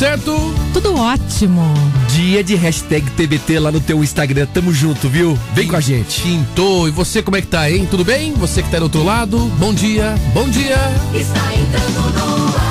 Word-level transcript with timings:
certo? 0.00 0.34
Tudo 0.72 0.96
ótimo. 0.96 1.62
Dia 2.08 2.42
de 2.42 2.54
hashtag 2.54 3.10
TBT 3.10 3.58
lá 3.58 3.70
no 3.70 3.82
teu 3.82 4.02
Instagram. 4.02 4.46
Tamo 4.46 4.72
junto, 4.72 5.10
viu? 5.10 5.38
Vem 5.52 5.68
com 5.68 5.76
a 5.76 5.80
gente. 5.80 6.22
Quintou. 6.22 6.88
E 6.88 6.90
você, 6.90 7.22
como 7.22 7.36
é 7.36 7.42
que 7.42 7.48
tá, 7.48 7.70
hein? 7.70 7.86
Tudo 7.90 8.02
bem? 8.02 8.32
Você 8.32 8.62
que 8.62 8.70
tá 8.70 8.78
do 8.78 8.84
outro 8.84 9.04
lado, 9.04 9.36
bom 9.58 9.74
dia, 9.74 10.14
bom 10.32 10.48
dia. 10.48 10.78
Está 11.12 11.54
entrando 11.54 12.14
no 12.14 12.56
ar, 12.56 12.69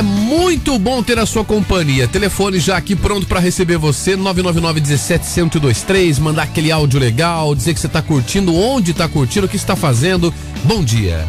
É 0.00 0.02
muito 0.02 0.78
bom 0.78 1.02
ter 1.02 1.18
a 1.18 1.26
sua 1.26 1.44
companhia. 1.44 2.08
Telefone 2.08 2.58
já 2.58 2.74
aqui 2.78 2.96
pronto 2.96 3.26
pra 3.26 3.38
receber 3.38 3.76
você, 3.76 4.16
999 4.16 4.80
17 4.80 5.26
1023, 5.42 6.18
mandar 6.18 6.44
aquele 6.44 6.72
áudio 6.72 6.98
legal, 6.98 7.54
dizer 7.54 7.74
que 7.74 7.80
você 7.80 7.86
tá 7.86 8.00
curtindo, 8.00 8.54
onde 8.54 8.94
tá 8.94 9.06
curtindo, 9.06 9.44
o 9.44 9.48
que 9.48 9.56
está 9.56 9.76
fazendo. 9.76 10.32
Bom 10.64 10.82
dia. 10.82 11.28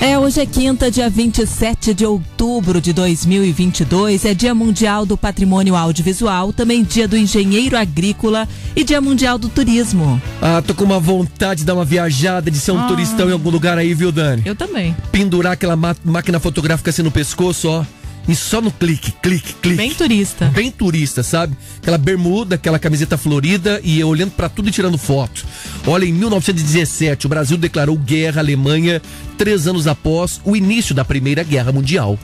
É, 0.00 0.18
hoje 0.18 0.40
é 0.40 0.46
quinta, 0.46 0.90
dia 0.90 1.10
27 1.10 1.92
de 1.92 2.06
outubro 2.06 2.80
de 2.80 2.94
2022. 2.94 4.24
É 4.24 4.32
Dia 4.32 4.54
Mundial 4.54 5.04
do 5.04 5.14
Patrimônio 5.14 5.76
Audiovisual, 5.76 6.50
também 6.50 6.84
Dia 6.84 7.06
do 7.06 7.16
Engenheiro 7.16 7.76
Agrícola 7.76 8.48
e 8.74 8.84
Dia 8.84 9.02
Mundial 9.02 9.36
do 9.36 9.50
Turismo. 9.50 10.22
Ah, 10.40 10.62
tô 10.66 10.72
com 10.72 10.84
uma 10.84 10.98
vontade 11.00 11.60
de 11.60 11.66
dar 11.66 11.74
uma 11.74 11.84
viajada, 11.84 12.50
de 12.50 12.58
ser 12.58 12.72
um 12.72 12.78
Ah. 12.78 12.86
turistão 12.86 13.28
em 13.28 13.32
algum 13.32 13.50
lugar 13.50 13.76
aí, 13.76 13.92
viu, 13.92 14.10
Dani? 14.10 14.40
Eu 14.46 14.54
também. 14.56 14.96
Pendurar 15.12 15.52
aquela 15.52 15.76
máquina 15.76 16.40
fotográfica 16.40 16.88
assim 16.88 17.02
no 17.02 17.10
pescoço, 17.10 17.68
ó. 17.68 17.84
E 18.28 18.36
só 18.36 18.60
no 18.60 18.70
clique, 18.70 19.10
clique, 19.22 19.54
clique. 19.54 19.76
Bem 19.78 19.94
turista. 19.94 20.46
Bem 20.46 20.70
turista, 20.70 21.22
sabe? 21.22 21.56
Aquela 21.78 21.96
bermuda, 21.96 22.56
aquela 22.56 22.78
camiseta 22.78 23.16
florida 23.16 23.80
e 23.82 24.04
olhando 24.04 24.32
pra 24.32 24.50
tudo 24.50 24.68
e 24.68 24.72
tirando 24.72 24.98
foto. 24.98 25.46
Olha, 25.86 26.04
em 26.04 26.12
1917, 26.12 27.24
o 27.24 27.28
Brasil 27.28 27.56
declarou 27.56 27.96
guerra 27.96 28.40
à 28.40 28.42
Alemanha, 28.42 29.00
três 29.38 29.66
anos 29.66 29.86
após 29.86 30.42
o 30.44 30.54
início 30.54 30.94
da 30.94 31.06
Primeira 31.06 31.42
Guerra 31.42 31.72
Mundial. 31.72 32.18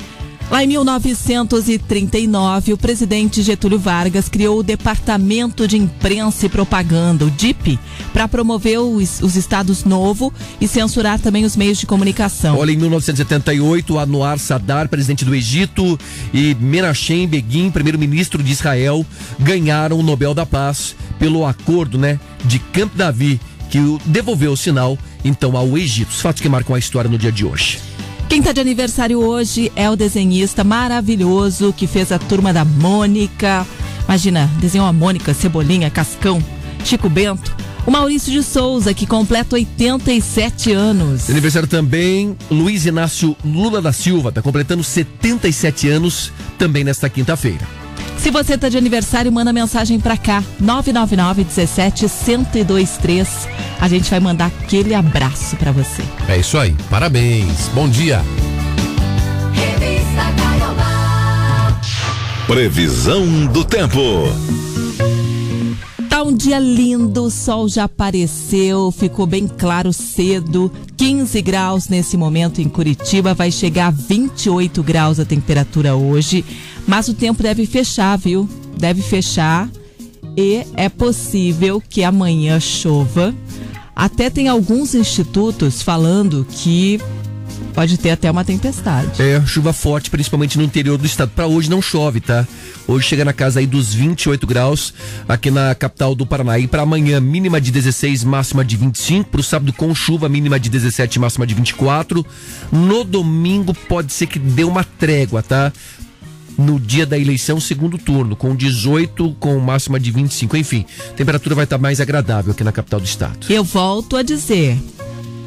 Lá 0.51 0.63
em 0.63 0.67
1939, 0.67 2.75
o 2.75 2.77
presidente 2.77 3.43
Getúlio 3.43 3.79
Vargas 3.79 4.29
criou 4.29 4.59
o 4.59 4.63
Departamento 4.63 5.67
de 5.67 5.77
Imprensa 5.77 6.47
e 6.47 6.49
Propaganda, 6.49 7.25
o 7.25 7.31
DIP, 7.31 7.79
para 8.13 8.29
promover 8.29 8.79
os, 8.79 9.21
os 9.21 9.37
Estados 9.37 9.85
Novo 9.85 10.33
e 10.61 10.69
censurar 10.69 11.19
também 11.19 11.45
os 11.45 11.57
meios 11.57 11.79
de 11.79 11.87
comunicação. 11.87 12.59
Olha, 12.59 12.71
em 12.71 12.77
1978, 12.77 13.99
Anwar 13.99 14.39
Sadat, 14.39 14.89
presidente 14.89 15.25
do 15.25 15.35
Egito, 15.35 15.99
e 16.33 16.55
Menachem 16.61 17.27
Begin, 17.27 17.71
primeiro-ministro 17.71 18.43
de 18.43 18.53
Israel, 18.53 19.05
ganharam 19.41 19.99
o 19.99 20.03
Nobel 20.03 20.35
da 20.35 20.45
Paz 20.45 20.95
pelo 21.19 21.47
acordo, 21.47 21.99
né, 21.99 22.21
de 22.45 22.59
Camp 22.59 22.93
David, 22.95 23.41
que 23.71 23.79
devolveu 24.05 24.53
o 24.53 24.57
sinal, 24.57 24.97
então, 25.25 25.57
ao 25.57 25.77
Egito. 25.77 26.11
Os 26.11 26.21
fatos 26.21 26.43
que 26.43 26.49
marcam 26.49 26.77
a 26.77 26.79
história 26.79 27.11
no 27.11 27.19
dia 27.19 27.33
de 27.33 27.47
hoje. 27.47 27.81
Quem 28.29 28.41
está 28.41 28.53
de 28.53 28.61
aniversário 28.61 29.21
hoje 29.21 29.71
é 29.77 29.89
o 29.89 29.97
desenhista 29.97 30.65
maravilhoso 30.65 31.73
que 31.73 31.87
fez 31.87 32.11
a 32.11 32.19
turma 32.19 32.53
da 32.53 32.65
Mônica. 32.65 33.67
Imagina, 34.05 34.51
desenhou 34.61 34.87
a 34.87 34.93
Mônica, 34.93 35.33
Cebolinha, 35.33 35.91
Cascão, 35.91 36.43
Chico 36.85 37.09
Bento. 37.09 37.55
O 37.87 37.91
Maurício 37.91 38.33
de 38.33 38.43
Souza, 38.43 38.95
que 38.95 39.07
completa 39.07 39.57
87 39.57 40.73
anos. 40.73 41.29
Aniversário 41.29 41.69
também, 41.69 42.35
Luiz 42.51 42.87
Inácio 42.87 43.37
Lula 43.45 43.83
da 43.83 43.93
Silva, 43.93 44.31
está 44.31 44.41
completando 44.41 44.83
77 44.83 45.89
anos 45.91 46.33
também 46.59 46.83
nesta 46.83 47.11
quinta-feira. 47.11 47.84
Se 48.19 48.31
você 48.31 48.57
tá 48.57 48.69
de 48.69 48.79
aniversário, 48.79 49.31
manda 49.31 49.53
mensagem 49.53 50.01
pra 50.01 50.17
cá, 50.17 50.43
999 50.61 51.45
17 51.45 52.07
1023. 52.07 53.49
A 53.81 53.89
gente 53.89 54.11
vai 54.11 54.21
mandar 54.21 54.47
aquele 54.47 54.95
abraço 54.95 55.57
pra 55.57 55.73
você. 55.73 56.03
É 56.29 56.39
isso 56.39 56.57
aí, 56.57 56.75
parabéns, 56.89 57.69
bom 57.75 57.89
dia. 57.89 58.23
Revista 59.53 60.33
Caiobá. 60.37 61.81
Previsão 62.47 63.47
do 63.47 63.65
tempo. 63.65 64.01
Tá 66.09 66.23
um 66.23 66.33
dia 66.33 66.61
lindo, 66.61 67.25
o 67.25 67.31
sol 67.31 67.69
já 67.69 67.85
apareceu, 67.85 68.93
ficou 68.93 69.27
bem 69.27 69.49
claro 69.49 69.93
cedo. 69.93 70.71
15 70.97 71.43
graus 71.43 71.89
nesse 71.89 72.17
momento 72.17 72.61
em 72.61 72.69
Curitiba, 72.69 73.35
vai 73.35 73.51
chegar 73.51 73.89
a 73.89 73.91
28 73.91 74.81
graus 74.81 75.19
a 75.19 75.25
temperatura 75.25 75.97
hoje. 75.97 76.45
Mas 76.87 77.09
o 77.09 77.15
tempo 77.15 77.43
deve 77.43 77.67
fechar, 77.67 78.17
viu? 78.17 78.49
Deve 78.77 79.03
fechar. 79.03 79.69
E 80.37 80.67
é 80.77 80.89
possível 80.89 81.83
que 81.89 82.03
amanhã 82.03 82.59
chova. 82.59 83.35
Até 83.95 84.29
tem 84.29 84.49
alguns 84.49 84.95
institutos 84.95 85.81
falando 85.81 86.45
que 86.51 87.01
pode 87.73 87.97
ter 87.99 88.11
até 88.11 88.31
uma 88.31 88.45
tempestade. 88.45 89.23
É, 89.23 89.41
chuva 89.47 89.73
forte, 89.73 90.11
principalmente 90.11 90.59
no 90.59 90.65
interior 90.65 90.99
do 90.99 91.07
estado. 91.07 91.31
Pra 91.35 91.47
hoje 91.47 91.71
não 91.71 91.81
chove, 91.81 92.21
tá? 92.21 92.47
Hoje 92.87 93.07
chega 93.07 93.25
na 93.25 93.33
casa 93.33 93.61
aí 93.61 93.67
dos 93.67 93.95
28 93.95 94.47
graus 94.47 94.93
aqui 95.29 95.51
na 95.51 95.75
capital 95.75 96.15
do 96.15 96.27
Paraná. 96.27 96.59
E 96.59 96.67
pra 96.67 96.83
amanhã, 96.83 97.21
mínima 97.21 97.61
de 97.61 97.71
16, 97.71 98.25
máxima 98.25 98.65
de 98.65 98.77
25. 98.77 99.31
Pro 99.31 99.43
sábado 99.43 99.73
com 99.73 99.95
chuva, 99.95 100.29
mínima 100.29 100.59
de 100.59 100.69
17, 100.69 101.19
máxima 101.19 101.47
de 101.47 101.55
24. 101.55 102.27
No 102.73 103.05
domingo 103.05 103.73
pode 103.73 104.13
ser 104.13 104.27
que 104.27 104.39
dê 104.39 104.65
uma 104.65 104.85
trégua, 104.85 105.43
tá? 105.43 105.73
No 106.57 106.79
dia 106.79 107.05
da 107.05 107.19
eleição, 107.19 107.59
segundo 107.61 107.99
turno, 107.99 108.37
com 108.37 108.55
18, 108.55 109.37
com 109.41 109.59
máxima 109.59 109.99
de 109.99 110.11
25. 110.11 110.57
Enfim, 110.57 110.85
a 111.11 111.13
temperatura 111.13 111.55
vai 111.55 111.65
estar 111.65 111.79
mais 111.79 112.01
agradável 112.01 112.53
aqui 112.53 112.63
na 112.63 112.73
capital 112.73 113.01
do 113.01 113.07
estado. 113.07 113.47
Eu 113.51 113.65
volto 113.65 114.17
a 114.17 114.23
dizer. 114.23 114.79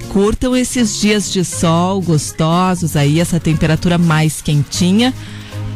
Curtam 0.09 0.55
esses 0.55 0.99
dias 0.99 1.31
de 1.31 1.43
sol 1.43 2.01
gostosos 2.01 2.95
aí, 2.95 3.19
essa 3.19 3.39
temperatura 3.39 3.97
mais 3.97 4.41
quentinha, 4.41 5.13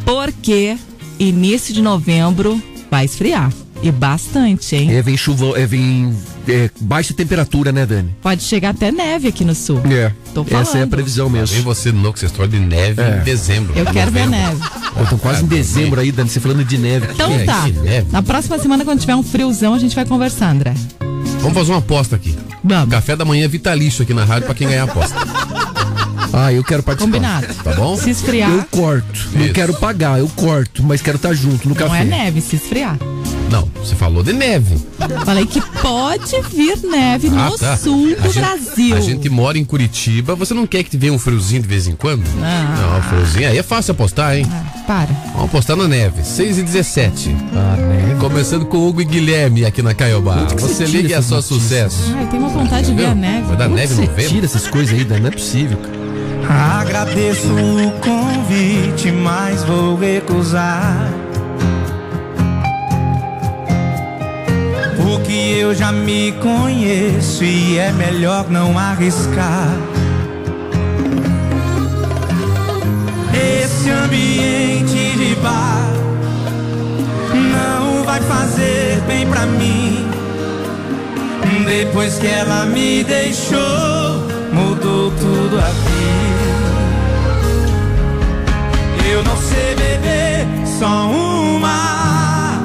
porque 0.05 0.77
início 1.19 1.73
de 1.73 1.81
novembro 1.81 2.61
vai 2.89 3.05
esfriar. 3.05 3.51
E 3.83 3.91
bastante, 3.91 4.75
hein? 4.75 4.95
É, 4.95 5.01
vem 5.01 5.17
chuva, 5.17 5.59
é, 5.59 5.65
vem 5.65 6.15
é, 6.47 6.69
baixa 6.81 7.13
temperatura, 7.15 7.71
né, 7.71 7.85
Dani? 7.85 8.15
Pode 8.21 8.43
chegar 8.43 8.69
até 8.69 8.91
neve 8.91 9.27
aqui 9.27 9.43
no 9.43 9.55
sul. 9.55 9.81
É. 9.91 10.11
Tô 10.33 10.43
Essa 10.43 10.53
é 10.55 10.59
a 10.61 10.65
falando. 10.65 10.89
previsão 10.89 11.29
Vem 11.29 11.41
mesmo. 11.41 11.63
você 11.63 11.91
no 11.91 12.13
que 12.13 12.19
você 12.19 12.27
história 12.27 12.49
de 12.51 12.59
neve 12.59 13.01
É. 13.01 13.17
em 13.19 13.23
dezembro. 13.23 13.73
Eu 13.75 13.85
quero 13.87 14.11
ver 14.11 14.27
novembro. 14.27 14.59
neve. 14.59 15.03
Estão 15.03 15.17
quase 15.17 15.43
em 15.43 15.47
dezembro 15.47 15.99
aí, 15.99 16.11
Dani, 16.11 16.29
você 16.29 16.39
falando 16.39 16.63
de 16.63 16.77
neve. 16.77 17.07
Então 17.11 17.29
Que 17.29 17.41
é 17.41 17.45
tá. 17.45 17.67
neve? 17.67 18.07
Na 18.11 18.21
próxima 18.21 18.59
semana, 18.59 18.85
quando 18.85 18.99
tiver 18.99 19.15
um 19.15 19.23
friozão, 19.23 19.73
a 19.73 19.79
gente 19.79 19.95
vai 19.95 20.05
conversar, 20.05 20.51
André. 20.51 20.73
Vamos 21.39 21.57
fazer 21.57 21.71
uma 21.71 21.79
aposta 21.79 22.15
aqui. 22.15 22.35
Vamos. 22.63 22.89
Café 22.91 23.15
da 23.15 23.25
manhã 23.25 23.45
é 23.45 23.47
vitalício 23.47 24.03
aqui 24.03 24.13
na 24.13 24.23
rádio 24.23 24.45
pra 24.45 24.53
quem 24.53 24.67
ganhar 24.67 24.81
a 24.83 24.85
aposta. 24.85 25.15
Ah, 26.33 26.51
eu 26.53 26.63
quero 26.63 26.81
participar. 26.83 27.11
Combinado. 27.11 27.53
Tá 27.63 27.73
bom? 27.73 27.95
Se 27.97 28.09
esfriar, 28.09 28.49
Eu 28.51 28.63
corto. 28.71 29.29
Não 29.33 29.45
Isso. 29.45 29.53
quero 29.53 29.73
pagar, 29.73 30.19
eu 30.19 30.27
corto, 30.29 30.81
mas 30.83 31.01
quero 31.01 31.17
estar 31.17 31.33
junto 31.33 31.67
no 31.67 31.75
não 31.75 31.87
café. 31.87 32.01
é 32.01 32.05
neve, 32.05 32.39
se 32.41 32.55
esfriar. 32.55 32.97
Não, 33.49 33.67
você 33.83 33.95
falou 33.95 34.23
de 34.23 34.31
neve. 34.31 34.77
Falei 35.25 35.45
que 35.45 35.59
pode 35.81 36.41
vir 36.53 36.77
neve 36.89 37.27
Ah, 37.35 37.49
no 37.49 37.57
tá. 37.57 37.75
sul 37.75 38.15
A 38.17 38.21
do 38.21 38.31
gente- 38.31 38.39
Brasil. 38.45 38.95
A 38.95 39.01
gente 39.01 39.29
mora 39.29 39.57
em 39.57 39.65
Curitiba, 39.65 40.35
você 40.35 40.53
não 40.53 40.65
quer 40.65 40.83
que 40.83 40.95
venha 40.95 41.11
um 41.11 41.19
friozinho 41.19 41.61
de 41.61 41.67
vez 41.67 41.85
em 41.85 41.91
quando? 41.95 42.23
Ah. 42.41 42.75
Não, 42.79 43.01
friozinho 43.09 43.49
aí 43.49 43.57
é 43.57 43.63
fácil 43.63 43.91
apostar, 43.91 44.37
hein? 44.37 44.47
Ah, 44.49 44.63
para. 44.87 45.09
Vamos 45.33 45.45
apostar 45.49 45.75
na 45.75 45.85
neve. 45.85 46.23
6 46.23 46.59
e 46.59 46.63
17. 46.63 47.35
Ah, 47.53 47.75
neve. 47.75 48.15
Começando 48.21 48.65
com 48.65 48.87
Hugo 48.87 49.01
e 49.01 49.05
Guilherme 49.05 49.65
aqui 49.65 49.81
na 49.81 49.93
Caiobá. 49.93 50.43
Onde 50.43 50.55
que 50.55 50.61
Você 50.61 50.85
liga 50.85 51.09
e 51.09 51.13
é 51.13 51.21
só 51.21 51.35
notícias? 51.35 51.61
sucesso. 51.61 52.13
Ai, 52.15 52.27
tem 52.27 52.39
uma 52.39 52.47
vontade 52.49 52.87
de 52.87 52.93
ver 52.93 53.07
a 53.07 53.15
neve. 53.15 53.47
Vai 53.47 53.57
dar 53.57 53.65
Onde 53.65 53.75
neve 53.75 53.87
você 53.95 54.01
no 54.01 54.07
novembro? 54.07 54.31
tira 54.31 54.45
essas 54.45 54.67
coisas 54.67 54.93
aí? 54.97 55.03
Não 55.19 55.27
é 55.27 55.31
possível. 55.31 55.77
cara. 55.77 56.00
Agradeço 56.49 57.47
o 57.47 57.91
convite, 57.99 59.11
mas 59.11 59.63
vou 59.63 59.97
recusar. 59.97 61.09
Porque 64.97 65.31
eu 65.31 65.73
já 65.73 65.91
me 65.91 66.31
conheço 66.33 67.43
e 67.43 67.77
é 67.77 67.91
melhor 67.91 68.49
não 68.49 68.77
arriscar. 68.77 69.69
Esse 73.33 73.89
ambiente 73.89 75.17
de 75.17 75.35
bar 75.35 75.91
não 77.33 78.03
vai 78.03 78.19
fazer 78.21 79.01
bem 79.07 79.27
pra 79.27 79.45
mim. 79.45 80.09
Depois 81.65 82.17
que 82.19 82.27
ela 82.27 82.65
me 82.65 83.03
deixou, 83.03 84.27
mudou 84.51 85.11
tudo 85.11 85.59
aqui. 85.59 86.20
Eu 89.21 89.25
não 89.25 89.37
sei 89.37 89.75
beber 89.75 90.47
só 90.65 91.07
uma. 91.11 92.59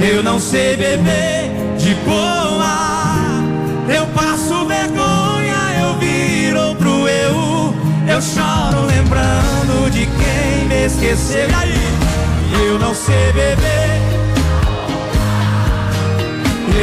Eu 0.00 0.22
não 0.22 0.38
sei 0.38 0.76
beber 0.76 1.50
de 1.76 1.94
boa. 2.04 3.42
Eu 3.88 4.06
passo 4.14 4.64
vergonha, 4.66 5.56
eu 5.80 5.98
viro 5.98 6.76
pro 6.76 7.08
eu. 7.08 7.74
Eu 8.06 8.22
choro 8.22 8.86
lembrando 8.86 9.90
de 9.90 10.06
quem 10.06 10.68
me 10.68 10.86
esqueceu. 10.86 11.48
E 11.50 11.54
aí? 11.54 12.68
Eu 12.68 12.78
não 12.78 12.94
sei 12.94 13.32
beber. 13.32 14.00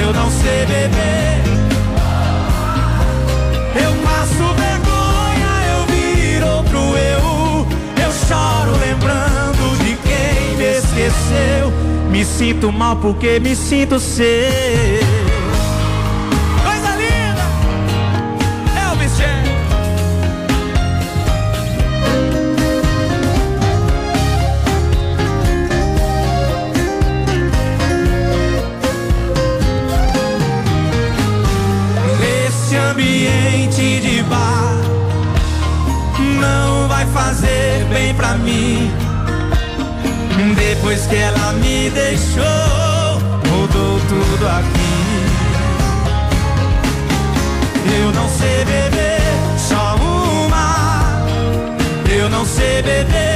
eu 0.02 0.14
não 0.14 0.30
sei 0.32 0.66
beber. 0.66 1.44
Eu 3.86 3.94
passo 4.04 4.54
vergonha, 4.54 5.52
eu 5.72 5.86
viro 5.86 6.48
outro 6.58 6.78
eu. 6.98 7.68
Eu 8.04 8.12
choro 8.28 8.63
esqueceu. 11.04 11.72
Me 12.10 12.24
sinto 12.24 12.72
mal 12.72 12.96
porque 12.96 13.40
me 13.40 13.56
sinto 13.56 14.00
seu. 14.00 14.26
Coisa 16.64 16.96
linda! 16.96 17.44
Elvis 18.90 19.18
Chan. 19.18 19.44
Nesse 32.20 32.78
ambiente 32.78 34.00
de 34.00 34.24
bar 34.24 34.78
Não 36.40 36.88
vai 36.88 37.06
fazer 37.08 37.86
bem 37.90 38.14
pra 38.14 38.36
mim 38.36 39.13
Depois 40.84 41.08
que 41.08 41.16
ela 41.16 41.54
me 41.54 41.90
deixou 41.92 42.44
Mudou 43.50 44.02
tudo 44.10 44.48
aqui. 44.50 45.24
Eu 48.02 48.12
não 48.12 48.28
sei 48.28 48.66
beber 48.66 49.22
só 49.58 49.96
uma. 49.96 51.26
Eu 52.14 52.30
não 52.30 52.46
sei 52.46 52.82
beber 52.82 53.33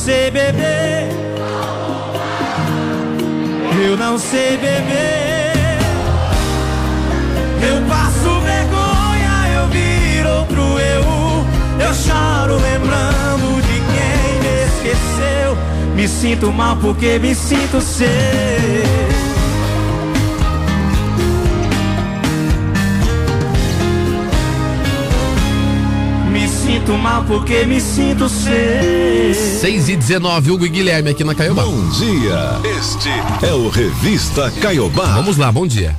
sei 0.00 0.30
beber. 0.30 1.08
Eu 3.84 3.96
não 3.98 4.18
sei 4.18 4.56
beber. 4.56 5.52
Eu 7.62 7.86
passo 7.86 8.40
vergonha, 8.40 9.34
eu 9.56 9.66
viro 9.68 10.30
outro 10.38 10.62
eu. 10.78 11.86
Eu 11.86 11.94
choro 11.94 12.56
lembrando 12.62 13.60
de 13.62 13.78
quem 13.92 14.40
me 14.42 14.64
esqueceu. 14.68 15.58
Me 15.94 16.08
sinto 16.08 16.50
mal 16.50 16.76
porque 16.76 17.18
me 17.18 17.34
sinto 17.34 17.78
seu 17.82 18.89
sinto 26.90 26.98
mal 26.98 27.24
porque 27.24 27.64
me 27.64 27.80
sinto 27.80 28.28
seu. 28.28 29.34
6 29.60 29.88
e 29.90 29.96
19, 29.96 30.50
Hugo 30.50 30.66
e 30.66 30.68
Guilherme 30.68 31.10
aqui 31.10 31.22
na 31.22 31.34
Caiobá. 31.34 31.64
Bom 31.64 31.88
dia. 31.90 32.60
Este 32.78 33.10
é 33.46 33.52
o 33.52 33.68
Revista 33.68 34.50
Caiobá. 34.60 35.14
Vamos 35.14 35.36
lá, 35.36 35.52
bom 35.52 35.66
dia. 35.66 35.96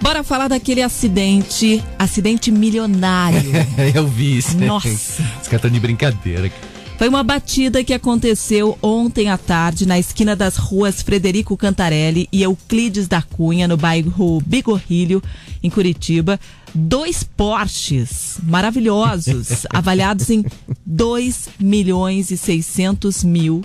Bora 0.00 0.22
falar 0.22 0.48
daquele 0.48 0.82
acidente, 0.82 1.82
acidente 1.98 2.52
milionário. 2.52 3.50
Eu 3.92 4.06
vi 4.06 4.38
isso. 4.38 4.56
Nossa. 4.58 4.88
Os 4.88 5.48
caras 5.48 5.52
estão 5.52 5.70
de 5.70 5.80
brincadeira. 5.80 6.52
Foi 6.96 7.08
uma 7.08 7.24
batida 7.24 7.82
que 7.82 7.92
aconteceu 7.92 8.78
ontem 8.80 9.28
à 9.28 9.36
tarde 9.36 9.84
na 9.84 9.98
esquina 9.98 10.36
das 10.36 10.56
ruas 10.56 11.02
Frederico 11.02 11.56
Cantarelli 11.56 12.28
e 12.30 12.42
Euclides 12.42 13.08
da 13.08 13.20
Cunha, 13.20 13.66
no 13.66 13.76
bairro 13.76 14.40
Bigorrilho, 14.46 15.20
em 15.60 15.68
Curitiba. 15.68 16.38
Dois 16.74 17.22
Porsches 17.22 18.38
maravilhosos, 18.42 19.64
avaliados 19.70 20.28
em 20.28 20.44
2 20.84 21.50
milhões 21.60 22.30
e 22.30 22.36
600 22.36 23.22
mil, 23.22 23.62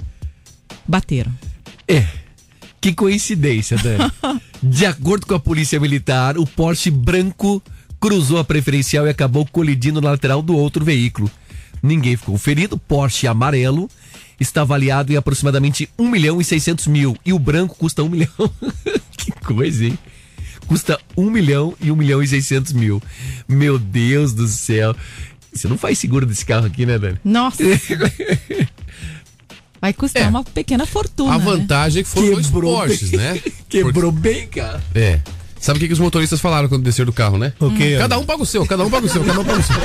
bateram. 0.87 1.31
É. 1.87 2.05
Que 2.79 2.93
coincidência, 2.93 3.77
Dani. 3.77 4.11
De 4.61 4.85
acordo 4.85 5.25
com 5.25 5.33
a 5.33 5.39
polícia 5.39 5.79
militar, 5.79 6.37
o 6.37 6.45
Porsche 6.45 6.91
branco 6.91 7.61
cruzou 7.99 8.37
a 8.37 8.43
preferencial 8.43 9.07
e 9.07 9.09
acabou 9.09 9.45
colidindo 9.45 9.99
na 9.99 10.11
lateral 10.11 10.41
do 10.41 10.55
outro 10.55 10.85
veículo. 10.85 11.29
Ninguém 11.81 12.15
ficou 12.15 12.37
ferido. 12.37 12.77
Porsche 12.77 13.27
amarelo 13.27 13.89
está 14.39 14.61
avaliado 14.61 15.11
em 15.11 15.15
aproximadamente 15.15 15.89
1 15.97 16.09
milhão 16.09 16.39
e 16.39 16.43
600 16.43 16.87
mil. 16.87 17.17
E 17.25 17.33
o 17.33 17.39
branco 17.39 17.75
custa 17.75 18.03
1 18.03 18.09
milhão. 18.09 18.29
que 19.17 19.31
coisa, 19.31 19.85
hein? 19.85 19.99
Custa 20.69 20.99
1 21.17 21.29
milhão 21.31 21.73
e 21.81 21.91
1 21.91 21.95
milhão 21.95 22.21
e 22.21 22.27
600 22.27 22.73
mil. 22.73 23.01
Meu 23.47 23.79
Deus 23.79 24.33
do 24.33 24.47
céu. 24.47 24.95
Você 25.51 25.67
não 25.67 25.79
faz 25.79 25.97
seguro 25.97 26.27
desse 26.27 26.45
carro 26.45 26.67
aqui, 26.67 26.85
né, 26.85 26.99
Dani? 26.99 27.17
Nossa! 27.25 27.63
Vai 29.81 29.93
custar 29.93 30.23
É. 30.23 30.27
uma 30.27 30.43
pequena 30.43 30.85
fortuna. 30.85 31.33
A 31.33 31.39
né? 31.39 31.43
vantagem 31.43 32.01
é 32.01 32.03
que 32.03 32.09
foram 32.09 32.33
dois 32.33 32.47
Porsches, 32.47 33.11
né? 33.11 33.41
Quebrou 33.67 34.11
bem, 34.11 34.47
cara. 34.47 34.79
É. 34.93 35.19
Sabe 35.59 35.77
o 35.77 35.79
que, 35.81 35.87
que 35.87 35.93
os 35.93 35.99
motoristas 35.99 36.39
falaram 36.39 36.69
quando 36.69 36.83
desceram 36.83 37.07
do 37.07 37.13
carro, 37.13 37.37
né? 37.37 37.53
O 37.59 37.69
quê? 37.71 37.95
Cada 37.99 38.17
um 38.17 38.25
paga 38.25 38.41
o 38.43 38.45
seu, 38.45 38.65
cada 38.65 38.83
um 38.85 38.89
paga 38.89 39.05
o 39.05 39.09
seu, 39.09 39.23
cada 39.23 39.39
um 39.41 39.43
paga 39.45 39.59
o 39.59 39.63
seu. 39.63 39.75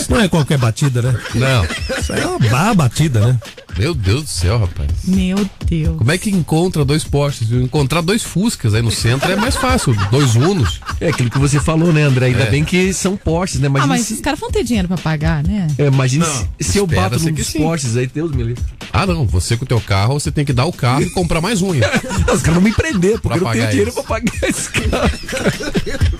Isso 0.00 0.10
não 0.12 0.20
é 0.20 0.28
qualquer 0.28 0.58
batida, 0.58 1.00
né? 1.02 1.20
Não. 1.34 1.64
Isso 1.98 2.12
aí 2.12 2.20
é 2.20 2.26
uma 2.26 2.38
barra 2.38 2.74
batida, 2.74 3.20
né? 3.20 3.38
Meu 3.78 3.92
Deus 3.92 4.22
do 4.22 4.28
céu, 4.28 4.58
rapaz. 4.58 4.88
Meu 5.04 5.36
Deus. 5.66 5.98
Como 5.98 6.12
é 6.12 6.16
que 6.18 6.30
encontra 6.30 6.84
dois 6.84 7.04
viu? 7.40 7.62
Encontrar 7.62 8.02
dois 8.02 8.22
Fuscas 8.22 8.72
aí 8.74 8.82
no 8.82 8.90
centro 8.92 9.30
é 9.32 9.34
mais 9.36 9.56
fácil. 9.56 9.94
Dois 10.12 10.36
Unos. 10.36 10.80
É 11.00 11.08
aquilo 11.08 11.28
que 11.28 11.38
você 11.38 11.58
falou, 11.58 11.92
né, 11.92 12.02
André? 12.04 12.26
Ainda 12.26 12.44
É. 12.44 12.50
bem 12.50 12.64
que 12.64 12.92
são 12.92 13.16
Porsches, 13.16 13.58
né? 13.60 13.66
Ah, 13.66 13.70
Imagina 13.70 13.88
mas 13.94 14.02
se, 14.02 14.14
os 14.14 14.20
caras 14.20 14.38
vão 14.38 14.50
ter 14.50 14.62
dinheiro 14.62 14.86
pra 14.86 14.96
pagar, 14.96 15.42
né? 15.42 15.66
é, 15.76 15.86
imagina 15.86 16.24
se, 16.24 16.46
se 16.60 16.78
eu 16.78 16.86
bato 16.86 17.18
num 17.18 17.32
dos. 17.32 17.50
Porsches 17.50 17.96
aí, 17.96 18.06
Deus 18.06 18.30
me 18.30 18.44
livre. 18.44 18.62
Ah, 18.92 19.06
não. 19.06 19.26
Você 19.26 19.56
com 19.56 19.64
o 19.64 19.68
teu 19.68 19.80
carro, 19.80 20.20
você 20.20 20.30
tem 20.30 20.44
que 20.44 20.52
dar 20.52 20.66
o 20.66 20.72
carro 20.72 21.02
e 21.02 21.10
comprar 21.10 21.40
mais 21.40 21.60
um. 21.60 21.72
ainda. 21.72 21.88
Os 22.32 22.42
caras 22.42 22.54
vão 22.54 22.60
me 22.62 22.72
prender, 22.72 23.18
porque 23.20 23.28
Pra 23.28 23.36
eu 23.38 23.42
não 23.44 23.50
tenho 23.52 23.68
dinheiro 23.70 23.90
isso. 23.90 24.02
pra 24.04 24.20
pagar 24.20 24.48
esse 24.48 24.70
carro. 24.70 25.03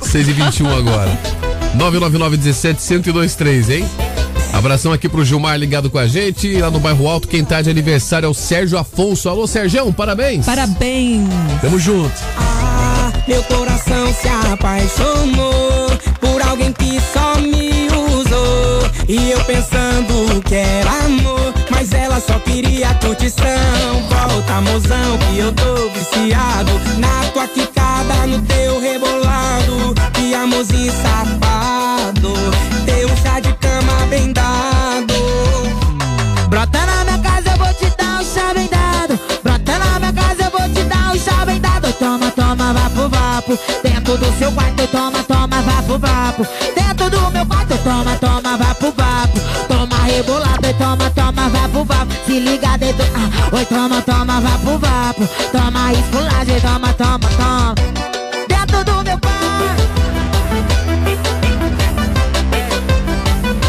6 0.03 0.29
e 0.29 0.33
21 0.33 0.77
agora. 0.77 1.11
999 1.75 2.37
17 2.37 2.81
1023, 2.95 3.71
hein? 3.71 3.85
Abração 4.53 4.93
aqui 4.93 5.09
pro 5.09 5.25
Gilmar 5.25 5.59
ligado 5.59 5.91
com 5.91 5.99
a 5.99 6.07
gente. 6.07 6.57
Lá 6.59 6.71
no 6.71 6.79
bairro 6.79 7.09
Alto, 7.09 7.27
quem 7.27 7.45
tá 7.45 7.61
de 7.61 7.69
aniversário 7.69 8.27
é 8.27 8.29
o 8.29 8.35
Sérgio 8.35 8.79
Afonso. 8.79 9.29
Alô, 9.29 9.47
Sérgio, 9.47 9.93
parabéns. 9.93 10.47
Parabéns! 10.47 11.29
Tamo 11.61 11.79
junto. 11.79 12.15
Ah, 12.39 13.13
meu 13.27 13.43
coração 13.45 14.15
se 14.15 14.29
apaixonou 14.29 15.91
por 16.21 16.41
alguém 16.43 16.73
que 16.73 17.01
só 17.13 17.41
me. 17.41 17.74
E 19.07 19.31
eu 19.31 19.45
pensando 19.45 20.43
que 20.43 20.55
era 20.55 20.91
amor, 21.05 21.53
mas 21.71 21.93
ela 21.93 22.19
só 22.21 22.39
queria 22.39 22.95
curtição. 22.95 23.45
Volta, 24.09 24.61
mozão, 24.63 25.19
que 25.19 25.39
eu 25.39 25.53
tô 25.53 25.91
viciado 25.91 26.73
na 26.99 27.31
tua 27.33 27.47
quicada, 27.47 28.27
no 28.27 28.41
teu 28.43 28.81
rebolado. 28.81 29.95
Que 30.15 30.35
amorzinho 30.35 30.91
safado, 30.91 32.33
teu 32.87 33.09
chá 33.23 33.41
de 33.41 33.53
cama 33.55 34.07
bem 34.09 34.33
dado. 34.33 35.15
Brota 36.49 36.87
na 36.87 37.05
minha 37.05 37.19
casa, 37.19 37.51
eu 37.51 37.59
vou 37.59 37.75
te 37.75 37.95
dar 37.99 38.21
um 38.21 38.25
chá 38.25 38.55
bem 38.55 38.69
dado. 38.69 39.21
Brota 39.43 39.79
na 39.79 39.99
minha 39.99 40.13
casa, 40.15 40.45
eu 40.45 40.51
vou 40.51 40.69
te 40.71 40.83
dar 40.85 41.15
um 41.15 41.19
chá 41.19 41.45
bem 41.45 41.61
dado. 41.61 41.93
Toma, 41.99 42.31
toma, 42.31 42.73
vapo, 42.73 43.09
vapo. 43.11 43.59
Dentro 43.83 44.17
do 44.17 44.39
seu 44.39 44.51
quarto, 44.53 44.87
toma, 44.87 45.23
toma, 45.25 45.61
vapo, 45.61 45.99
vapo. 45.99 46.47
Dentro 46.75 47.11
do 47.11 47.31
meu 47.33 47.45
quarto, 47.45 47.77
toma, 47.85 48.17
toma. 48.17 48.34
Toma 50.15 50.23
rebolado, 50.23 50.67
e 50.69 50.75
toma, 50.75 51.11
toma, 51.11 51.49
vapo, 51.49 51.85
vapo. 51.85 52.15
Se 52.25 52.39
liga 52.39 52.77
dentro, 52.79 53.05
ah, 53.17 53.57
oi, 53.57 53.65
toma, 53.65 54.01
toma, 54.03 54.41
vapo, 54.41 54.79
vapo. 54.79 55.27
Toma 55.51 55.93
esculagem, 55.93 56.61
toma, 56.61 56.93
toma, 56.93 57.19
toma. 57.37 57.75
Dentro 58.49 58.85
do 58.85 59.03
meu 59.03 59.19
quarto. 59.19 59.83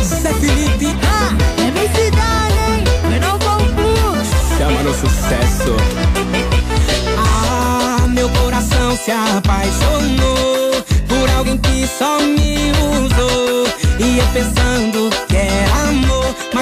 Zé 0.04 0.34
Felipe, 0.34 0.96
ah, 1.04 1.34
é 1.58 1.72
minha 1.72 1.90
cidade, 1.90 2.60
hein? 2.70 2.84
Eu 3.12 3.22
não 3.22 3.40
vou 3.40 3.58
plus. 3.74 4.28
Chama 4.58 4.84
no 4.84 4.94
sucesso. 4.94 5.76
Ah, 7.18 8.08
meu 8.08 8.30
coração 8.30 8.96
se 8.98 9.12
apaixonou 9.12 9.95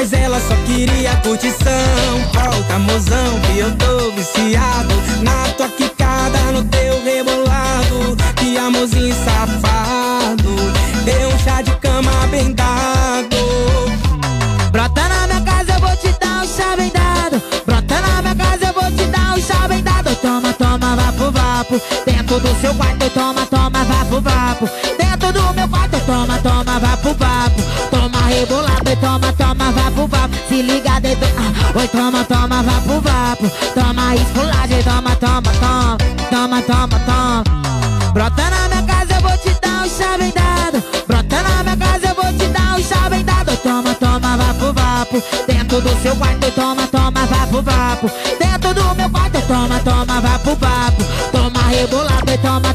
mas 0.04 0.12
ela 0.12 0.38
só 0.38 0.54
queria 0.66 1.16
curtição. 1.24 2.20
Volta, 2.34 2.80
mozão, 2.80 3.40
que 3.40 3.60
eu 3.60 3.72
tô 3.78 4.12
viciado 4.12 4.94
na 5.22 5.50
tua 5.54 5.70
quicada, 5.70 6.38
no 6.52 6.62
teu 6.66 7.02
rebolado. 7.06 8.18
Que 8.36 8.58
amorzinho 8.58 9.16
safado, 9.24 10.56
chá 11.42 11.62
de 11.62 11.72
cama 11.78 12.12
bem 12.30 12.52
dado. 12.52 13.38
Brota 14.74 15.08
na 15.08 15.28
minha 15.28 15.42
casa, 15.42 15.74
eu 15.74 15.80
vou 15.80 15.96
te 15.96 16.20
dar 16.20 16.44
um 16.44 16.48
chá 16.48 16.76
bem 16.76 16.90
dado. 16.90 17.42
Brota 17.66 18.02
na 18.02 18.22
minha 18.22 18.36
casa, 18.36 18.66
eu 18.66 18.74
vou 18.74 18.92
te 18.92 19.06
dar 19.06 19.38
um 19.38 19.42
chá 19.42 19.68
bem 19.70 19.82
dado. 19.82 20.14
Toma, 20.18 20.52
toma, 20.54 20.96
vapo, 20.98 21.32
vapo. 21.32 21.82
Dentro 22.06 22.40
do 22.42 22.62
seu 22.62 22.74
quarto, 22.76 23.10
toma, 23.12 23.46
toma, 23.46 23.86
vapo, 23.86 24.20
vapo. 24.20 24.70
Dentro 24.98 25.32
do 25.32 25.54
meu 25.54 25.68
quarto, 25.70 25.98
toma, 26.06 26.38
toma, 26.40 26.80
vapo, 26.80 27.14
vapo. 27.14 27.62
Toma 27.90 28.28
rebolado 28.28 28.90
e 28.90 28.96
toma, 28.98 29.33
toma, 29.64 29.72
vapo, 29.72 30.08
vapo. 30.08 30.36
Se 30.50 30.62
liga 30.62 31.00
dentro. 31.00 31.28
Ah, 31.38 31.80
oi, 31.80 31.88
toma, 31.88 32.24
toma, 32.26 32.64
vapo, 32.64 33.02
vapo. 33.02 33.50
Toma 33.74 34.16
esfolagem, 34.16 34.84
toma, 34.84 35.16
toma, 35.16 35.52
toma. 35.60 35.98
Toma, 36.30 36.62
toma, 36.62 37.00
toma. 37.00 37.44
Brota 38.14 38.50
na 38.50 38.70
minha 38.70 38.84
casa, 38.84 39.14
eu 39.16 39.22
vou 39.22 39.38
te 39.38 39.50
dar 39.62 39.86
um 39.86 39.90
chá 39.90 40.18
bem 40.18 40.32
dado. 40.32 40.84
Brota 41.08 41.42
na 41.42 41.64
minha 41.64 41.78
casa, 41.78 42.08
eu 42.08 42.16
vou 42.16 42.34
te 42.34 42.48
dar 42.48 42.78
um 42.78 42.84
chá 42.84 43.10
bem 43.10 43.24
dado. 43.24 43.56
Toma, 43.58 43.94
toma, 43.96 44.38
vapo, 44.38 44.74
vapo. 44.74 45.24
Dentro 45.48 45.82
do 45.82 46.02
seu 46.02 46.16
quarto, 46.16 46.52
toma, 46.52 46.88
toma, 46.88 47.26
vapo, 47.26 47.62
vapo. 47.62 48.12
Dentro 48.40 48.74
do 48.74 48.96
meu 48.96 49.10
quarto, 49.10 49.42
toma, 49.48 49.80
toma, 49.80 50.22
vapo, 50.22 50.56
vapo. 50.56 51.04
Toma 51.32 51.68
rebolado 51.70 52.32
e 52.32 52.38
toma, 52.38 52.73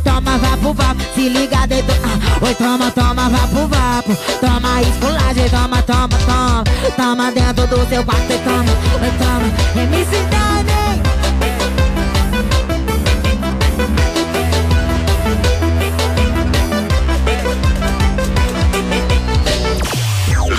toma, 0.68 0.74
vapo. 0.74 1.00
Se 1.14 1.28
liga 1.28 1.66
dentro. 1.66 1.94
Ah, 2.04 2.44
oi, 2.44 2.54
toma, 2.54 2.90
toma, 2.90 3.28
vapo, 3.28 3.68
vapo. 3.68 4.16
Toma 4.40 4.82
esfolagem, 4.82 5.48
toma, 5.50 5.82
toma, 5.82 6.08
toma. 6.08 6.64
Toma 6.96 7.30
dentro 7.32 7.66
do 7.66 7.88
seu 7.88 8.04
quarto 8.04 8.32
e 8.32 8.38
toma, 8.38 8.72
oi, 9.02 9.10
toma. 9.18 9.46
MC 9.74 10.24
Dani. 10.30 10.48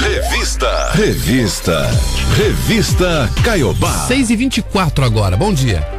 Revista. 0.01 0.91
Revista. 0.93 1.89
Revista 2.35 3.29
Caiobá. 3.43 4.05
6 4.07 4.29
e 4.29 4.35
24 4.35 5.05
agora, 5.05 5.37
bom 5.37 5.53
dia. 5.53 5.98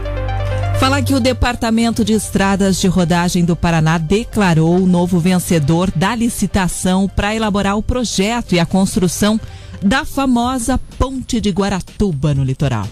Que 1.06 1.14
o 1.14 1.20
Departamento 1.20 2.04
de 2.04 2.12
Estradas 2.12 2.80
de 2.80 2.86
Rodagem 2.86 3.44
do 3.44 3.56
Paraná 3.56 3.98
declarou 3.98 4.76
o 4.76 4.86
novo 4.86 5.18
vencedor 5.18 5.90
da 5.90 6.14
licitação 6.14 7.08
para 7.08 7.34
elaborar 7.34 7.76
o 7.76 7.82
projeto 7.82 8.54
e 8.54 8.60
a 8.60 8.66
construção 8.66 9.40
da 9.82 10.04
famosa 10.04 10.78
Ponte 10.98 11.40
de 11.40 11.50
Guaratuba 11.50 12.32
no 12.32 12.44
litoral. 12.44 12.86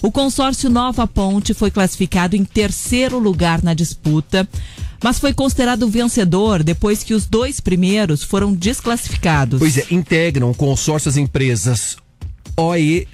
O 0.00 0.10
consórcio 0.10 0.70
Nova 0.70 1.06
Ponte 1.06 1.52
foi 1.52 1.70
classificado 1.70 2.34
em 2.34 2.42
terceiro 2.42 3.18
lugar 3.18 3.62
na 3.62 3.74
disputa, 3.74 4.48
mas 5.04 5.18
foi 5.18 5.34
considerado 5.34 5.86
vencedor 5.88 6.62
depois 6.62 7.02
que 7.02 7.12
os 7.12 7.26
dois 7.26 7.60
primeiros 7.60 8.22
foram 8.22 8.54
desclassificados. 8.54 9.58
Pois 9.58 9.76
é, 9.76 9.84
integram 9.90 10.50
o 10.50 10.54
consórcio 10.54 11.10
as 11.10 11.18
empresas 11.18 11.98
OECI.SA, 12.56 13.10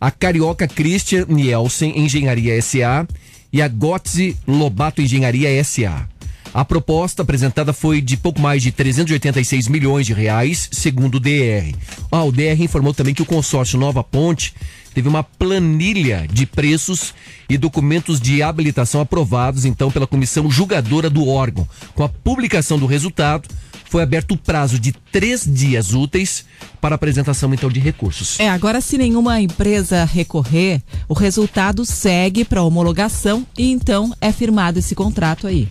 a 0.00 0.10
Carioca 0.10 0.68
Christian 0.68 1.26
Nielsen 1.28 1.98
Engenharia 1.98 2.60
SA 2.62 3.06
e 3.52 3.60
a 3.60 3.68
Gotze 3.68 4.36
Lobato 4.46 5.02
Engenharia 5.02 5.62
SA. 5.64 6.08
A 6.54 6.64
proposta 6.64 7.22
apresentada 7.22 7.72
foi 7.72 8.00
de 8.00 8.16
pouco 8.16 8.40
mais 8.40 8.62
de 8.62 8.72
386 8.72 9.68
milhões 9.68 10.06
de 10.06 10.14
reais, 10.14 10.68
segundo 10.72 11.16
o 11.16 11.20
DR. 11.20 11.74
Ah, 12.10 12.24
o 12.24 12.32
DR 12.32 12.60
informou 12.60 12.94
também 12.94 13.14
que 13.14 13.22
o 13.22 13.26
consórcio 13.26 13.78
Nova 13.78 14.02
Ponte 14.02 14.54
teve 14.94 15.08
uma 15.08 15.22
planilha 15.22 16.26
de 16.30 16.46
preços 16.46 17.14
e 17.48 17.58
documentos 17.58 18.20
de 18.20 18.42
habilitação 18.42 19.00
aprovados 19.00 19.64
então 19.64 19.90
pela 19.90 20.06
comissão 20.06 20.50
julgadora 20.50 21.10
do 21.10 21.28
órgão. 21.28 21.68
Com 21.94 22.02
a 22.02 22.08
publicação 22.08 22.78
do 22.78 22.86
resultado, 22.86 23.48
foi 23.88 24.02
aberto 24.02 24.32
o 24.32 24.36
prazo 24.36 24.78
de 24.78 24.92
três 24.92 25.44
dias 25.46 25.94
úteis 25.94 26.44
para 26.80 26.94
apresentação 26.94 27.52
então 27.52 27.70
de 27.70 27.80
recursos. 27.80 28.38
É, 28.38 28.48
agora 28.48 28.80
se 28.80 28.98
nenhuma 28.98 29.40
empresa 29.40 30.04
recorrer, 30.04 30.82
o 31.08 31.14
resultado 31.14 31.84
segue 31.84 32.44
para 32.44 32.62
homologação 32.62 33.46
e 33.56 33.70
então 33.70 34.14
é 34.20 34.32
firmado 34.32 34.78
esse 34.78 34.94
contrato 34.94 35.46
aí. 35.46 35.68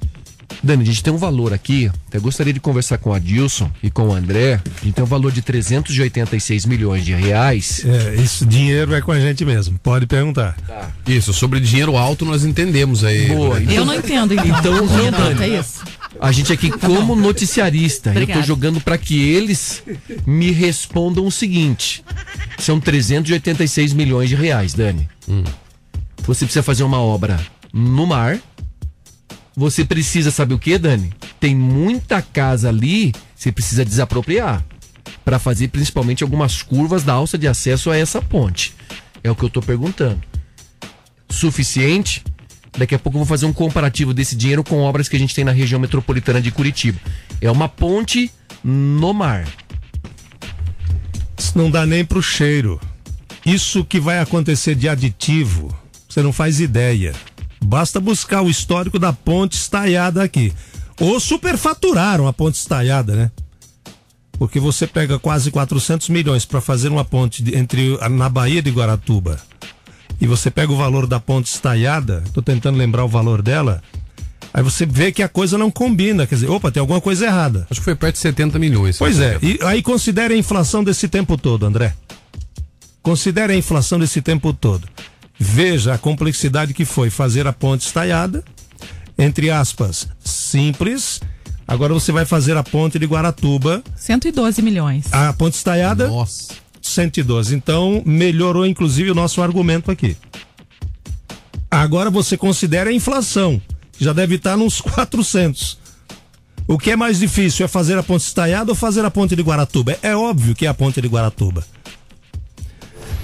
Dani, 0.63 0.83
a 0.83 0.85
gente 0.85 1.03
tem 1.03 1.13
um 1.13 1.17
valor 1.17 1.53
aqui, 1.53 1.89
até 2.07 2.19
gostaria 2.19 2.51
de 2.53 2.59
conversar 2.59 2.97
com 2.97 3.13
a 3.13 3.19
Dilson 3.19 3.69
e 3.83 3.91
com 3.91 4.09
o 4.09 4.13
André. 4.13 4.59
A 4.81 4.85
gente 4.85 4.95
tem 4.95 5.03
um 5.03 5.07
valor 5.07 5.31
de 5.31 5.41
386 5.41 6.65
milhões 6.65 7.05
de 7.05 7.13
reais. 7.13 7.85
É, 7.85 8.15
isso, 8.15 8.45
dinheiro 8.45 8.93
é 8.93 9.01
com 9.01 9.11
a 9.11 9.19
gente 9.19 9.45
mesmo. 9.45 9.77
Pode 9.83 10.07
perguntar. 10.07 10.57
Isso, 11.05 11.33
sobre 11.33 11.59
dinheiro 11.59 11.95
alto 11.95 12.25
nós 12.25 12.43
entendemos 12.43 13.03
aí. 13.03 13.27
Boa, 13.27 13.61
Eu 13.61 13.85
não 13.85 13.93
entendo, 13.93 14.33
então. 14.33 14.47
Então, 14.57 14.87
Dinheiro 14.87 15.17
Dani, 15.17 15.43
é 15.43 15.59
isso? 15.59 15.83
A 16.19 16.31
gente 16.31 16.51
aqui, 16.53 16.71
como 16.71 17.15
noticiarista, 17.15 18.13
eu 18.13 18.27
tô 18.27 18.41
jogando 18.41 18.79
para 18.79 18.97
que 18.97 19.19
eles 19.29 19.83
me 20.25 20.51
respondam 20.51 21.25
o 21.25 21.31
seguinte: 21.31 22.03
são 22.57 22.79
386 22.79 23.93
milhões 23.93 24.29
de 24.29 24.35
reais, 24.35 24.73
Dani. 24.73 25.07
Você 26.25 26.45
precisa 26.45 26.63
fazer 26.63 26.83
uma 26.83 26.99
obra 26.99 27.39
no 27.73 28.05
mar. 28.05 28.39
Você 29.55 29.83
precisa, 29.83 30.29
sabe 30.29 30.53
o 30.53 30.59
que, 30.59 30.77
Dani? 30.77 31.11
Tem 31.39 31.55
muita 31.55 32.21
casa 32.21 32.69
ali, 32.69 33.11
você 33.35 33.51
precisa 33.51 33.83
desapropriar 33.83 34.63
para 35.25 35.39
fazer 35.39 35.69
principalmente 35.69 36.23
algumas 36.23 36.61
curvas 36.61 37.03
da 37.03 37.13
alça 37.13 37.37
de 37.37 37.47
acesso 37.47 37.89
a 37.89 37.97
essa 37.97 38.21
ponte. 38.21 38.73
É 39.23 39.31
o 39.31 39.35
que 39.35 39.43
eu 39.43 39.49
tô 39.49 39.61
perguntando. 39.61 40.21
Suficiente? 41.29 42.23
Daqui 42.77 42.93
a 42.93 42.99
pouco 42.99 43.17
eu 43.17 43.19
vou 43.19 43.25
fazer 43.25 43.47
um 43.47 43.53
comparativo 43.53 44.13
desse 44.13 44.35
dinheiro 44.35 44.63
com 44.63 44.79
obras 44.81 45.09
que 45.09 45.15
a 45.15 45.19
gente 45.19 45.33
tem 45.33 45.43
na 45.43 45.51
região 45.51 45.79
metropolitana 45.79 46.39
de 46.39 46.51
Curitiba. 46.51 46.99
É 47.41 47.49
uma 47.49 47.67
ponte 47.67 48.31
no 48.63 49.13
mar. 49.13 49.47
Isso 51.37 51.57
não 51.57 51.71
dá 51.71 51.85
nem 51.85 52.05
pro 52.05 52.21
cheiro. 52.21 52.79
Isso 53.43 53.83
que 53.83 53.99
vai 53.99 54.19
acontecer 54.19 54.75
de 54.75 54.87
aditivo, 54.87 55.75
você 56.07 56.21
não 56.21 56.31
faz 56.31 56.59
ideia. 56.59 57.15
Basta 57.63 57.99
buscar 57.99 58.41
o 58.41 58.49
histórico 58.49 58.99
da 58.99 59.11
ponte 59.11 59.53
estaiada 59.53 60.21
aqui. 60.21 60.53
Ou 60.99 61.19
superfaturaram 61.19 62.27
a 62.27 62.33
ponte 62.33 62.55
estaiada, 62.55 63.15
né? 63.15 63.31
Porque 64.33 64.59
você 64.59 64.85
pega 64.85 65.17
quase 65.17 65.49
400 65.49 66.09
milhões 66.09 66.45
para 66.45 66.61
fazer 66.61 66.89
uma 66.89 67.03
ponte 67.03 67.43
entre 67.55 67.97
na 68.09 68.29
Bahia 68.29 68.61
de 68.61 68.69
Guaratuba 68.69 69.41
e 70.19 70.27
você 70.27 70.49
pega 70.49 70.71
o 70.71 70.77
valor 70.77 71.05
da 71.07 71.19
ponte 71.19 71.47
estaiada, 71.47 72.23
tô 72.33 72.41
tentando 72.41 72.77
lembrar 72.77 73.03
o 73.05 73.07
valor 73.07 73.41
dela, 73.41 73.81
aí 74.53 74.63
você 74.63 74.85
vê 74.85 75.11
que 75.11 75.21
a 75.21 75.29
coisa 75.29 75.57
não 75.57 75.69
combina, 75.69 76.25
quer 76.25 76.35
dizer, 76.35 76.49
opa, 76.49 76.71
tem 76.71 76.79
alguma 76.81 76.99
coisa 77.01 77.25
errada. 77.25 77.67
Acho 77.69 77.79
que 77.81 77.85
foi 77.85 77.95
perto 77.95 78.15
de 78.15 78.21
70 78.21 78.57
milhões. 78.59 78.97
Pois 78.97 79.19
é, 79.19 79.37
e 79.41 79.59
aí 79.63 79.81
considere 79.81 80.33
a 80.33 80.37
inflação 80.37 80.83
desse 80.83 81.07
tempo 81.07 81.37
todo, 81.37 81.65
André. 81.65 81.93
Considere 83.01 83.53
a 83.53 83.55
inflação 83.55 83.97
desse 83.99 84.21
tempo 84.21 84.51
todo. 84.53 84.87
Veja 85.39 85.93
a 85.93 85.97
complexidade 85.97 86.73
que 86.73 86.83
foi 86.83 87.09
fazer 87.09 87.45
a 87.47 87.53
ponte 87.53 87.85
estaiada, 87.85 88.43
entre 89.17 89.49
aspas, 89.51 90.07
simples. 90.23 91.21
Agora 91.67 91.93
você 91.93 92.11
vai 92.11 92.25
fazer 92.25 92.57
a 92.57 92.63
ponte 92.63 92.97
de 92.97 93.05
Guaratuba, 93.05 93.83
112 93.95 94.61
milhões. 94.61 95.05
a 95.13 95.31
ponte 95.33 95.53
estaiada, 95.55 96.07
Nossa. 96.07 96.53
112. 96.87 97.55
Então, 97.55 98.01
melhorou 98.05 98.65
inclusive 98.65 99.11
o 99.11 99.15
nosso 99.15 99.41
argumento 99.41 99.91
aqui. 99.91 100.15
Agora 101.69 102.09
você 102.09 102.37
considera 102.37 102.89
a 102.89 102.93
inflação, 102.93 103.61
já 103.99 104.13
deve 104.13 104.35
estar 104.35 104.55
nos 104.55 104.79
400. 104.81 105.77
O 106.67 106.77
que 106.77 106.91
é 106.91 106.95
mais 106.95 107.19
difícil 107.19 107.65
é 107.65 107.67
fazer 107.67 107.97
a 107.97 108.03
ponte 108.03 108.23
estaiada 108.23 108.71
ou 108.71 108.75
fazer 108.75 109.05
a 109.05 109.11
ponte 109.11 109.35
de 109.35 109.41
Guaratuba? 109.41 109.97
É 110.01 110.15
óbvio 110.15 110.53
que 110.53 110.65
é 110.65 110.69
a 110.69 110.73
ponte 110.73 111.01
de 111.01 111.07
Guaratuba. 111.07 111.65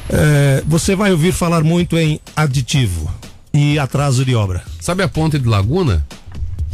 É, 0.10 0.64
você 0.66 0.96
vai 0.96 1.12
ouvir 1.12 1.34
falar 1.34 1.64
muito 1.64 1.98
em 1.98 2.20
aditivo 2.36 3.12
e 3.54 3.78
atraso 3.78 4.24
de 4.24 4.36
obra. 4.36 4.64
Sabe 4.80 5.04
a 5.04 5.08
ponte 5.08 5.38
de 5.38 5.48
Laguna? 5.48 6.06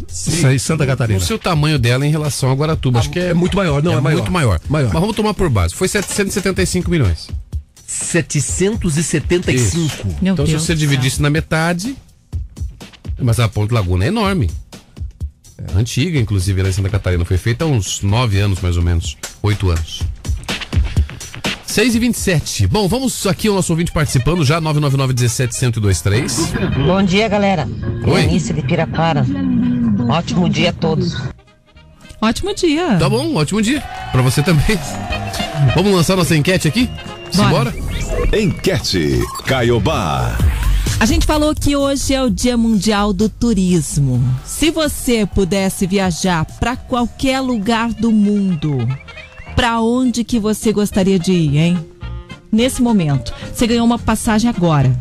Isso 0.08 0.46
aí, 0.46 0.60
Santa 0.60 0.86
Catarina. 0.86 1.18
Não 1.20 1.26
sei 1.26 1.36
o 1.36 1.40
tamanho 1.40 1.80
dela 1.80 2.06
em 2.06 2.12
relação 2.12 2.52
a 2.52 2.54
Guaratuba. 2.54 3.00
Acho 3.00 3.10
que 3.10 3.20
é, 3.20 3.30
é 3.30 3.34
muito 3.34 3.58
maior, 3.58 3.82
não, 3.84 3.94
é 3.94 4.02
maior. 4.02 4.18
muito 4.18 4.32
maior. 4.32 4.60
Maior. 4.70 4.94
Mas 4.94 5.02
vamos 5.02 5.16
tomar 5.16 5.34
por 5.34 5.50
base. 5.50 5.74
Foi 5.76 5.88
775 5.88 6.90
milhões. 6.90 7.28
775. 7.88 10.08
Meu 10.22 10.34
então, 10.34 10.46
Deus 10.46 10.62
se 10.62 10.68
você 10.68 10.76
dividisse 10.76 11.22
na 11.22 11.30
metade. 11.30 11.96
Mas 13.22 13.38
a 13.40 13.50
Ponte 13.50 13.74
Laguna 13.74 14.06
é 14.06 14.08
enorme. 14.08 14.50
É 15.58 15.78
antiga, 15.78 16.18
inclusive, 16.20 16.62
lá 16.62 16.70
em 16.70 16.72
Santa 16.72 16.90
Catarina. 16.90 17.26
Foi 17.26 17.38
feita 17.38 17.66
há 17.66 17.68
uns 17.68 18.02
9 18.02 18.40
anos, 18.40 18.62
mais 18.62 18.78
ou 18.78 18.84
menos. 18.84 19.18
8 19.42 19.72
anos. 19.72 20.04
6 21.66 21.96
e 21.96 22.00
27 22.00 22.68
Bom, 22.68 22.88
vamos 22.88 23.28
aqui 23.28 23.48
o 23.48 23.54
nosso 23.54 23.72
ouvinte 23.72 23.92
participando 23.92 24.44
já, 24.44 24.60
999-17-1023. 24.60 26.86
Bom 26.86 27.04
dia, 27.04 27.28
galera. 27.28 27.70
Oi. 28.08 28.24
Início 28.24 28.56
de 28.56 28.64
Piraquara. 28.64 29.24
Ótimo 30.10 30.50
dia 30.50 30.72
a 30.72 30.74
todos. 30.74 31.16
Ótimo 32.22 32.54
dia. 32.54 32.98
Tá 32.98 33.08
bom, 33.08 33.36
ótimo 33.36 33.62
dia. 33.62 33.82
Pra 34.12 34.22
você 34.22 34.42
também. 34.44 34.78
Vamos 35.76 35.94
lançar 35.94 36.18
nossa 36.18 36.36
enquete 36.36 36.68
aqui? 36.68 36.90
Bora. 37.36 37.72
Simbora? 37.72 38.40
Enquete 38.42 39.20
Caiobá. 39.46 40.36
A 41.00 41.06
gente 41.06 41.26
falou 41.26 41.56
que 41.56 41.76
hoje 41.78 42.14
é 42.14 42.22
o 42.22 42.30
Dia 42.30 42.58
Mundial 42.58 43.14
do 43.14 43.30
Turismo. 43.30 44.22
Se 44.44 44.70
você 44.70 45.26
pudesse 45.26 45.88
viajar 45.88 46.44
para 46.60 46.76
qualquer 46.76 47.40
lugar 47.40 47.94
do 47.94 48.12
mundo, 48.12 48.78
para 49.56 49.80
onde 49.80 50.26
que 50.26 50.40
você 50.40 50.74
gostaria 50.74 51.18
de 51.18 51.32
ir, 51.32 51.58
hein? 51.58 51.86
Nesse 52.52 52.82
momento, 52.82 53.32
você 53.54 53.66
ganhou 53.68 53.86
uma 53.86 54.00
passagem 54.00 54.50
agora. 54.50 54.92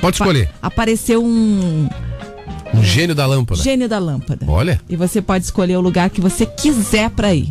Pode 0.00 0.16
escolher. 0.16 0.48
Pa- 0.60 0.66
apareceu 0.66 1.24
um 1.24 1.88
Um 2.74 2.82
gênio 2.82 3.14
da 3.14 3.26
lâmpada. 3.26 3.60
gênio 3.62 3.88
da 3.88 3.98
lâmpada. 3.98 4.46
Olha. 4.48 4.80
E 4.88 4.96
você 4.96 5.20
pode 5.20 5.44
escolher 5.44 5.76
o 5.76 5.80
lugar 5.80 6.10
que 6.10 6.20
você 6.20 6.46
quiser 6.46 7.10
para 7.10 7.34
ir. 7.34 7.48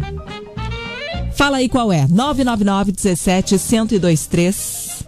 Fala 1.35 1.57
aí 1.57 1.69
qual 1.69 1.91
é. 1.91 2.07
999 2.07 2.91
17 2.91 3.55
1023. 3.55 5.05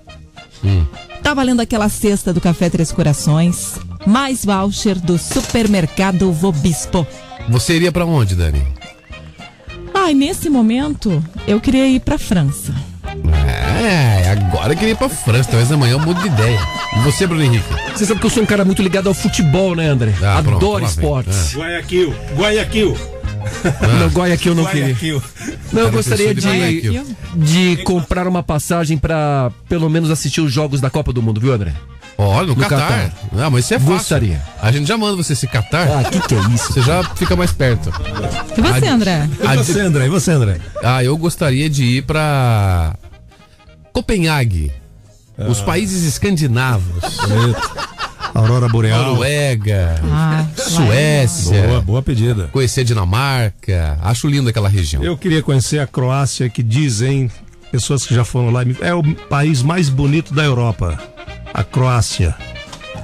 Tá 1.21 1.33
valendo 1.33 1.61
aquela 1.61 1.89
cesta 1.89 2.33
do 2.33 2.41
Café 2.41 2.69
Três 2.69 2.91
Corações. 2.91 3.75
Mais 4.05 4.43
voucher 4.45 4.99
do 4.99 5.17
supermercado 5.17 6.31
Vobispo. 6.31 7.07
Você 7.49 7.75
iria 7.75 7.91
pra 7.91 8.05
onde, 8.05 8.35
Dani? 8.35 8.61
Ai, 9.93 10.13
nesse 10.13 10.49
momento, 10.49 11.23
eu 11.47 11.61
queria 11.61 11.87
ir 11.87 11.99
pra 12.01 12.17
França. 12.17 12.73
É, 13.81 14.29
agora 14.31 14.73
eu 14.73 14.77
queria 14.77 14.93
ir 14.93 14.97
pra 14.97 15.09
França. 15.09 15.49
Talvez 15.49 15.71
amanhã 15.71 15.93
eu 15.93 15.99
mude 15.99 16.21
de 16.21 16.27
ideia. 16.27 16.59
E 16.95 16.99
você, 16.99 17.27
Bruno 17.27 17.43
Henrique? 17.43 17.65
Você 17.95 18.05
sabe 18.05 18.19
que 18.19 18.25
eu 18.25 18.29
sou 18.29 18.43
um 18.43 18.45
cara 18.45 18.63
muito 18.63 18.81
ligado 18.81 19.07
ao 19.07 19.13
futebol, 19.13 19.75
né, 19.75 19.87
André? 19.87 20.13
Ah, 20.21 20.41
pronto, 20.41 20.57
Adoro 20.57 20.79
vem. 20.79 20.87
esportes. 20.87 21.55
Guayaquil, 21.55 22.15
Guayaquil. 22.35 22.97
Não, 23.99 24.07
Guayaquil 24.07 24.51
eu 24.53 24.55
não 24.55 24.65
queria. 24.65 24.83
Guayaquil. 24.85 25.21
Não, 25.73 25.81
eu 25.81 25.85
Cara, 25.85 25.97
gostaria 25.97 26.27
eu 26.27 26.33
preciso 26.33 26.53
de 26.53 26.81
de, 26.81 26.89
Guayaquil. 26.89 27.15
de 27.35 27.77
comprar 27.83 28.27
uma 28.27 28.41
passagem 28.41 28.97
pra 28.97 29.51
pelo 29.67 29.89
menos 29.89 30.09
assistir 30.09 30.39
os 30.41 30.51
jogos 30.51 30.79
da 30.79 30.89
Copa 30.89 31.11
do 31.11 31.21
Mundo, 31.21 31.41
viu, 31.41 31.51
André? 31.53 31.73
Olha, 32.17 32.47
no, 32.47 32.55
No 32.55 32.61
Catar. 32.61 32.77
Catar. 32.79 33.13
Não, 33.33 33.51
mas 33.51 33.65
isso 33.65 33.73
é 33.73 33.79
fácil. 33.79 33.93
Gostaria. 33.95 34.41
A 34.61 34.71
gente 34.71 34.87
já 34.87 34.95
manda 34.97 35.17
você 35.17 35.35
se 35.35 35.47
catar. 35.47 35.87
Ah, 35.87 36.03
que 36.03 36.19
que 36.21 36.35
é 36.35 36.39
isso? 36.53 36.71
Você 36.71 36.81
já 36.81 37.03
fica 37.15 37.35
mais 37.35 37.51
perto. 37.51 37.91
E 38.55 38.61
você, 38.61 38.87
André? 38.87 39.27
E 39.41 39.57
você, 39.57 39.79
André? 39.81 40.05
E 40.05 40.09
você, 40.09 40.31
André? 40.31 40.57
Ah, 40.83 41.03
eu 41.03 41.17
gostaria 41.17 41.67
de 41.69 41.83
ir 41.83 42.03
pra 42.03 42.93
Copenhague. 43.93 44.71
Os 45.47 45.61
países 45.61 46.03
escandinavos. 46.03 47.03
Aurora 48.33 48.67
Boreal. 48.67 49.03
Noruega, 49.11 49.95
Ah, 50.03 50.45
Suécia. 50.57 51.67
Boa, 51.67 51.81
boa 51.81 52.01
pedida. 52.01 52.49
Conhecer 52.51 52.83
Dinamarca. 52.83 53.97
Acho 54.01 54.27
lindo 54.27 54.49
aquela 54.49 54.67
região. 54.67 55.03
Eu 55.03 55.15
queria 55.15 55.41
conhecer 55.43 55.79
a 55.79 55.85
Croácia, 55.87 56.49
que 56.49 56.63
dizem, 56.63 57.29
pessoas 57.71 58.05
que 58.05 58.13
já 58.15 58.25
foram 58.25 58.49
lá, 58.49 58.61
é 58.81 58.93
o 58.93 59.03
país 59.29 59.61
mais 59.61 59.87
bonito 59.89 60.33
da 60.33 60.43
Europa. 60.43 60.99
A 61.53 61.63
Croácia. 61.63 62.35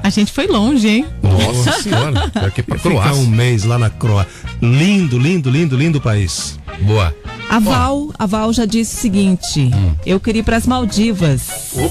A 0.01 0.09
gente 0.09 0.31
foi 0.31 0.47
longe, 0.47 0.87
hein? 0.87 1.05
Nossa 1.21 1.81
senhora. 1.83 2.31
Que 2.53 2.63
pra 2.63 2.79
Croácia. 2.79 3.13
um 3.13 3.27
mês 3.27 3.63
lá 3.65 3.77
na 3.77 3.89
Croácia. 3.89 4.31
Lindo, 4.61 5.19
lindo, 5.19 5.49
lindo, 5.49 5.77
lindo 5.77 6.01
país. 6.01 6.58
Boa. 6.81 7.13
A 7.49 7.57
Val, 7.57 8.09
a 8.19 8.27
Val 8.27 8.53
já 8.53 8.63
disse 8.65 8.95
o 8.95 8.99
seguinte: 8.99 9.71
eu 10.05 10.19
queria 10.19 10.41
ir 10.41 10.43
pras 10.43 10.67
Maldivas. 10.67 11.41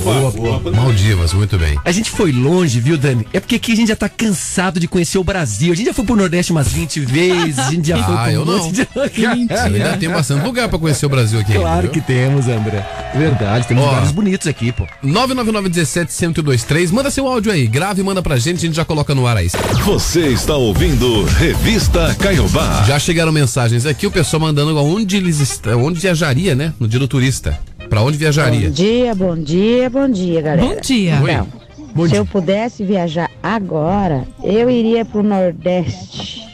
Boa, 0.05 0.31
boa. 0.31 0.61
Maldivas, 0.73 1.33
muito 1.33 1.59
bem. 1.59 1.77
A 1.85 1.91
gente 1.91 2.11
foi 2.13 2.31
longe, 2.31 2.79
viu, 2.79 2.97
Dani? 2.97 3.27
É 3.33 3.41
porque 3.41 3.57
aqui 3.57 3.73
a 3.73 3.77
gente 3.77 3.89
já 3.89 3.97
tá 3.97 4.09
cansado 4.09 4.79
de 4.79 4.87
conhecer 4.87 5.19
o 5.19 5.25
Brasil. 5.25 5.73
A 5.73 5.77
gente 5.77 5.87
já 5.87 5.93
foi 5.95 6.05
pro 6.05 6.15
Nordeste 6.15 6.53
umas 6.53 6.69
20 6.69 7.01
vezes, 7.01 7.59
a 7.59 7.71
gente 7.73 7.89
já 7.89 7.97
foi 8.05 8.15
Ah, 8.15 8.23
pro 8.23 8.31
eu 8.33 8.45
não. 8.45 8.59
monte 8.59 8.73
de 8.73 8.89
lugar. 8.95 9.65
Ainda 9.67 9.97
tem 9.97 10.09
bastante 10.09 10.45
lugar 10.45 10.69
pra 10.69 10.79
conhecer 10.79 11.07
o 11.07 11.09
Brasil 11.09 11.41
aqui. 11.41 11.53
Claro 11.55 11.81
ainda, 11.81 11.89
que 11.89 12.01
temos, 12.01 12.47
André. 12.47 12.87
Verdade, 13.17 13.67
temos 13.67 13.83
Ó. 13.83 13.87
lugares 13.89 14.13
bonitos 14.13 14.47
aqui, 14.47 14.71
pô. 14.71 14.87
999-17-1023. 15.05 16.93
Manda 16.93 17.11
seu 17.11 17.27
áudio 17.27 17.51
aí. 17.53 17.67
Grave 17.67 18.01
e 18.01 18.05
manda 18.05 18.23
pra 18.23 18.37
gente. 18.37 18.59
A 18.59 18.61
gente 18.61 18.75
já 18.77 18.85
coloca 18.85 19.15
no 19.15 19.27
ar 19.27 19.37
aí. 19.37 19.49
Você 19.85 20.29
está 20.29 20.55
ouvindo 20.55 21.25
Revista 21.25 22.15
Caiobá. 22.19 22.85
Já 22.87 22.99
chegaram 22.99 23.33
mensagens 23.33 23.85
aqui. 23.87 24.07
O 24.07 24.11
pessoal 24.11 24.41
mandando 24.41 24.68
onde 24.77 25.17
eles 25.17 25.41
estão. 25.41 25.85
Onde 25.85 26.01
viajaria, 26.01 26.55
né? 26.55 26.73
No 26.79 26.89
dia 26.89 26.99
do 26.99 27.09
turista. 27.09 27.59
Pra 27.89 28.03
onde 28.03 28.19
viajaria? 28.19 28.69
Bom 28.69 28.75
dia, 28.75 29.15
bom 29.15 29.37
dia, 29.37 29.91
bom 29.91 30.09
dia, 30.09 30.43
galera. 30.43 30.69
Bom 30.69 30.81
dia. 30.81 31.15
Então, 31.17 32.09
se 32.09 32.17
eu 32.17 32.27
pudesse 32.27 32.85
viajar 32.85 33.31
agora, 33.43 34.25
eu 34.43 34.71
iria 34.71 35.05
pro 35.05 35.23
Nordeste. 35.23 36.47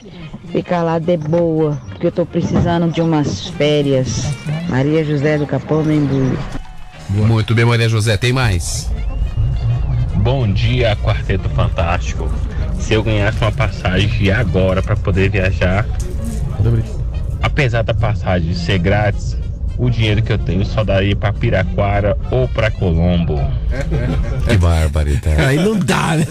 Ficar 0.53 0.83
lá 0.83 1.01
de 1.01 1.17
boa, 1.17 1.77
porque 1.89 2.07
eu 2.07 2.13
tô 2.13 2.25
precisando 2.25 2.93
de 2.93 3.01
umas 3.01 3.49
férias. 3.49 4.25
Maria 4.69 5.05
José 5.05 5.37
do 5.37 5.47
Capão 5.47 5.83
Embu. 5.91 6.39
Muito 7.11 7.55
bem, 7.55 7.65
Maria 7.65 7.89
José. 7.89 8.17
Tem 8.17 8.33
mais? 8.33 8.89
Bom 10.17 10.51
dia, 10.51 10.97
Quarteto 10.97 11.49
Fantástico. 11.51 12.31
Se 12.79 12.95
eu 12.95 13.03
ganhasse 13.03 13.39
uma 13.41 13.53
passagem 13.53 14.31
agora 14.31 14.83
para 14.83 14.95
poder 14.95 15.29
viajar, 15.31 15.85
apesar 17.45 17.83
da 17.83 17.93
passagem 17.93 18.55
ser 18.55 18.79
grátis, 18.79 19.37
o 19.77 19.91
dinheiro 19.91 20.23
que 20.23 20.33
eu 20.33 20.39
tenho 20.39 20.65
só 20.65 20.83
daria 20.83 21.15
para 21.15 21.33
Piraquara 21.33 22.17
ou 22.31 22.49
para 22.49 22.71
Colombo. 22.71 23.35
Que 24.47 24.57
barbaridade. 24.57 25.41
Aí 25.41 25.57
não 25.57 25.77
dá, 25.77 26.17
né? 26.17 26.27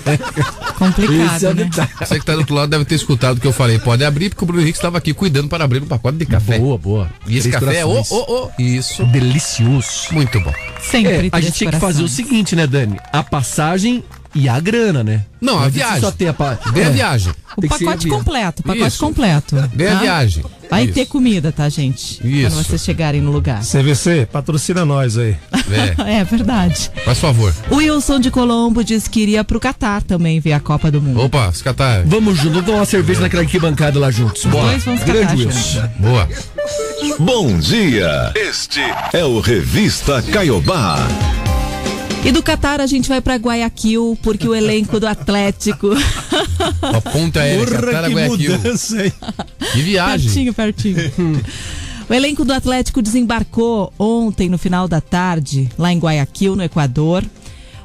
Complicado, 0.78 1.36
Esse 1.36 1.46
é 1.46 1.50
o 1.50 1.54
né? 1.54 1.64
detalhe. 1.66 1.90
Você 2.00 2.20
que 2.20 2.26
tá 2.26 2.34
do 2.34 2.40
outro 2.40 2.56
lado 2.56 2.70
deve 2.70 2.86
ter 2.86 2.96
escutado 2.96 3.38
o 3.38 3.42
que 3.42 3.48
eu 3.48 3.52
falei. 3.52 3.80
Pode 3.80 4.06
abrir, 4.06 4.30
porque 4.30 4.44
o 4.44 4.48
Bruno 4.48 4.62
Henrique 4.62 4.78
estava 4.78 4.98
aqui 4.98 5.14
cuidando 5.14 5.50
para 5.50 5.64
abrir 5.66 5.82
um 5.82 5.88
pacote 5.88 6.18
de 6.20 6.26
café. 6.26 6.58
Boa, 6.60 6.78
boa. 6.78 7.10
E 7.28 7.38
esse 7.38 7.50
Três 7.50 7.64
café 7.66 7.80
é 7.80 7.86
o, 7.86 7.90
corações. 7.90 8.12
o, 8.30 8.46
o. 8.46 8.52
Isso. 8.62 9.06
Delicioso. 9.08 10.14
Muito 10.14 10.40
bom. 10.40 10.54
Sempre. 10.82 11.28
É, 11.28 11.30
a 11.32 11.42
gente 11.42 11.54
tinha 11.54 11.72
que 11.72 11.80
fazer 11.80 12.04
o 12.04 12.08
seguinte, 12.08 12.56
né, 12.56 12.66
Dani? 12.66 12.98
A 13.12 13.24
passagem 13.24 14.04
e 14.36 14.50
a 14.50 14.60
grana, 14.60 15.04
né? 15.04 15.24
Não, 15.42 15.60
a 15.60 15.66
adianta 15.66 15.72
viagem. 15.90 16.02
Só 16.02 16.12
ter 16.12 16.28
a 16.28 16.34
pa... 16.34 16.58
Vem 16.74 16.84
a 16.86 16.88
É. 16.88 16.92
viagem. 16.92 17.34
O 17.56 17.62
Tem 17.62 17.70
pacote 17.70 18.08
completo, 18.08 18.64
pacote 18.64 18.88
Isso. 18.88 19.00
completo. 19.06 19.70
Vem 19.76 19.88
a 19.88 19.92
tá? 19.92 20.00
viagem. 20.00 20.44
Vai 20.70 20.86
Isso. 20.86 20.94
ter 20.94 21.06
comida, 21.06 21.52
tá, 21.52 21.70
gente? 21.70 22.20
Isso. 22.28 22.50
Quando 22.50 22.66
vocês 22.66 22.84
chegarem 22.84 23.22
no 23.22 23.32
lugar. 23.32 23.62
CVC, 23.62 24.26
patrocina 24.32 24.84
nós 24.86 25.18
aí. 25.18 25.36
É, 26.08 26.20
É 26.20 26.24
verdade. 26.24 26.90
faz 27.06 27.20
favor. 27.20 27.54
O 27.70 27.76
Wilson 27.76 28.20
de 28.20 28.32
Colombo 28.32 28.84
diz 28.84 29.08
que 29.08 29.20
iria 29.20 29.44
pro 29.44 29.60
Catar 29.60 30.02
também 30.02 30.40
ver 30.40 30.54
a 30.54 30.60
Copa 30.60 30.90
do 30.90 31.00
Mundo. 31.02 31.22
Opa, 31.22 31.52
se 31.52 31.64
catar. 31.64 32.02
Vamos 32.06 32.38
junto, 32.38 32.52
vamos 32.54 32.66
tomar 32.66 32.80
uma 32.80 32.86
cerveja 32.86 33.22
naquela 33.22 33.44
arquibancada 33.44 34.00
lá 34.00 34.10
juntos. 34.10 34.46
Bora. 34.46 34.70
dois 34.70 34.82
se 34.84 35.06
Grande 35.06 35.22
catar 35.22 35.36
Wilson. 35.36 35.90
Boa. 36.00 36.30
Bom 37.20 37.58
dia. 37.60 38.32
Este 38.36 38.80
é 39.14 39.24
o 39.24 39.40
Revista 39.42 40.22
Caiobá. 40.24 40.98
E 42.26 42.32
do 42.32 42.42
Catar 42.42 42.80
a 42.80 42.88
gente 42.88 43.10
vai 43.10 43.20
pra 43.20 43.36
Guayaquil, 43.36 44.18
porque 44.24 44.48
o 44.48 44.56
elenco 44.56 45.00
do 45.00 45.08
Atlético. 45.08 45.90
A 46.82 47.02
ponta 47.02 47.42
aérea, 47.42 47.66
Porra, 47.66 47.82
Catar, 47.82 48.08
que 48.08 48.14
Guayaquil. 48.16 48.52
mudança, 48.58 49.06
hein? 49.06 49.14
Que 49.74 49.82
viagem. 49.82 50.26
pertinho, 50.26 50.54
pertinho. 50.54 51.44
O 52.10 52.14
elenco 52.14 52.44
do 52.44 52.52
Atlético 52.52 53.02
desembarcou 53.02 53.92
ontem, 53.98 54.50
no 54.50 54.58
final 54.58 54.90
da 54.90 55.00
tarde, 55.00 55.70
lá 55.80 55.92
em 55.92 55.98
Guayaquil, 55.98 56.54
no 56.54 56.62
Equador, 56.62 57.24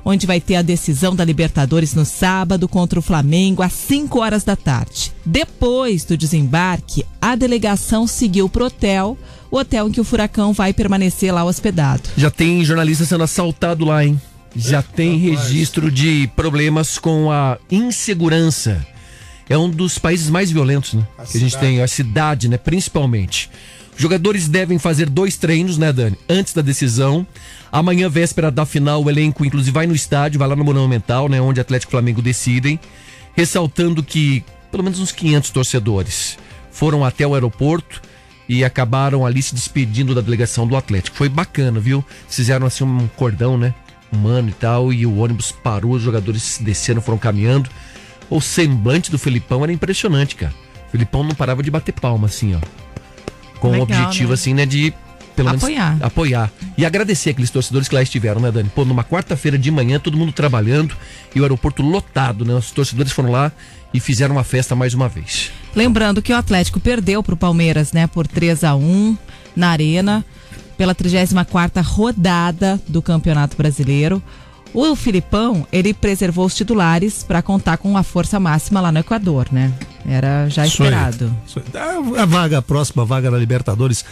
onde 0.04 0.26
vai 0.26 0.40
ter 0.40 0.56
a 0.56 0.62
decisão 0.62 1.14
da 1.14 1.24
Libertadores 1.24 1.94
no 1.94 2.04
sábado 2.04 2.66
contra 2.68 2.98
o 2.98 3.02
Flamengo, 3.02 3.62
às 3.62 3.72
5 3.72 4.18
horas 4.18 4.42
da 4.42 4.56
tarde. 4.56 5.12
Depois 5.24 6.04
do 6.04 6.16
desembarque, 6.16 7.06
a 7.22 7.36
delegação 7.36 8.08
seguiu 8.08 8.48
pro 8.48 8.66
hotel, 8.66 9.16
o 9.50 9.56
hotel 9.58 9.88
em 9.88 9.92
que 9.92 10.00
o 10.00 10.04
Furacão 10.04 10.52
vai 10.52 10.72
permanecer 10.72 11.32
lá 11.32 11.44
hospedado. 11.44 12.02
Já 12.16 12.30
tem 12.30 12.64
jornalista 12.64 13.04
sendo 13.04 13.24
assaltado 13.24 13.84
lá, 13.84 14.04
hein? 14.04 14.20
Já 14.54 14.82
tem 14.82 15.16
registro 15.18 15.90
de 15.90 16.28
problemas 16.34 16.98
com 16.98 17.30
a 17.30 17.58
insegurança. 17.70 18.84
É 19.48 19.56
um 19.56 19.68
dos 19.68 19.98
países 19.98 20.28
mais 20.28 20.50
violentos, 20.50 20.94
né? 20.94 21.06
que 21.30 21.38
a 21.38 21.40
gente 21.40 21.56
tem, 21.58 21.80
a 21.80 21.88
cidade, 21.88 22.48
né? 22.48 22.58
Principalmente. 22.58 23.50
Jogadores 23.96 24.46
devem 24.46 24.78
fazer 24.78 25.08
dois 25.08 25.36
treinos, 25.36 25.76
né, 25.76 25.92
Dani? 25.92 26.16
Antes 26.28 26.54
da 26.54 26.62
decisão. 26.62 27.26
Amanhã, 27.72 28.08
véspera 28.08 28.50
da 28.50 28.64
final, 28.64 29.02
o 29.02 29.10
elenco, 29.10 29.44
inclusive, 29.44 29.72
vai 29.72 29.86
no 29.86 29.94
estádio, 29.94 30.38
vai 30.38 30.48
lá 30.48 30.54
no 30.54 30.64
Monumental, 30.64 31.28
né? 31.28 31.40
Onde 31.40 31.60
Atlético 31.60 31.90
e 31.90 31.92
Flamengo 31.92 32.22
decidem. 32.22 32.78
Ressaltando 33.34 34.02
que 34.02 34.44
pelo 34.70 34.82
menos 34.82 35.00
uns 35.00 35.12
500 35.12 35.50
torcedores 35.50 36.38
foram 36.70 37.04
até 37.04 37.26
o 37.26 37.34
aeroporto 37.34 38.02
e 38.48 38.64
acabaram 38.64 39.26
ali 39.26 39.42
se 39.42 39.54
despedindo 39.54 40.14
da 40.14 40.20
delegação 40.20 40.66
do 40.66 40.76
Atlético. 40.76 41.16
Foi 41.16 41.28
bacana, 41.28 41.78
viu? 41.78 42.04
Fizeram 42.28 42.66
assim 42.66 42.84
um 42.84 43.06
cordão, 43.08 43.58
né? 43.58 43.74
Humano 44.10 44.48
e 44.48 44.52
tal, 44.52 44.92
e 44.92 45.04
o 45.04 45.18
ônibus 45.18 45.52
parou, 45.52 45.92
os 45.92 46.02
jogadores 46.02 46.58
desceram, 46.62 47.02
foram 47.02 47.18
caminhando. 47.18 47.68
O 48.30 48.40
semblante 48.40 49.10
do 49.10 49.18
Felipão 49.18 49.62
era 49.62 49.72
impressionante, 49.72 50.34
cara. 50.34 50.54
O 50.88 50.90
Felipão 50.90 51.22
não 51.22 51.34
parava 51.34 51.62
de 51.62 51.70
bater 51.70 51.92
palma, 51.92 52.26
assim, 52.26 52.54
ó. 52.54 52.60
Com 53.60 53.78
o 53.78 53.82
objetivo, 53.82 54.28
né? 54.28 54.34
assim, 54.34 54.54
né, 54.54 54.64
de 54.64 54.94
pelo 55.38 55.50
menos 55.50 55.62
Apoiar. 55.62 55.96
apoiar. 56.00 56.52
E 56.76 56.84
agradecer 56.84 57.30
aqueles 57.30 57.50
torcedores 57.50 57.86
que 57.86 57.94
lá 57.94 58.02
estiveram, 58.02 58.40
né, 58.40 58.50
Dani? 58.50 58.68
Pô, 58.74 58.84
numa 58.84 59.04
quarta-feira 59.04 59.56
de 59.56 59.70
manhã, 59.70 60.00
todo 60.00 60.16
mundo 60.16 60.32
trabalhando 60.32 60.96
e 61.32 61.40
o 61.40 61.44
aeroporto 61.44 61.80
lotado, 61.80 62.44
né? 62.44 62.54
Os 62.54 62.72
torcedores 62.72 63.12
foram 63.12 63.30
lá 63.30 63.52
e 63.92 64.00
fizeram 64.00 64.34
uma 64.34 64.44
festa 64.44 64.74
mais 64.74 64.94
uma 64.94 65.08
vez. 65.08 65.50
Lembrando 65.74 66.22
que 66.22 66.32
o 66.32 66.36
Atlético 66.36 66.80
perdeu 66.80 67.22
pro 67.22 67.36
Palmeiras, 67.36 67.92
né, 67.92 68.06
por 68.06 68.26
3 68.26 68.64
a 68.64 68.74
1 68.74 69.16
na 69.56 69.70
Arena, 69.70 70.24
pela 70.76 70.94
34ª 70.94 71.82
rodada 71.82 72.80
do 72.86 73.02
Campeonato 73.02 73.56
Brasileiro. 73.56 74.22
O 74.74 74.94
Filipão, 74.94 75.66
ele 75.72 75.94
preservou 75.94 76.44
os 76.44 76.54
titulares 76.54 77.22
para 77.22 77.40
contar 77.40 77.78
com 77.78 77.96
a 77.96 78.02
força 78.02 78.38
máxima 78.38 78.80
lá 78.80 78.92
no 78.92 78.98
Equador, 78.98 79.48
né? 79.50 79.72
Era 80.06 80.48
já 80.48 80.66
Isso 80.66 80.82
aí. 80.82 80.88
esperado. 80.88 81.36
Isso 81.46 81.58
aí. 81.58 81.80
A, 81.80 82.22
a 82.22 82.26
vaga, 82.26 82.58
a 82.58 82.62
próxima 82.62 83.04
vaga 83.04 83.30
na 83.30 83.38
Libertadores, 83.38 84.04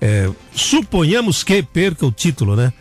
é, 0.00 0.28
suponhamos 0.54 1.42
que 1.42 1.62
perca 1.62 2.04
o 2.04 2.12
título, 2.12 2.54
né? 2.54 2.72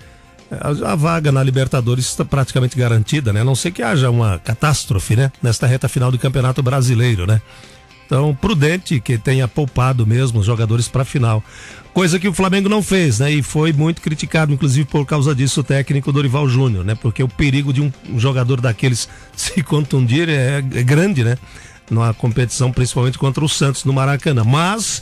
A, 0.59 0.95
vaga 0.95 1.31
na 1.31 1.41
Libertadores 1.41 2.05
está 2.05 2.25
praticamente 2.25 2.77
garantida, 2.77 3.31
né? 3.31 3.39
A 3.39 3.43
não 3.43 3.55
ser 3.55 3.71
que 3.71 3.81
haja 3.81 4.09
uma 4.09 4.37
catástrofe, 4.37 5.15
né? 5.15 5.31
Nesta 5.41 5.65
reta 5.65 5.87
final 5.87 6.11
do 6.11 6.19
Campeonato 6.19 6.61
Brasileiro, 6.61 7.25
né? 7.25 7.41
Então, 8.05 8.35
prudente 8.35 8.99
que 8.99 9.17
tenha 9.17 9.47
poupado 9.47 10.05
mesmo 10.05 10.41
os 10.41 10.45
jogadores 10.45 10.89
para 10.89 11.03
a 11.03 11.05
final. 11.05 11.41
Coisa 11.93 12.19
que 12.19 12.27
o 12.27 12.33
Flamengo 12.33 12.67
não 12.67 12.83
fez, 12.83 13.19
né? 13.19 13.31
E 13.31 13.41
foi 13.41 13.71
muito 13.71 14.01
criticado, 14.01 14.51
inclusive 14.51 14.85
por 14.85 15.05
causa 15.05 15.33
disso, 15.33 15.61
o 15.61 15.63
técnico 15.63 16.11
Dorival 16.11 16.49
Júnior, 16.49 16.83
né? 16.83 16.93
Porque 16.95 17.23
o 17.23 17.29
perigo 17.29 17.71
de 17.71 17.81
um 17.81 17.89
um 18.09 18.19
jogador 18.19 18.59
daqueles 18.59 19.07
se 19.33 19.63
contundir 19.63 20.27
é, 20.27 20.57
é 20.57 20.83
grande, 20.83 21.23
né? 21.23 21.37
Numa 21.89 22.13
competição, 22.13 22.69
principalmente 22.73 23.17
contra 23.17 23.45
o 23.45 23.47
Santos 23.47 23.85
no 23.85 23.93
Maracanã. 23.93 24.43
Mas 24.43 25.01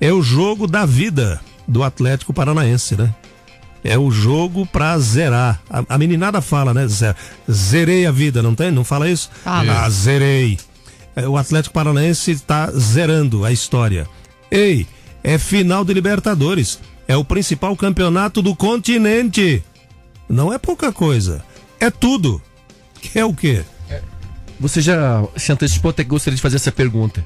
é 0.00 0.10
o 0.10 0.22
jogo 0.22 0.66
da 0.66 0.86
vida 0.86 1.40
do 1.66 1.82
Atlético 1.82 2.32
Paranaense, 2.32 2.96
né? 2.96 3.14
É 3.88 3.96
o 3.98 4.10
jogo 4.10 4.66
pra 4.66 4.98
zerar. 4.98 5.60
A, 5.70 5.82
a 5.94 5.98
meninada 5.98 6.40
fala, 6.42 6.74
né? 6.74 6.86
Ze- 6.86 7.14
Zerei 7.50 8.04
a 8.06 8.12
vida, 8.12 8.42
não 8.42 8.54
tem? 8.54 8.70
Não 8.70 8.84
fala 8.84 9.08
isso? 9.08 9.30
Fala. 9.42 9.84
Ah, 9.84 9.88
zerei. 9.90 10.58
É, 11.16 11.26
O 11.26 11.36
Atlético 11.36 11.72
Paranaense 11.72 12.30
está 12.30 12.70
zerando 12.70 13.44
a 13.44 13.50
história. 13.52 14.06
Ei, 14.50 14.86
é 15.24 15.38
final 15.38 15.84
de 15.84 15.94
Libertadores. 15.94 16.78
É 17.06 17.16
o 17.16 17.24
principal 17.24 17.74
campeonato 17.76 18.42
do 18.42 18.54
continente. 18.54 19.64
Não 20.28 20.52
é 20.52 20.58
pouca 20.58 20.92
coisa. 20.92 21.42
É 21.80 21.90
tudo. 21.90 22.42
Que 23.00 23.18
é 23.18 23.24
o 23.24 23.32
quê? 23.32 23.64
Você 24.60 24.80
já 24.82 25.24
se 25.36 25.52
antecipou 25.52 25.90
até 25.90 26.02
que 26.02 26.10
gostaria 26.10 26.34
de 26.36 26.42
fazer 26.42 26.56
essa 26.56 26.72
pergunta. 26.72 27.24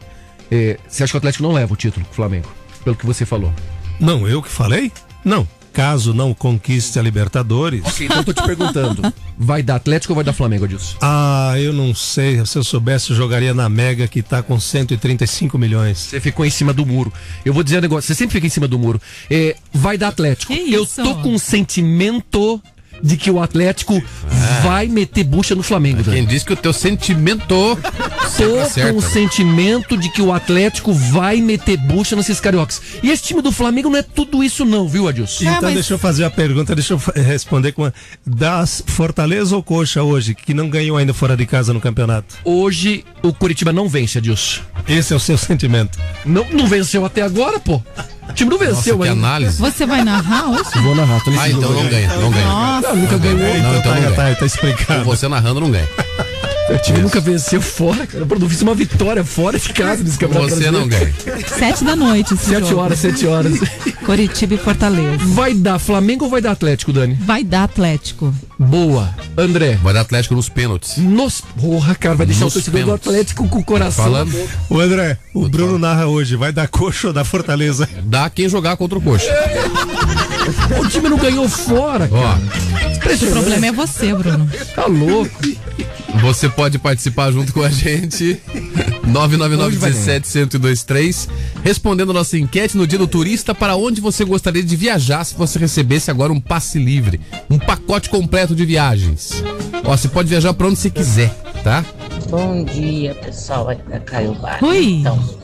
É, 0.50 0.78
você 0.86 1.02
acha 1.02 1.10
que 1.12 1.16
o 1.16 1.18
Atlético 1.18 1.42
não 1.42 1.52
leva 1.52 1.72
o 1.72 1.76
título 1.76 2.04
pro 2.06 2.14
Flamengo? 2.14 2.48
Pelo 2.84 2.94
que 2.94 3.06
você 3.06 3.24
falou. 3.24 3.52
Não, 3.98 4.28
eu 4.28 4.42
que 4.42 4.50
falei? 4.50 4.92
Não. 5.24 5.48
Caso 5.72 6.12
não 6.12 6.34
conquiste 6.34 6.98
a 6.98 7.02
Libertadores. 7.02 7.82
Ok, 7.84 8.06
então 8.06 8.18
eu 8.18 8.24
tô 8.24 8.32
te 8.32 8.42
perguntando. 8.42 9.12
Vai 9.38 9.62
dar 9.62 9.76
Atlético 9.76 10.12
ou 10.12 10.14
vai 10.16 10.24
dar 10.24 10.32
Flamengo, 10.32 10.64
Adilson? 10.64 10.96
Ah, 11.00 11.54
eu 11.58 11.72
não 11.72 11.94
sei. 11.94 12.44
Se 12.44 12.58
eu 12.58 12.64
soubesse, 12.64 13.10
eu 13.10 13.16
jogaria 13.16 13.54
na 13.54 13.68
Mega 13.68 14.06
que 14.06 14.22
tá 14.22 14.42
com 14.42 14.60
135 14.60 15.58
milhões. 15.58 15.98
Você 15.98 16.20
ficou 16.20 16.44
em 16.44 16.50
cima 16.50 16.72
do 16.72 16.84
muro. 16.84 17.12
Eu 17.44 17.54
vou 17.54 17.62
dizer 17.62 17.78
um 17.78 17.80
negócio, 17.80 18.06
você 18.06 18.14
sempre 18.14 18.34
fica 18.34 18.46
em 18.46 18.50
cima 18.50 18.68
do 18.68 18.78
muro. 18.78 19.00
É, 19.30 19.56
vai 19.72 19.96
dar 19.96 20.08
Atlético. 20.08 20.52
Que 20.52 20.72
Eu 20.72 20.86
tô 20.86 21.14
com 21.16 21.34
um 21.34 21.38
sentimento 21.38 22.62
de 23.02 23.16
que 23.16 23.30
o 23.30 23.40
Atlético 23.42 24.02
vai 24.62 24.86
meter 24.86 25.24
bucha 25.24 25.54
no 25.54 25.62
Flamengo. 25.62 26.02
Quem 26.04 26.24
disse 26.24 26.44
que 26.44 26.52
o 26.52 26.56
teu 26.56 26.72
sentimento 26.72 27.42
Tô 27.46 27.76
certo, 28.68 28.92
com 28.92 28.98
um 28.98 29.02
né? 29.02 29.08
sentimento 29.10 29.96
de 29.96 30.08
que 30.10 30.22
o 30.22 30.32
Atlético 30.32 30.92
vai 30.92 31.40
meter 31.40 31.76
bucha 31.76 32.14
nesses 32.16 32.40
cariocas. 32.40 32.80
E 33.02 33.10
esse 33.10 33.22
time 33.24 33.42
do 33.42 33.50
Flamengo 33.52 33.90
não 33.90 33.98
é 33.98 34.02
tudo 34.02 34.42
isso 34.42 34.64
não, 34.64 34.88
viu, 34.88 35.08
Adilson? 35.08 35.44
Então 35.44 35.62
mas- 35.62 35.74
deixa 35.74 35.94
eu 35.94 35.98
fazer 35.98 36.24
a 36.24 36.30
pergunta, 36.30 36.74
deixa 36.74 36.94
eu 36.94 36.98
fa- 36.98 37.12
responder 37.14 37.72
com 37.72 37.84
a... 37.84 37.92
Das 38.24 38.82
Fortaleza 38.86 39.54
ou 39.56 39.62
Coxa 39.62 40.02
hoje, 40.02 40.34
que 40.34 40.54
não 40.54 40.68
ganhou 40.70 40.96
ainda 40.96 41.12
fora 41.12 41.36
de 41.36 41.44
casa 41.46 41.72
no 41.72 41.80
campeonato? 41.80 42.36
Hoje 42.44 43.04
o 43.22 43.32
Curitiba 43.32 43.72
não 43.72 43.88
vence, 43.88 44.18
Adilson. 44.18 44.60
Esse 44.88 45.12
é 45.12 45.16
o 45.16 45.20
seu 45.20 45.36
sentimento. 45.36 45.98
Não, 46.24 46.46
não 46.50 46.66
venceu 46.66 47.04
até 47.04 47.22
agora, 47.22 47.58
pô. 47.58 47.82
O 48.28 48.32
time 48.32 48.50
não 48.50 48.58
Nossa, 48.58 48.72
venceu 48.74 48.98
que 48.98 49.08
ainda. 49.08 49.26
análise. 49.26 49.58
Você 49.58 49.84
vai 49.86 50.04
narrar 50.04 50.48
hoje? 50.50 50.70
Vou 50.82 50.94
narrar, 50.94 51.20
tô 51.24 51.30
Ah, 51.38 51.48
então 51.50 51.72
não 51.72 51.86
ganha, 51.88 52.08
não 52.16 52.30
ganha. 52.30 52.46
Nossa, 52.46 52.94
nunca 52.94 53.18
ganhou. 53.18 53.38
Não, 53.38 53.48
então 53.78 53.82
tá, 53.82 53.88
não 53.94 54.00
ganha. 54.02 54.12
tá, 54.14 54.30
tá 54.30 54.36
Com 54.36 54.44
explicado. 54.46 55.04
você 55.04 55.28
narrando, 55.28 55.60
não 55.60 55.70
ganha. 55.70 55.88
O 56.70 56.78
time 56.78 57.00
nunca 57.00 57.20
venceu 57.20 57.60
fora, 57.60 58.06
cara. 58.06 58.24
Não 58.38 58.48
fiz 58.48 58.62
uma 58.62 58.74
vitória 58.74 59.22
fora 59.24 59.58
de 59.58 59.68
casa 59.72 60.02
nesse 60.02 60.16
campeonato 60.16 60.54
você 60.54 60.70
não 60.70 60.86
ganha. 60.88 61.12
sete 61.58 61.84
da 61.84 61.94
noite 61.96 62.32
esse 62.34 62.46
Sete 62.46 62.68
jogo. 62.68 62.80
horas, 62.80 62.98
sete 63.00 63.26
horas. 63.26 63.58
Curitiba 64.06 64.54
e 64.54 64.58
Fortaleza. 64.58 65.18
Vai 65.26 65.52
dar 65.54 65.78
Flamengo 65.78 66.24
ou 66.24 66.30
vai 66.30 66.40
dar 66.40 66.52
Atlético, 66.52 66.92
Dani? 66.92 67.14
Vai 67.20 67.42
dar 67.44 67.64
Atlético. 67.64 68.32
Boa. 68.58 69.12
André. 69.36 69.76
Vai 69.82 69.92
dar 69.92 70.00
Atlético 70.02 70.34
nos 70.34 70.48
pênaltis. 70.48 70.96
Nos... 70.96 71.42
Porra, 71.60 71.94
cara, 71.96 72.14
vai 72.14 72.26
deixar 72.26 72.44
Nos 72.44 72.54
o 72.54 72.62
torcedor 72.62 72.84
do. 72.84 72.92
Atlético 72.94 73.48
com 73.48 73.58
o 73.58 73.64
coração. 73.64 74.04
Falando, 74.04 74.48
O 74.70 74.78
André, 74.80 75.18
o 75.34 75.48
Bruno 75.48 75.78
narra 75.78 76.06
hoje, 76.06 76.36
vai 76.36 76.52
dar 76.52 76.68
Coxa 76.68 77.08
ou 77.08 77.12
da 77.12 77.24
Fortaleza? 77.24 77.88
dá 78.12 78.28
quem 78.28 78.46
jogar 78.46 78.76
contra 78.76 78.98
o 78.98 79.00
Coxa. 79.00 79.24
O 80.78 80.86
time 80.86 81.08
não 81.08 81.16
ganhou 81.16 81.48
fora, 81.48 82.06
Ó, 82.12 82.20
cara. 82.20 82.42
O 83.14 83.30
problema 83.30 83.68
é 83.68 83.72
você, 83.72 84.12
Bruno. 84.12 84.46
Tá 84.74 84.84
louco. 84.84 85.30
você 86.20 86.46
pode 86.50 86.78
participar 86.78 87.32
junto 87.32 87.54
com 87.54 87.62
a 87.62 87.70
gente. 87.70 88.38
999-17-1023. 89.08 91.26
Respondendo 91.64 92.10
a 92.10 92.12
nossa 92.12 92.36
enquete 92.36 92.76
no 92.76 92.86
dia 92.86 92.98
do 92.98 93.06
turista, 93.06 93.54
para 93.54 93.76
onde 93.76 94.02
você 94.02 94.26
gostaria 94.26 94.62
de 94.62 94.76
viajar 94.76 95.24
se 95.24 95.34
você 95.34 95.58
recebesse 95.58 96.10
agora 96.10 96.30
um 96.32 96.40
passe 96.40 96.78
livre? 96.78 97.18
Um 97.48 97.58
pacote 97.58 98.10
completo 98.10 98.54
de 98.54 98.66
viagens. 98.66 99.42
Ó, 99.84 99.96
você 99.96 100.08
pode 100.08 100.28
viajar 100.28 100.52
para 100.52 100.66
onde 100.66 100.78
você 100.78 100.90
quiser, 100.90 101.30
tá? 101.64 101.82
Bom 102.28 102.62
dia, 102.64 103.14
pessoal 103.14 103.70
aqui 103.70 103.88
da 103.88 104.00
Caiobá. 104.00 104.58
Oi. 104.60 104.96
Então, 105.00 105.41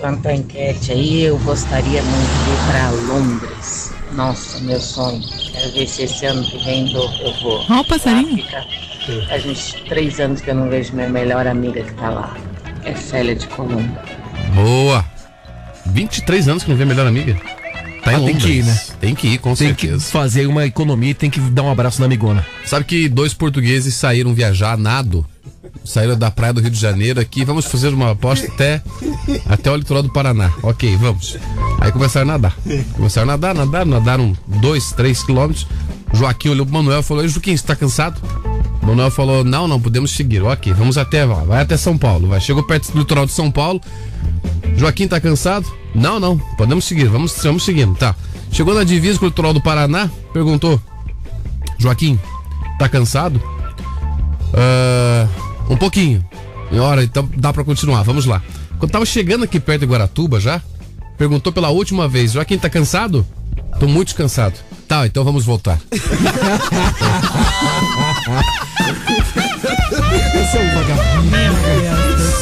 quanto 0.00 0.26
à 0.28 0.34
enquete 0.34 0.92
aí, 0.92 1.22
eu 1.24 1.38
gostaria 1.38 2.02
muito 2.02 2.44
de 2.44 2.50
ir 2.50 2.70
para 2.70 2.90
Londres. 3.12 3.92
Nossa, 4.12 4.60
meu 4.60 4.80
sonho. 4.80 5.20
Quero 5.52 5.72
ver 5.72 5.88
se 5.88 6.02
esse 6.02 6.24
ano 6.26 6.42
que 6.44 6.58
vem 6.64 6.92
eu, 6.92 7.02
eu 7.02 7.32
vou. 7.42 7.64
Ó 7.68 7.80
o 7.80 7.84
passarinho. 7.84 8.36
Fica, 8.44 8.64
faz 9.28 9.44
uns 9.46 9.72
três 9.88 10.20
anos 10.20 10.40
que 10.40 10.50
eu 10.50 10.54
não 10.54 10.68
vejo 10.68 10.92
minha 10.94 11.08
melhor 11.08 11.46
amiga 11.46 11.82
que 11.82 11.92
tá 11.94 12.10
lá. 12.10 12.36
É 12.84 12.94
Célia 12.94 13.34
de 13.34 13.46
Colombo. 13.48 13.96
Boa. 14.54 15.04
23 15.86 16.48
anos 16.48 16.62
que 16.64 16.70
não 16.70 16.76
vê 16.76 16.84
melhor 16.84 17.06
amiga. 17.06 17.36
Tá 18.02 18.12
em 18.12 18.16
Ah, 18.16 18.20
tem 18.26 18.36
que 18.36 18.48
ir, 18.50 18.64
né? 18.64 18.78
Tem 19.00 19.14
que 19.14 19.26
ir, 19.28 19.38
com 19.38 19.54
Tem 19.54 19.74
que 19.74 19.86
certeza. 19.86 20.10
fazer 20.10 20.46
uma 20.46 20.66
economia 20.66 21.10
e 21.10 21.14
tem 21.14 21.30
que 21.30 21.40
dar 21.40 21.62
um 21.62 21.70
abraço 21.70 22.00
na 22.00 22.06
amigona. 22.06 22.44
Sabe 22.64 22.84
que 22.84 23.08
dois 23.08 23.32
portugueses 23.32 23.94
saíram 23.94 24.34
viajar 24.34 24.72
a 24.72 24.76
nado, 24.76 25.26
saíram 25.84 26.16
da 26.16 26.30
praia 26.30 26.52
do 26.52 26.60
Rio 26.60 26.70
de 26.70 26.78
Janeiro 26.78 27.20
aqui, 27.20 27.44
vamos 27.44 27.66
fazer 27.66 27.88
uma 27.88 28.12
aposta 28.12 28.46
até, 28.46 28.82
até 29.46 29.70
o 29.70 29.76
litoral 29.76 30.02
do 30.02 30.12
Paraná. 30.12 30.52
Ok, 30.62 30.96
vamos. 30.96 31.36
Aí 31.80 31.90
começaram 31.92 32.28
a 32.28 32.32
nadar. 32.32 32.56
Começaram 32.94 33.28
a 33.28 33.32
nadar, 33.32 33.54
nadar, 33.54 33.86
nadaram 33.86 34.36
dois, 34.46 34.92
três 34.92 35.22
quilômetros. 35.22 35.66
Joaquim 36.12 36.50
olhou 36.50 36.64
pro 36.64 36.74
Manuel 36.74 37.00
e 37.00 37.02
falou, 37.02 37.22
"Ei, 37.22 37.28
Joaquim, 37.28 37.56
você 37.56 37.66
tá 37.66 37.74
cansado? 37.74 38.20
Manuel 38.82 39.10
falou, 39.10 39.42
não, 39.42 39.66
não, 39.66 39.80
podemos 39.80 40.10
seguir. 40.10 40.42
Ok, 40.42 40.72
vamos 40.74 40.98
até, 40.98 41.26
vai, 41.26 41.44
vai 41.44 41.62
até 41.62 41.76
São 41.76 41.96
Paulo. 41.96 42.28
Vai. 42.28 42.40
Chegou 42.40 42.62
perto 42.62 42.92
do 42.92 42.98
litoral 42.98 43.26
de 43.26 43.32
São 43.32 43.50
Paulo. 43.50 43.80
Joaquim 44.76 45.08
tá 45.08 45.20
cansado? 45.20 45.66
Não, 45.94 46.18
não, 46.18 46.36
podemos 46.56 46.84
seguir, 46.84 47.06
vamos, 47.06 47.36
vamos 47.42 47.64
seguindo, 47.64 47.94
tá. 47.96 48.14
Chegou 48.50 48.74
na 48.74 48.84
divisa 48.84 49.18
com 49.18 49.26
o 49.26 49.28
litoral 49.28 49.54
do 49.54 49.60
Paraná, 49.60 50.10
perguntou, 50.32 50.80
Joaquim, 51.78 52.18
tá 52.78 52.88
cansado? 52.88 53.40
Ah, 54.52 55.26
um 55.68 55.76
pouquinho. 55.76 56.24
Ora, 56.72 57.04
então 57.04 57.28
dá 57.36 57.52
pra 57.52 57.64
continuar, 57.64 58.02
vamos 58.02 58.24
lá. 58.26 58.42
Quando 58.78 58.90
tava 58.90 59.06
chegando 59.06 59.44
aqui 59.44 59.60
perto 59.60 59.80
de 59.80 59.86
Guaratuba 59.86 60.40
já, 60.40 60.60
perguntou 61.16 61.52
pela 61.52 61.68
última 61.70 62.08
vez, 62.08 62.32
Joaquim, 62.32 62.58
tá 62.58 62.68
cansado? 62.68 63.26
Tô 63.78 63.86
muito 63.86 64.14
cansado. 64.14 64.54
Tá, 64.88 65.06
então 65.06 65.24
vamos 65.24 65.44
voltar. 65.44 65.78
Esse 70.34 70.56
é 70.56 70.60
um 70.60 70.74
vagabundo. 70.74 71.14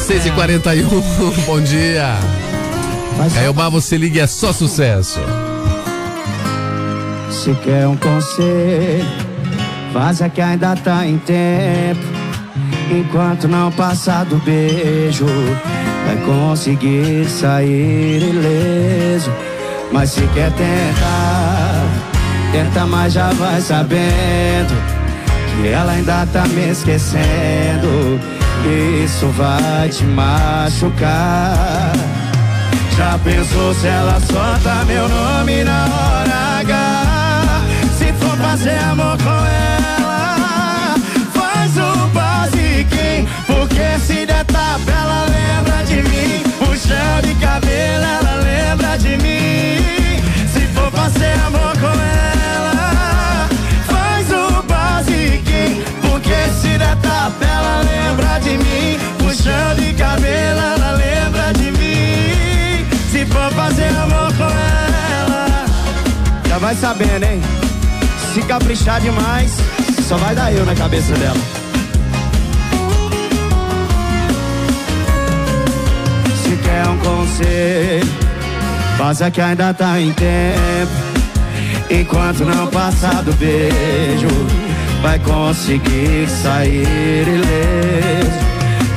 6 0.07 0.25
e 0.25 0.31
41 0.31 0.89
bom 1.45 1.61
dia. 1.61 2.17
Caiobá, 3.33 3.69
você 3.69 3.97
liga, 3.97 4.21
é 4.21 4.27
só 4.27 4.51
sucesso. 4.51 5.19
Se 7.31 7.53
quer 7.55 7.87
um 7.87 7.95
conselho, 7.95 9.05
faça 9.93 10.27
que 10.29 10.41
ainda 10.41 10.75
tá 10.75 11.05
em 11.05 11.17
tempo. 11.19 12.22
Enquanto 12.91 13.47
não 13.47 13.71
passar 13.71 14.25
do 14.25 14.37
beijo, 14.37 15.25
vai 16.05 16.15
conseguir 16.25 17.25
sair 17.27 18.21
ileso. 18.21 19.31
Mas 19.91 20.11
se 20.11 20.21
quer 20.33 20.51
tentar, 20.51 21.85
tenta, 22.51 22.85
mas 22.85 23.13
já 23.13 23.31
vai 23.33 23.61
sabendo 23.61 24.75
que 25.61 25.67
ela 25.67 25.91
ainda 25.93 26.25
tá 26.33 26.47
me 26.47 26.69
esquecendo. 26.69 28.19
Isso 29.03 29.27
vai 29.29 29.89
te 29.89 30.03
machucar. 30.05 31.91
Já 32.97 33.17
pensou 33.23 33.73
se 33.73 33.87
ela 33.87 34.19
solta 34.21 34.85
meu 34.85 35.09
nome 35.09 35.63
na 35.63 35.85
hora 35.85 36.59
H? 36.59 37.61
Se 37.97 38.13
for 38.13 38.37
fazer 38.37 38.77
amor 38.77 39.17
com 39.17 39.29
ela, 39.29 39.52
Ela 44.87 45.25
lembra 45.25 45.83
de 45.85 46.01
mim, 46.03 46.43
puxão 46.59 47.21
de 47.23 47.33
cabelo, 47.35 48.03
ela 48.03 48.35
lembra 48.43 48.97
de 48.97 49.17
mim. 49.17 50.21
Se 50.51 50.61
for 50.73 50.91
fazer 50.91 51.33
amor 51.45 51.77
com 51.79 51.87
ela, 51.87 53.49
faz 53.87 54.31
o 54.31 54.63
basiquinho. 54.63 55.83
Porque 56.01 56.35
se 56.61 56.77
der 56.77 56.95
tapa, 56.97 57.45
ela 57.45 57.81
lembra 57.81 58.39
de 58.39 58.57
mim, 58.57 58.97
puxão 59.17 59.75
de 59.75 59.93
cabelo, 59.93 60.59
ela 60.59 60.91
lembra 60.91 61.53
de 61.53 61.71
mim. 61.71 62.85
Se 63.11 63.25
for 63.25 63.51
fazer 63.51 63.89
amor 63.89 64.33
com 64.35 64.43
ela, 64.43 65.65
já 66.47 66.57
vai 66.57 66.75
sabendo, 66.75 67.23
hein? 67.23 67.41
Se 68.33 68.41
caprichar 68.41 68.99
demais, 68.99 69.57
só 70.07 70.17
vai 70.17 70.33
dar 70.35 70.51
eu 70.51 70.65
na 70.65 70.73
cabeça 70.73 71.13
dela. 71.13 71.62
Quer 76.73 76.87
um 76.89 76.97
conselho, 76.97 78.11
faça 78.97 79.29
que 79.29 79.39
ainda 79.39 79.71
tá 79.75 79.99
em 80.01 80.11
tempo. 80.11 80.91
Enquanto 81.87 82.43
não 82.43 82.65
passar 82.65 83.21
do 83.21 83.31
beijo, 83.33 84.27
vai 85.03 85.19
conseguir 85.19 86.27
sair 86.27 87.27
ileso. 87.27 88.39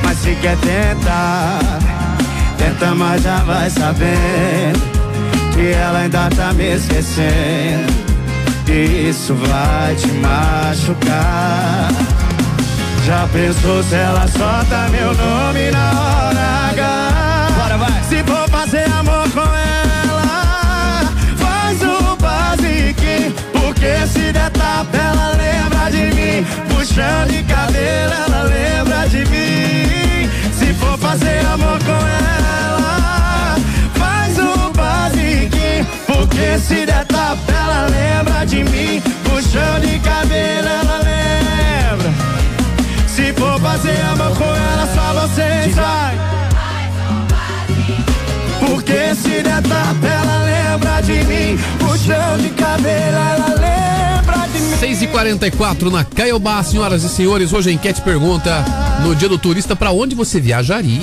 Mas 0.03 0.17
se 0.17 0.33
quer 0.41 0.57
tentar, 0.57 1.59
tenta, 2.57 2.95
mas 2.95 3.21
já 3.21 3.43
vai 3.43 3.69
sabendo 3.69 4.81
que 5.53 5.67
ela 5.67 5.99
ainda 5.99 6.29
tá 6.35 6.53
me 6.53 6.73
esquecendo. 6.73 7.93
Isso 8.67 9.35
vai 9.35 9.93
te 9.93 10.07
machucar. 10.13 11.89
Já 13.05 13.27
pensou 13.31 13.83
se 13.83 13.93
ela 13.93 14.27
solta 14.27 14.89
meu 14.89 15.13
nome 15.13 15.69
na 15.69 15.91
hora 15.91 16.71
H? 16.71 17.06
Tapa, 24.77 24.97
ela 24.97 25.29
lembra 25.31 25.89
de 25.89 26.15
mim. 26.15 26.45
Puxando 26.69 27.29
de 27.29 27.43
cabelo, 27.43 28.13
ela 28.25 28.43
lembra 28.43 29.09
de 29.09 29.25
mim. 29.25 30.29
Se 30.53 30.73
for 30.73 30.97
fazer 30.99 31.39
amor 31.45 31.79
com 31.83 31.99
ela, 32.35 33.55
faz 33.95 34.37
o 34.37 34.71
basiquinho. 34.73 35.85
Porque 36.05 36.59
se 36.59 36.85
der 36.85 37.05
tapa, 37.05 37.51
ela 37.51 37.87
lembra 37.87 38.45
de 38.45 38.63
mim. 38.63 39.01
Puxando 39.23 39.81
de 39.81 39.99
cabelo, 39.99 40.67
ela 40.67 40.97
lembra. 41.09 42.11
Se 43.07 43.33
for 43.33 43.59
fazer 43.59 43.99
amor 44.11 44.35
com 44.37 44.55
ela, 44.71 44.87
só 44.93 45.13
você 45.21 45.73
sai. 45.73 46.15
Porque 48.59 49.15
se 49.15 49.41
der 49.41 49.61
tapa, 49.63 50.07
ela 50.07 50.37
lembra 50.43 51.01
de 51.01 51.23
mim. 51.25 51.57
Puxão 51.79 52.37
de 52.37 52.49
cabelo, 52.49 53.17
ela. 53.17 53.46
6 54.79 55.01
e 55.01 55.07
44 55.07 55.89
na 55.89 56.03
Caiobá, 56.03 56.61
senhoras 56.61 57.03
e 57.03 57.09
senhores. 57.09 57.51
Hoje 57.51 57.69
a 57.69 57.73
enquete 57.73 58.01
pergunta: 58.01 58.63
no 59.03 59.15
dia 59.15 59.27
do 59.27 59.37
turista, 59.37 59.75
pra 59.75 59.91
onde 59.91 60.15
você 60.15 60.39
viajaria? 60.39 61.01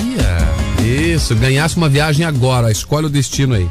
Isso, 0.83 1.35
ganhasse 1.35 1.75
uma 1.77 1.89
viagem 1.89 2.25
agora. 2.25 2.71
Escolhe 2.71 3.07
o 3.07 3.09
destino 3.09 3.55
aí. 3.55 3.67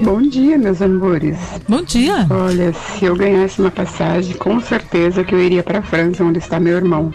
Bom 0.00 0.20
dia, 0.22 0.56
meus 0.58 0.80
amores. 0.82 1.36
Bom 1.68 1.82
dia. 1.82 2.26
Olha, 2.30 2.72
se 2.72 3.04
eu 3.04 3.16
ganhasse 3.16 3.60
uma 3.60 3.70
passagem, 3.70 4.34
com 4.36 4.60
certeza 4.60 5.24
que 5.24 5.34
eu 5.34 5.42
iria 5.42 5.62
para 5.62 5.78
a 5.78 5.82
França, 5.82 6.22
onde 6.24 6.38
está 6.38 6.60
meu 6.60 6.76
irmão. 6.76 7.12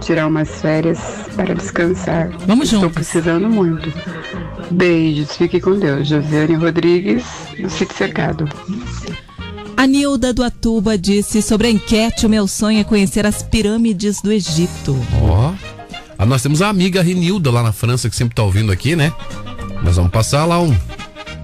Tirar 0.00 0.26
umas 0.26 0.48
férias 0.60 0.98
para 1.36 1.54
descansar. 1.54 2.30
Vamos 2.46 2.66
Estou 2.66 2.80
juntos. 2.82 2.94
precisando 2.94 3.48
muito. 3.48 3.92
Beijos, 4.70 5.36
fique 5.36 5.60
com 5.60 5.78
Deus. 5.78 6.08
Josiane 6.08 6.54
Rodrigues, 6.54 7.24
do 7.60 7.68
Sítio 7.70 7.96
Cercado. 7.96 8.48
A 9.84 9.86
Nilda 9.86 10.32
do 10.32 10.42
Atuba 10.42 10.96
disse 10.96 11.42
sobre 11.42 11.66
a 11.66 11.70
enquete: 11.70 12.24
o 12.24 12.28
meu 12.30 12.48
sonho 12.48 12.80
é 12.80 12.84
conhecer 12.84 13.26
as 13.26 13.42
pirâmides 13.42 14.22
do 14.22 14.32
Egito. 14.32 14.96
Ó. 15.20 15.52
Ah, 16.16 16.24
nós 16.24 16.40
temos 16.40 16.62
a 16.62 16.70
amiga 16.70 17.02
Renilda 17.02 17.50
lá 17.50 17.62
na 17.62 17.70
França 17.70 18.08
que 18.08 18.16
sempre 18.16 18.34
tá 18.34 18.42
ouvindo 18.42 18.72
aqui, 18.72 18.96
né? 18.96 19.12
Nós 19.82 19.96
vamos 19.96 20.10
passar 20.10 20.46
lá 20.46 20.58
um, 20.58 20.74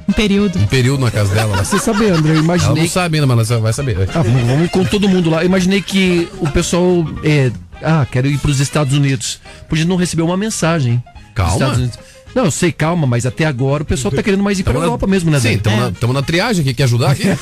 Um 0.08 0.12
período. 0.14 0.58
um 0.58 0.66
período 0.66 1.02
na 1.04 1.10
casa 1.10 1.34
dela. 1.34 1.54
lá. 1.54 1.62
Você 1.64 1.78
sabe, 1.78 2.06
André, 2.06 2.30
eu 2.30 2.36
Ela 2.36 2.44
imaginei. 2.44 2.82
não 2.84 2.88
sabe 2.88 3.20
ainda, 3.20 3.36
mas 3.36 3.50
vai 3.50 3.74
saber. 3.74 4.08
Ah, 4.14 4.22
vamos, 4.22 4.42
vamos 4.46 4.70
com 4.70 4.86
todo 4.86 5.06
mundo 5.06 5.28
lá. 5.28 5.42
Eu 5.42 5.46
imaginei 5.46 5.82
que 5.82 6.26
o 6.38 6.50
pessoal. 6.50 7.04
É, 7.22 7.52
ah, 7.82 8.06
quero 8.10 8.26
ir 8.26 8.38
para 8.38 8.50
os 8.52 8.58
Estados 8.58 8.94
Unidos. 8.94 9.38
Podia 9.68 9.84
não 9.84 9.96
receber 9.96 10.22
uma 10.22 10.38
mensagem. 10.38 11.04
Calma. 11.34 11.90
Não, 12.34 12.44
eu 12.44 12.50
sei, 12.50 12.70
calma, 12.70 13.06
mas 13.06 13.26
até 13.26 13.44
agora 13.44 13.82
o 13.82 13.86
pessoal 13.86 14.12
tá 14.12 14.22
querendo 14.22 14.42
mais 14.42 14.58
ir 14.58 14.62
para 14.62 14.72
Tamo 14.72 14.80
na- 14.80 14.86
Europa 14.86 15.06
mesmo, 15.06 15.30
né, 15.30 15.40
Sim, 15.40 15.54
estamos 15.54 16.14
na, 16.14 16.22
triagem 16.22 16.62
aqui. 16.62 16.74
Quer 16.74 16.84
ajudar 16.84 17.10
aqui? 17.10 17.24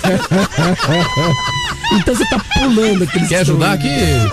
Então 1.90 2.14
você 2.14 2.24
tá 2.28 2.38
pulando 2.38 3.04
aqueles 3.04 3.28
Quer 3.30 3.38
ajudar 3.40 3.72
aqui? 3.72 3.88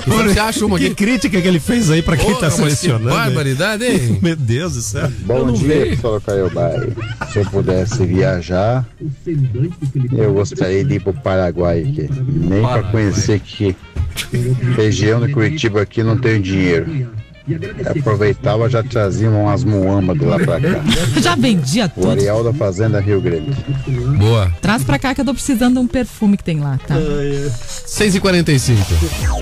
Você 0.06 0.38
acha 0.40 0.66
uma 0.66 0.78
Que 0.78 0.88
aqui? 0.88 0.96
crítica 0.96 1.42
que 1.42 1.48
ele 1.48 1.60
fez 1.60 1.90
aí 1.90 2.02
pra 2.02 2.18
quem 2.18 2.26
Porra, 2.28 2.40
tá 2.42 2.52
selecionando. 2.52 3.10
hein? 3.10 3.16
barbaridade, 3.16 3.86
hein? 3.86 4.20
Meu 4.22 4.36
Deus 4.36 4.74
do 4.74 4.82
céu. 4.82 5.10
Bom 5.22 5.54
dia, 5.54 5.88
pessoal 5.88 6.20
do 6.20 6.22
Caiobá. 6.26 6.72
Se 7.32 7.40
eu 7.40 7.46
pudesse 7.46 8.06
viajar, 8.06 8.86
eu 10.12 10.34
gostaria 10.34 10.84
de 10.84 10.96
ir 10.96 11.00
pro 11.02 11.14
Paraguai 11.14 11.80
aqui. 11.82 12.10
Nem 12.28 12.62
para 12.62 12.84
conhecer 12.84 13.40
que 13.40 13.74
região 14.76 15.26
de 15.26 15.32
Curitiba 15.32 15.82
aqui 15.82 16.04
não 16.04 16.18
tenho 16.18 16.42
dinheiro. 16.42 17.08
Aproveitava 17.86 18.68
já 18.70 18.82
trazia 18.82 19.30
umas 19.30 19.64
muambas 19.64 20.18
de 20.18 20.26
lá 20.26 20.40
pra 20.40 20.60
cá. 20.60 20.82
Já 21.22 21.36
vendia 21.36 21.86
O 21.86 21.90
tudo. 21.90 22.12
Areal 22.12 22.44
da 22.44 22.54
Fazenda 22.54 23.00
Rio 23.00 23.22
Grande. 23.22 23.52
Boa. 24.18 24.52
Traz 24.62 24.84
pra 24.84 24.98
cá 24.98 25.14
que 25.14 25.22
eu 25.22 25.26
tô 25.26 25.34
precisando 25.34 25.74
de 25.74 25.80
um 25.80 25.88
perfume 25.88 26.38
que 26.38 26.44
tem 26.44 26.60
lá, 26.60 26.80
tá? 26.88 26.96
6 27.86 28.16
e 28.16 28.20
45 28.20 28.82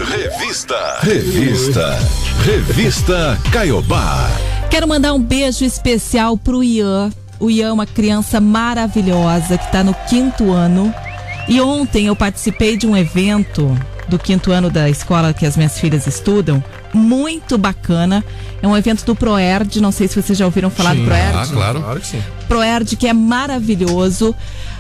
Revista. 0.06 0.76
Revista. 1.02 2.00
Revista 2.44 3.40
Caiobá. 3.52 4.30
Quero 4.70 4.88
mandar 4.88 5.14
um 5.14 5.22
beijo 5.22 5.64
especial 5.64 6.38
pro 6.38 6.64
Ian. 6.64 7.12
O 7.40 7.50
Ian 7.50 7.70
é 7.70 7.72
uma 7.72 7.86
criança 7.86 8.40
maravilhosa 8.42 9.58
que 9.58 9.66
está 9.66 9.84
no 9.84 9.94
quinto 10.10 10.52
ano. 10.52 10.94
E 11.48 11.60
ontem 11.62 12.08
eu 12.08 12.16
participei 12.16 12.76
de 12.78 12.88
um 12.88 12.96
evento 12.96 13.78
do 14.08 14.18
quinto 14.18 14.52
ano 14.52 14.70
da 14.70 14.90
escola 14.90 15.34
que 15.34 15.46
as 15.46 15.56
minhas 15.56 15.80
filhas 15.80 16.08
estudam. 16.08 16.64
Muito 16.94 17.58
bacana. 17.58 18.24
É 18.62 18.68
um 18.68 18.78
evento 18.78 19.06
do 19.06 19.16
Proerd. 19.16 19.82
Não 19.82 19.92
sei 19.92 20.08
se 20.08 20.22
vocês 20.22 20.38
já 20.38 20.46
ouviram 20.46 20.70
falar 20.70 20.96
do 20.96 21.04
Proerd. 21.04 21.38
Ah, 21.38 21.48
claro. 21.52 21.82
Claro 21.82 22.00
que 22.00 22.08
sim. 22.08 22.22
Proerd, 22.48 22.96
que 22.96 23.08
é 23.08 23.14
maravilhoso. 23.14 24.36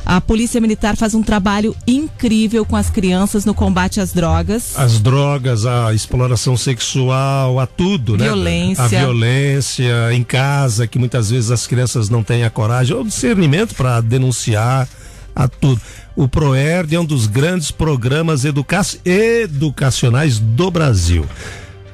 A 0.05 0.19
Polícia 0.19 0.59
Militar 0.59 0.97
faz 0.97 1.15
um 1.15 1.23
trabalho 1.23 1.75
incrível 1.87 2.65
com 2.65 2.75
as 2.75 2.89
crianças 2.89 3.45
no 3.45 3.53
combate 3.53 4.01
às 4.01 4.11
drogas. 4.11 4.77
As 4.77 4.99
drogas, 4.99 5.65
a 5.65 5.93
exploração 5.93 6.57
sexual, 6.57 7.59
a 7.59 7.65
tudo, 7.65 8.17
né? 8.17 8.25
Violência. 8.25 8.83
A 8.83 8.87
violência 8.87 10.13
em 10.13 10.23
casa, 10.23 10.85
que 10.85 10.99
muitas 10.99 11.29
vezes 11.29 11.51
as 11.51 11.65
crianças 11.65 12.09
não 12.09 12.21
têm 12.21 12.43
a 12.43 12.49
coragem 12.49 12.95
ou 12.95 13.03
discernimento 13.03 13.73
para 13.75 14.01
denunciar 14.01 14.89
a 15.33 15.47
tudo. 15.47 15.81
O 16.15 16.27
ProERD 16.27 16.95
é 16.95 16.99
um 16.99 17.05
dos 17.05 17.25
grandes 17.25 17.71
programas 17.71 18.45
educa 18.45 18.81
educacionais 19.05 20.37
do 20.37 20.69
Brasil. 20.69 21.25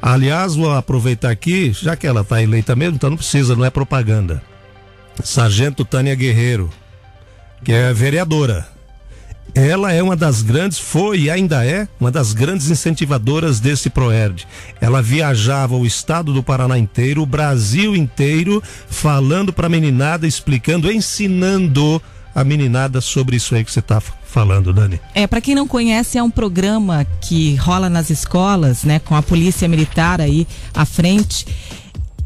Aliás, 0.01 0.55
vou 0.55 0.71
aproveitar 0.71 1.29
aqui, 1.29 1.73
já 1.73 1.95
que 1.95 2.07
ela 2.07 2.21
está 2.21 2.41
eleita 2.41 2.75
mesmo, 2.75 2.95
então 2.95 3.09
não 3.09 3.17
precisa, 3.17 3.55
não 3.55 3.65
é 3.65 3.69
propaganda. 3.69 4.41
Sargento 5.23 5.83
Tânia 5.83 6.15
Guerreiro, 6.15 6.69
que 7.63 7.73
é 7.73 7.93
vereadora. 7.93 8.67
Ela 9.53 9.91
é 9.91 10.01
uma 10.01 10.15
das 10.15 10.41
grandes, 10.41 10.77
foi 10.77 11.21
e 11.21 11.29
ainda 11.29 11.65
é 11.65 11.87
uma 11.99 12.11
das 12.11 12.33
grandes 12.33 12.69
incentivadoras 12.69 13.59
desse 13.59 13.89
Proerd. 13.89 14.47
Ela 14.79 15.01
viajava 15.01 15.75
o 15.75 15.85
estado 15.85 16.31
do 16.33 16.43
Paraná 16.43 16.77
inteiro, 16.77 17.23
o 17.23 17.25
Brasil 17.25 17.95
inteiro, 17.95 18.63
falando 18.87 19.51
para 19.51 19.67
a 19.67 19.69
meninada, 19.69 20.27
explicando, 20.27 20.91
ensinando 20.91 22.01
a 22.33 22.43
meninada 22.43 23.01
sobre 23.01 23.35
isso 23.35 23.55
aí 23.55 23.63
que 23.63 23.71
você 23.71 23.81
tá 23.81 24.01
falando, 24.29 24.71
Dani. 24.71 24.99
É, 25.13 25.25
para 25.25 25.41
quem 25.41 25.55
não 25.55 25.67
conhece, 25.67 26.17
é 26.17 26.23
um 26.23 26.29
programa 26.29 27.05
que 27.21 27.55
rola 27.55 27.89
nas 27.89 28.09
escolas, 28.09 28.83
né, 28.83 28.99
com 28.99 29.15
a 29.15 29.21
polícia 29.21 29.67
militar 29.67 30.21
aí 30.21 30.47
à 30.73 30.85
frente, 30.85 31.45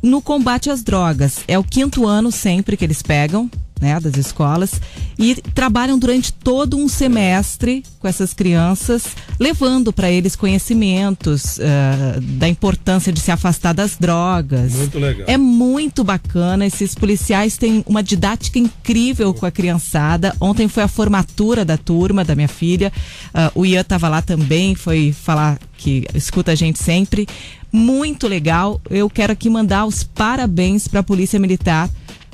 no 0.02 0.22
combate 0.22 0.70
às 0.70 0.84
drogas. 0.84 1.40
É 1.48 1.58
o 1.58 1.64
quinto 1.64 2.06
ano 2.06 2.32
sempre 2.32 2.76
que 2.76 2.84
eles 2.84 3.02
pegam, 3.02 3.50
né, 3.84 4.00
das 4.00 4.16
escolas 4.16 4.82
e 5.20 5.36
trabalham 5.36 6.00
durante 6.00 6.32
todo 6.32 6.78
um 6.78 6.88
semestre 6.88 7.84
com 8.00 8.08
essas 8.08 8.34
crianças, 8.34 9.04
levando 9.38 9.92
para 9.92 10.10
eles 10.10 10.36
conhecimentos 10.38 11.60
ah, 11.60 12.18
da 12.22 12.48
importância 12.48 13.12
de 13.12 13.20
se 13.20 13.30
afastar 13.30 13.74
das 13.74 13.98
drogas. 13.98 14.74
Muito 14.74 14.98
legal. 14.98 15.26
É 15.28 15.38
muito 15.38 16.04
bacana. 16.04 16.66
Esses 16.66 16.96
policiais 16.96 17.58
têm 17.58 17.84
uma 17.86 18.02
didática 18.02 18.58
incrível 18.58 19.34
com 19.34 19.46
a 19.46 19.52
criançada. 19.52 20.34
Ontem 20.40 20.70
foi 20.70 20.84
a 20.84 20.88
formatura 20.88 21.66
da 21.66 21.78
turma 21.78 22.24
da 22.24 22.34
minha 22.34 22.48
filha. 22.48 22.92
Ah, 23.34 23.52
o 23.54 23.66
Ian 23.66 23.82
estava 23.82 24.08
lá 24.08 24.22
também, 24.22 24.76
foi 24.76 25.12
falar 25.12 25.60
que 25.78 26.06
escuta 26.16 26.54
a 26.54 26.56
gente 26.56 26.82
sempre. 26.82 27.28
Muito 27.72 28.28
legal. 28.28 28.80
Eu 28.90 29.10
quero 29.10 29.34
aqui 29.34 29.50
mandar 29.50 29.86
os 29.86 30.04
parabéns 30.04 30.88
para 30.88 31.02
a 31.02 31.04
Polícia 31.04 31.40
Militar 31.40 31.90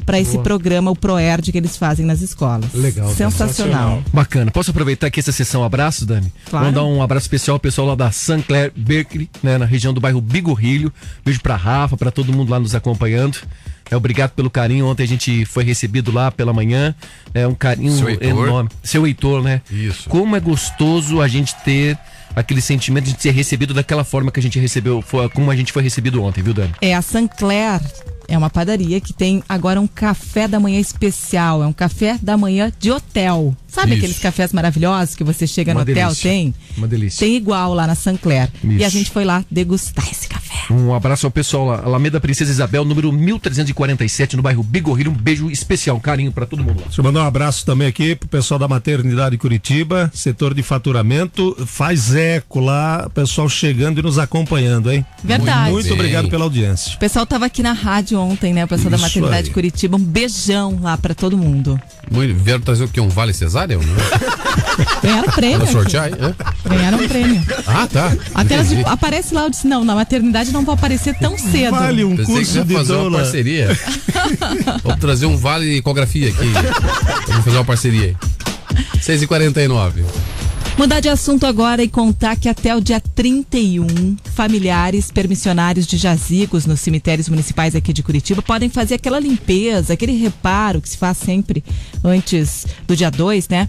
para 0.05 0.19
esse 0.19 0.38
programa, 0.39 0.91
o 0.91 0.95
ProERD, 0.95 1.51
que 1.51 1.57
eles 1.57 1.77
fazem 1.77 2.05
nas 2.05 2.21
escolas. 2.21 2.73
Legal, 2.73 3.13
Sensacional. 3.13 4.01
Bacana. 4.13 4.51
Posso 4.51 4.71
aproveitar 4.71 5.07
aqui 5.07 5.19
essa 5.19 5.31
sessão 5.31 5.63
abraço, 5.63 6.05
Dani? 6.05 6.31
Claro. 6.49 6.65
Mandar 6.65 6.83
um 6.83 7.01
abraço 7.01 7.25
especial 7.25 7.55
ao 7.55 7.59
pessoal 7.59 7.88
lá 7.88 7.95
da 7.95 8.12
St. 8.12 8.43
Clair 8.47 8.71
Berkeley, 8.75 9.29
né, 9.43 9.57
na 9.57 9.65
região 9.65 9.93
do 9.93 10.01
bairro 10.01 10.21
Bigorrilho. 10.21 10.91
Beijo 11.23 11.41
pra 11.41 11.55
Rafa, 11.55 11.97
pra 11.97 12.12
todo 12.12 12.33
mundo 12.33 12.49
lá 12.49 12.59
nos 12.59 12.75
acompanhando. 12.75 13.38
É, 13.91 13.95
obrigado 13.97 14.31
pelo 14.31 14.49
carinho. 14.49 14.85
Ontem 14.85 15.03
a 15.03 15.07
gente 15.07 15.45
foi 15.45 15.63
recebido 15.63 16.12
lá 16.12 16.31
pela 16.31 16.53
manhã. 16.53 16.93
É 17.33 17.47
um 17.47 17.55
carinho 17.55 17.91
Seu 17.91 18.09
enorme. 18.21 18.69
Seu 18.83 19.07
Heitor, 19.07 19.41
né? 19.41 19.62
Isso. 19.71 20.07
Como 20.09 20.35
é 20.35 20.39
gostoso 20.39 21.21
a 21.21 21.27
gente 21.27 21.55
ter 21.63 21.97
aquele 22.35 22.62
sentimento 22.62 23.12
de 23.12 23.19
ser 23.19 23.31
recebido 23.31 23.73
daquela 23.73 24.03
forma 24.03 24.31
que 24.31 24.39
a 24.39 24.43
gente 24.43 24.59
recebeu, 24.59 25.03
como 25.33 25.49
a 25.49 25.55
gente 25.55 25.73
foi 25.73 25.81
recebido 25.81 26.21
ontem, 26.23 26.43
viu, 26.43 26.53
Dani? 26.53 26.73
É 26.81 26.95
a 26.95 27.01
Sancler. 27.01 27.81
É 28.29 28.37
uma 28.37 28.49
padaria 28.49 29.01
que 29.01 29.11
tem 29.11 29.43
agora 29.49 29.81
um 29.81 29.87
café 29.87 30.47
da 30.47 30.59
manhã 30.59 30.79
especial. 30.79 31.63
É 31.63 31.67
um 31.67 31.73
café 31.73 32.15
da 32.21 32.37
manhã 32.37 32.71
de 32.79 32.91
hotel. 32.91 33.55
Sabe 33.71 33.91
Isso. 33.91 33.97
aqueles 33.99 34.19
cafés 34.19 34.51
maravilhosos 34.53 35.15
que 35.15 35.23
você 35.23 35.45
chega 35.45 35.71
Uma 35.71 35.84
no 35.86 35.91
hotel? 35.91 35.95
delícia. 36.08 36.29
Tem? 36.29 36.53
Uma 36.77 36.88
delícia. 36.88 37.19
Tem 37.25 37.36
igual 37.36 37.73
lá 37.73 37.86
na 37.88 37.95
Sancler. 37.95 38.49
E 38.63 38.84
a 38.84 38.89
gente 38.89 39.12
foi 39.12 39.23
lá 39.25 39.43
degustar 39.49 40.08
esse 40.10 40.27
café. 40.27 40.39
Um 40.73 40.93
abraço 40.93 41.25
ao 41.25 41.32
pessoal 41.32 41.65
lá, 41.65 41.82
Alameda 41.84 42.19
Princesa 42.19 42.51
Isabel, 42.51 42.84
número 42.86 43.12
1347, 43.12 44.36
no 44.36 44.41
bairro 44.43 44.63
Bigorrilho. 44.63 45.12
Um 45.12 45.15
beijo 45.15 45.49
especial, 45.49 45.97
um 45.97 45.99
carinho 45.99 46.32
pra 46.32 46.45
todo 46.45 46.63
mundo 46.63 46.77
lá. 46.79 46.86
Deixa 46.86 46.99
eu 47.01 47.03
mandar 47.05 47.21
um 47.23 47.25
abraço 47.27 47.65
também 47.65 47.88
aqui 47.88 48.15
pro 48.15 48.27
pessoal 48.27 48.60
da 48.60 48.67
Maternidade 48.67 49.38
Curitiba, 49.38 50.12
setor 50.13 50.53
de 50.53 50.62
faturamento. 50.63 51.55
Faz 51.65 52.15
eco 52.15 52.60
lá, 52.60 53.05
o 53.08 53.10
pessoal 53.10 53.47
chegando 53.49 53.99
e 53.99 54.03
nos 54.03 54.17
acompanhando, 54.19 54.91
hein? 54.91 55.05
Verdade. 55.23 55.71
Muito 55.71 55.86
Bem. 55.86 55.93
obrigado 55.93 56.29
pela 56.29 56.43
audiência. 56.43 56.95
O 56.95 56.99
pessoal 56.99 57.25
tava 57.25 57.45
aqui 57.45 57.62
na 57.63 57.73
rádio 57.73 58.19
ontem, 58.19 58.53
né? 58.53 58.65
O 58.65 58.67
pessoal 58.67 58.89
da 58.89 58.97
Isso 58.97 59.05
Maternidade 59.05 59.47
aí. 59.49 59.53
Curitiba. 59.53 59.97
Um 59.97 60.03
beijão 60.03 60.79
lá 60.82 60.97
pra 60.97 61.13
todo 61.13 61.38
mundo. 61.38 61.79
Muito- 62.12 62.36
Vieram 62.43 62.62
trazer 62.62 62.84
o 62.84 62.88
quê? 62.88 62.99
Um 63.01 63.10
vale 63.10 63.34
cesárea? 63.34 63.59
Né? 63.67 63.76
Ganharam 65.04 65.32
prêmio. 65.32 65.60
Pra 65.60 65.67
sortear, 65.67 66.08
hein? 66.08 66.36
Ganharam 66.67 66.98
um 66.98 67.08
prêmio. 67.08 67.43
Ah, 67.67 67.88
tá. 67.91 68.15
Até 68.34 68.56
elas 68.56 68.72
aparece 68.86 69.34
lá, 69.34 69.43
eu 69.43 69.50
disse, 69.50 69.67
não, 69.67 69.84
na 69.84 69.95
maternidade 69.95 70.52
não 70.52 70.63
vou 70.63 70.74
aparecer 70.74 71.15
tão 71.17 71.38
cedo. 71.38 71.72
Vale 71.72 72.04
um 72.04 72.15
Pensei 72.15 72.26
que 72.26 72.32
curso 72.32 72.58
ia 72.58 72.65
de 72.65 72.74
fazer 72.74 72.93
uma 72.93 73.12
parceria. 73.12 73.80
Vou 74.84 74.98
trazer 74.98 75.26
um 75.26 75.38
vale 75.38 75.78
ecografia 75.78 76.30
aqui. 76.30 76.52
Vamos 77.28 77.45
fazer 77.45 77.58
uma 77.58 77.65
parceria 77.65 78.06
aí. 78.08 78.15
6h49. 79.00 80.04
Mudar 80.79 81.01
de 81.01 81.09
assunto 81.09 81.45
agora 81.45 81.83
e 81.83 81.89
contar 81.89 82.37
que 82.37 82.47
até 82.47 82.73
o 82.73 82.79
dia 82.79 83.01
31, 83.01 84.15
familiares 84.33 85.11
permissionários 85.11 85.85
de 85.85 85.97
jazigos 85.97 86.65
nos 86.65 86.79
cemitérios 86.79 87.27
municipais 87.27 87.75
aqui 87.75 87.91
de 87.91 88.01
Curitiba 88.01 88.41
podem 88.41 88.69
fazer 88.69 88.95
aquela 88.95 89.19
limpeza, 89.19 89.91
aquele 89.91 90.13
reparo 90.13 90.79
que 90.79 90.87
se 90.87 90.97
faz 90.97 91.17
sempre 91.17 91.61
antes 92.01 92.65
do 92.87 92.95
dia 92.95 93.11
2, 93.11 93.49
né? 93.49 93.67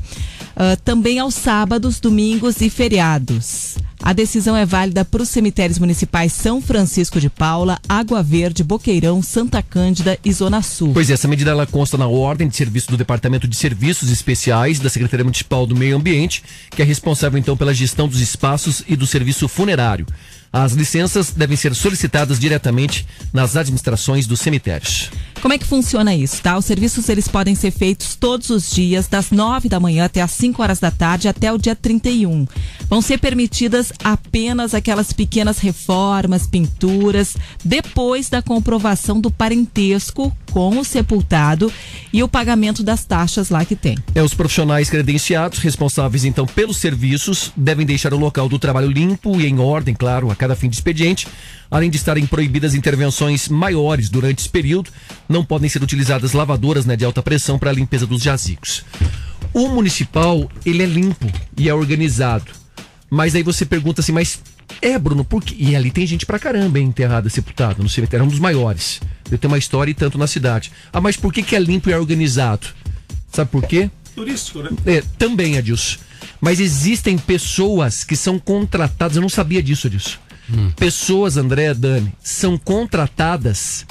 Ah, 0.63 0.77
também 0.77 1.19
aos 1.19 1.37
sábados, 1.37 1.99
domingos 1.99 2.61
e 2.61 2.69
feriados. 2.69 3.79
A 4.03 4.13
decisão 4.13 4.55
é 4.55 4.67
válida 4.67 5.07
para 5.07 5.23
os 5.23 5.31
cemitérios 5.31 5.79
municipais 5.79 6.35
São 6.35 6.61
Francisco 6.61 7.19
de 7.19 7.31
Paula, 7.31 7.79
Água 7.89 8.23
Verde, 8.23 8.63
Boqueirão, 8.63 9.23
Santa 9.23 9.63
Cândida 9.63 10.19
e 10.23 10.31
Zona 10.31 10.61
Sul. 10.61 10.93
Pois 10.93 11.09
é, 11.09 11.15
essa 11.15 11.27
medida 11.27 11.51
ela 11.51 11.67
consta 11.67 11.97
na 11.97 12.07
ordem 12.07 12.47
de 12.47 12.57
serviço 12.57 12.91
do 12.91 12.99
Departamento 12.99 13.49
de 13.49 13.57
Serviços 13.57 14.11
Especiais 14.11 14.79
da 14.79 14.91
Secretaria 14.91 15.25
Municipal 15.25 15.67
do 15.67 15.75
Meio 15.75 15.97
Ambiente, 15.97 16.43
que 16.71 16.83
é 16.83 16.85
responsável 16.85 17.39
então 17.39 17.57
pela 17.57 17.73
gestão 17.73 18.07
dos 18.07 18.21
espaços 18.21 18.85
e 18.87 18.97
do 18.97 19.07
serviço 19.07 19.49
funerário. 19.49 20.05
As 20.53 20.73
licenças 20.73 21.31
devem 21.31 21.57
ser 21.57 21.75
solicitadas 21.77 22.41
diretamente 22.41 23.07
nas 23.33 23.57
administrações 23.57 24.27
dos 24.27 24.41
cemitérios. 24.41 25.11
Como 25.41 25.55
é 25.55 25.59
que 25.59 25.67
funciona 25.67 26.15
isso, 26.15 26.43
tá? 26.43 26.59
Os 26.59 26.67
serviços 26.67 27.09
eles 27.09 27.27
podem 27.27 27.55
ser 27.55 27.71
feitos 27.71 28.15
todos 28.15 28.51
os 28.51 28.71
dias, 28.71 29.07
das 29.07 29.31
9 29.31 29.69
da 29.69 29.81
manhã 29.81 30.05
até 30.05 30.21
as 30.21 30.33
5 30.33 30.61
horas 30.63 30.79
da 30.79 30.91
tarde, 30.91 31.29
até 31.29 31.51
o 31.51 31.57
dia 31.57 31.75
31. 31.75 32.47
Vão 32.89 33.01
ser 33.01 33.19
permitidas 33.19 33.91
apenas 34.05 34.75
aquelas 34.75 35.13
pequenas 35.13 35.59
reformas, 35.59 36.47
pinturas, 36.47 37.37
depois 37.65 38.29
da 38.29 38.43
comprovação 38.43 39.19
do 39.19 39.31
parentesco 39.31 40.37
com 40.51 40.79
o 40.79 40.85
sepultado 40.85 41.73
e 42.13 42.23
o 42.23 42.29
pagamento 42.29 42.83
das 42.83 43.05
taxas 43.05 43.49
lá 43.49 43.65
que 43.65 43.77
tem. 43.77 43.97
É, 44.15 44.23
os 44.23 44.35
profissionais 44.35 44.91
credenciados, 44.91 45.61
responsáveis 45.61 46.25
então 46.25 46.45
pelos 46.45 46.77
serviços, 46.77 47.53
devem 47.57 47.87
deixar 47.87 48.13
o 48.13 48.19
local 48.19 48.49
do 48.49 48.59
trabalho 48.59 48.91
limpo 48.91 49.41
e 49.41 49.47
em 49.47 49.59
ordem, 49.59 49.95
claro, 49.95 50.31
cada 50.41 50.57
fim 50.57 50.69
de 50.69 50.77
expediente. 50.77 51.29
Além 51.71 51.91
de 51.91 51.97
estarem 51.97 52.27
proibidas 52.27 52.75
intervenções 52.75 53.49
maiores 53.49 54.09
durante 54.09 54.41
esse 54.41 54.49
período, 54.49 54.91
não 55.29 55.45
podem 55.45 55.69
ser 55.69 55.83
utilizadas 55.83 56.33
lavadoras 56.33 56.87
né, 56.87 56.97
de 56.97 57.05
alta 57.05 57.23
pressão 57.23 57.59
para 57.59 57.71
a 57.71 57.75
limpeza 57.75 58.07
dos 58.07 58.23
jazigos. 58.23 58.85
O 59.53 59.69
municipal, 59.69 60.51
ele 60.65 60.83
é 60.83 60.87
limpo 60.87 61.27
e 61.57 61.69
é 61.69 61.75
organizado. 61.75 62.51
Mas 63.11 63.35
aí 63.35 63.43
você 63.43 63.67
pergunta 63.67 64.01
assim, 64.01 64.13
mas 64.13 64.41
é, 64.81 64.99
Bruno, 64.99 65.25
por 65.25 65.43
quê? 65.43 65.55
E 65.59 65.77
ali 65.77 65.91
tem 65.91 66.07
gente 66.07 66.25
pra 66.25 66.39
caramba 66.39 66.79
hein, 66.79 66.87
enterrada, 66.87 67.29
sepultada 67.29 67.83
no 67.83 67.89
cemitério, 67.89 68.23
é 68.23 68.27
um 68.27 68.31
dos 68.31 68.39
maiores. 68.39 69.01
Eu 69.31 69.37
tenho 69.37 69.53
uma 69.53 69.59
história 69.59 69.91
e 69.91 69.95
tanto 69.95 70.17
na 70.17 70.27
cidade. 70.27 70.73
Ah, 70.93 71.01
mas 71.01 71.17
por 71.17 71.33
que, 71.33 71.43
que 71.43 71.55
é 71.55 71.59
limpo 71.59 71.91
e 71.91 71.93
é 71.93 71.99
organizado? 71.99 72.67
Sabe 73.33 73.51
por 73.51 73.67
quê? 73.67 73.91
Turístico, 74.15 74.63
né? 74.63 74.71
É, 74.87 75.03
também, 75.19 75.59
Adilson. 75.59 75.99
Mas 76.41 76.61
existem 76.61 77.19
pessoas 77.19 78.05
que 78.05 78.17
são 78.17 78.39
contratadas, 78.39 79.17
eu 79.17 79.23
não 79.23 79.29
sabia 79.29 79.63
disso, 79.63 79.87
Adilson. 79.87 80.19
Pessoas, 80.77 81.37
André, 81.37 81.73
Dani, 81.75 82.13
são 82.23 82.57
contratadas 82.59 83.87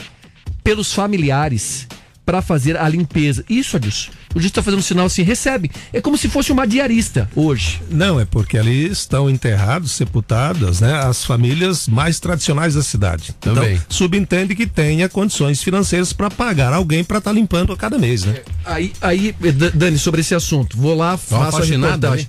pelos 0.63 0.93
familiares 0.93 1.88
para 2.26 2.43
fazer 2.43 2.78
a 2.78 2.88
limpeza. 2.88 3.43
Isso, 3.50 3.76
Adilson. 3.76 4.12
O 4.36 4.38
Adilson 4.38 4.54
tá 4.54 4.62
fazendo 4.62 4.80
um 4.82 4.84
sinal 4.84 5.08
assim, 5.08 5.24
recebe. 5.24 5.72
É 5.91 6.00
como 6.00 6.15
se 6.15 6.30
fosse 6.30 6.52
uma 6.52 6.67
diarista 6.67 7.28
hoje. 7.36 7.82
Não, 7.89 8.19
é 8.19 8.26
porque 8.26 8.56
ali 8.56 8.86
estão 8.86 9.28
enterrados, 9.28 9.93
sepultadas, 9.93 10.80
né, 10.80 10.93
as 10.93 11.26
famílias 11.26 11.88
mais 11.88 12.19
tradicionais 12.19 12.76
da 12.76 12.84
cidade. 12.84 13.34
Também. 13.41 13.74
Então, 13.78 13.86
subentende 13.89 14.54
que 14.54 14.67
tenha 14.67 15.10
condições 15.10 15.63
financeiras 15.63 16.13
para 16.13 16.30
pagar 16.30 16.72
alguém 16.72 17.04
para 17.04 17.17
estar 17.17 17.32
limpando 17.32 17.74
a 17.74 17.78
cada 17.78 17.98
mês, 17.98 18.24
né? 18.24 18.41
Aí, 18.63 18.93
aí, 19.02 19.32
D- 19.39 19.72
Dani, 19.72 19.98
sobre 19.98 20.22
esse 20.22 20.36
assunto, 20.36 20.78
vou 20.78 20.95
lá, 20.95 21.10
uma 21.13 21.17
faço 21.17 21.58
a 21.63 21.65
reportagem. 21.65 22.28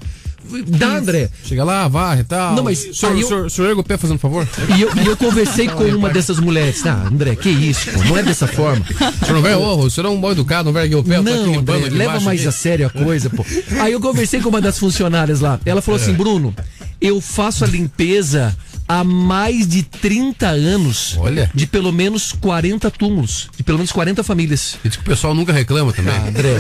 Dá, 0.67 0.97
André. 0.97 1.29
Chega 1.45 1.65
lá, 1.65 1.87
varre 1.89 2.21
e 2.23 2.25
tal. 2.25 2.55
Não, 2.55 2.63
mas 2.65 2.79
Senhor, 2.93 3.17
eu- 3.19 3.27
senhor, 3.27 3.51
senhor 3.51 3.69
erga 3.69 3.81
o 3.81 3.85
pé 3.85 3.97
fazendo 3.97 4.19
favor? 4.19 4.47
E 4.77 4.83
eu, 4.83 4.91
e 5.03 5.07
eu 5.07 5.17
conversei 5.17 5.69
com 5.69 5.85
uma 5.85 6.11
dessas 6.11 6.39
mulheres. 6.39 6.85
Ah, 6.87 7.07
André, 7.11 7.37
que 7.37 7.49
isso, 7.49 7.91
pô, 7.91 8.05
não 8.05 8.17
é 8.19 8.23
dessa 8.23 8.47
forma. 8.47 8.85
O 8.91 9.25
senhor 9.25 9.35
não 9.35 9.43
vai, 9.43 9.55
ô, 9.55 9.77
o 9.79 9.91
senhor 9.91 10.07
é 10.07 10.11
um 10.11 10.17
mal 10.17 10.33
educado, 10.33 10.65
não 10.67 10.73
vai 10.73 10.85
erguer 10.85 10.97
o 10.97 11.05
pé, 11.05 11.17
aqui 11.17 11.25
Não, 11.25 11.59
André, 11.59 11.75
leva 11.79 11.97
embaixo 12.05 12.25
mais 12.25 12.41
aqui. 12.41 12.49
a 12.49 12.53
sério 12.53 12.87
a 12.87 12.91
coisa, 12.91 13.31
pô. 13.31 13.45
Aí 13.81 13.93
eu 13.93 14.01
conversei 14.01 14.41
com 14.41 14.49
uma 14.49 14.61
das 14.61 14.79
funcionárias 14.79 15.41
lá. 15.41 15.59
Ela 15.65 15.81
falou 15.83 16.01
É. 16.01 16.03
assim, 16.03 16.13
Bruno, 16.15 16.55
eu 17.01 17.21
faço 17.21 17.65
a 17.65 17.67
limpeza 17.67 18.57
há 18.91 19.05
mais 19.05 19.69
de 19.69 19.85
30 19.85 20.49
anos. 20.49 21.17
Olha. 21.19 21.49
De 21.55 21.65
pelo 21.67 21.93
menos 21.93 22.33
40 22.33 22.91
túmulos. 22.91 23.49
De 23.57 23.63
pelo 23.63 23.79
menos 23.79 23.93
40 23.93 24.25
famílias. 24.25 24.77
E 24.85 24.89
diz 24.89 24.97
que 24.97 25.03
o 25.03 25.07
pessoal 25.07 25.33
nunca 25.33 25.53
reclama 25.53 25.93
também. 25.93 26.13
Ah, 26.13 26.27
André. 26.29 26.57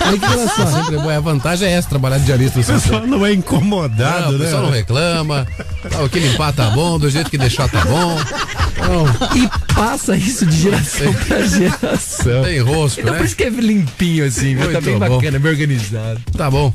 Aí 0.00 0.14
o 0.16 0.20
que? 0.20 0.70
Sempre 0.70 1.08
é. 1.10 1.16
A 1.16 1.20
vantagem 1.20 1.68
é 1.68 1.72
essa, 1.72 1.88
trabalhar 1.88 2.18
de 2.18 2.26
diarista 2.26 2.60
O 2.60 2.62
pessoal 2.62 2.80
cemitério. 2.80 3.08
não 3.08 3.24
é 3.24 3.30
Não, 3.30 3.36
incomodado, 3.36 4.34
o 4.34 4.38
né? 4.38 4.44
pessoal 4.44 4.62
não 4.64 4.70
reclama. 4.70 5.46
Ah, 5.94 6.02
o 6.02 6.08
que 6.10 6.18
limpar 6.18 6.52
tá 6.52 6.70
bom, 6.70 6.98
do 6.98 7.08
jeito 7.08 7.30
que 7.30 7.38
deixar 7.38 7.68
tá 7.70 7.82
bom. 7.84 8.18
E 9.36 9.74
passa 9.74 10.16
isso 10.16 10.44
de 10.44 10.56
geração 10.60 11.12
pra 11.26 11.40
geração. 11.46 12.42
tem 12.44 12.58
rosto, 12.60 13.00
Então 13.00 13.12
né? 13.12 13.18
por 13.18 13.24
isso 13.26 13.36
que 13.36 13.44
é 13.44 13.48
limpinho 13.50 14.26
assim, 14.26 14.54
viu? 14.56 14.66
tá 14.66 14.80
Muito 14.80 14.84
bem 14.84 14.98
bom. 14.98 15.16
bacana, 15.16 15.38
bem 15.38 15.52
organizado. 15.52 16.20
Tá 16.36 16.50
bom. 16.50 16.72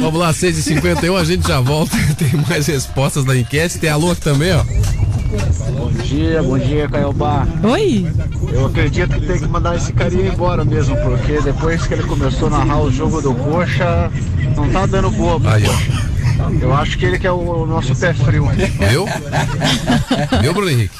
Vamos 0.00 0.20
lá, 0.20 0.32
6h51, 0.32 1.16
a 1.16 1.24
gente 1.24 1.46
já 1.46 1.60
volta. 1.60 1.96
Tem 2.18 2.32
mais 2.48 2.66
respostas 2.66 3.24
da 3.24 3.36
enquete. 3.36 3.78
Tem 3.78 3.90
a 3.90 3.96
aqui 3.96 4.20
também, 4.20 4.52
ó. 4.52 4.62
Bom 5.72 5.90
dia, 6.02 6.42
bom 6.42 6.58
dia, 6.58 6.88
Caiobá. 6.88 7.46
Oi? 7.62 8.06
Eu 8.52 8.66
acredito 8.66 9.18
que 9.20 9.26
tem 9.26 9.38
que 9.40 9.46
mandar 9.46 9.76
esse 9.76 9.92
carinha 9.92 10.28
embora 10.32 10.64
mesmo, 10.64 10.96
porque 10.98 11.40
depois 11.40 11.86
que 11.86 11.94
ele 11.94 12.04
começou 12.04 12.46
a 12.48 12.50
narrar 12.52 12.80
o 12.80 12.90
jogo 12.92 13.20
do 13.20 13.34
Coxa, 13.34 14.10
não 14.56 14.68
tá 14.70 14.86
dando 14.86 15.10
boa. 15.10 15.38
pro 15.40 15.48
Aí, 15.50 15.64
ó. 15.66 15.72
Coxa. 15.72 16.06
Eu 16.60 16.72
acho 16.74 16.96
que 16.96 17.04
ele 17.06 17.18
que 17.18 17.26
é 17.26 17.32
o 17.32 17.66
nosso 17.66 17.94
pé 17.96 18.14
frio. 18.14 18.46
Viu? 18.90 19.06
Viu, 20.40 20.54
Bruno 20.54 20.70
Henrique? 20.70 20.94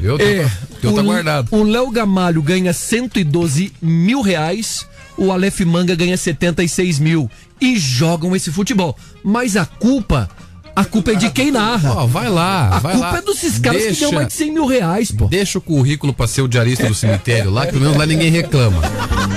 Viu? 0.00 0.16
É, 0.16 0.48
Teu 0.80 0.92
tá 0.94 1.00
o- 1.00 1.04
guardado. 1.04 1.48
O 1.50 1.62
Léo 1.62 1.90
Gamalho 1.90 2.40
ganha 2.42 2.72
112 2.72 3.72
mil 3.82 4.22
reais, 4.22 4.86
o 5.16 5.30
Aleph 5.30 5.60
Manga 5.60 5.94
ganha 5.94 6.16
76 6.16 6.98
mil. 6.98 7.30
E 7.60 7.76
jogam 7.78 8.34
esse 8.36 8.50
futebol. 8.52 8.96
Mas 9.24 9.56
a 9.56 9.66
culpa, 9.66 10.28
a 10.76 10.84
culpa 10.84 11.12
é 11.12 11.14
de 11.16 11.30
quem 11.30 11.50
narra. 11.50 11.92
Ó, 12.02 12.06
vai 12.06 12.28
lá, 12.28 12.76
a 12.76 12.78
vai 12.78 12.92
culpa 12.92 13.10
lá. 13.12 13.18
é 13.18 13.22
desses 13.22 13.58
caras 13.58 13.80
que 13.82 13.86
Deixa- 13.88 14.00
ganham 14.06 14.14
mais 14.14 14.28
de 14.28 14.34
100 14.34 14.52
mil 14.52 14.66
reais, 14.66 15.10
pô. 15.10 15.26
Deixa 15.26 15.58
o 15.58 15.60
currículo 15.60 16.12
pra 16.12 16.26
ser 16.28 16.42
o 16.42 16.48
diarista 16.48 16.86
do 16.86 16.94
cemitério 16.94 17.50
lá, 17.50 17.66
que 17.66 17.72
pelo 17.72 17.82
menos 17.84 17.96
lá 17.98 18.06
ninguém 18.06 18.30
reclama. 18.30 18.80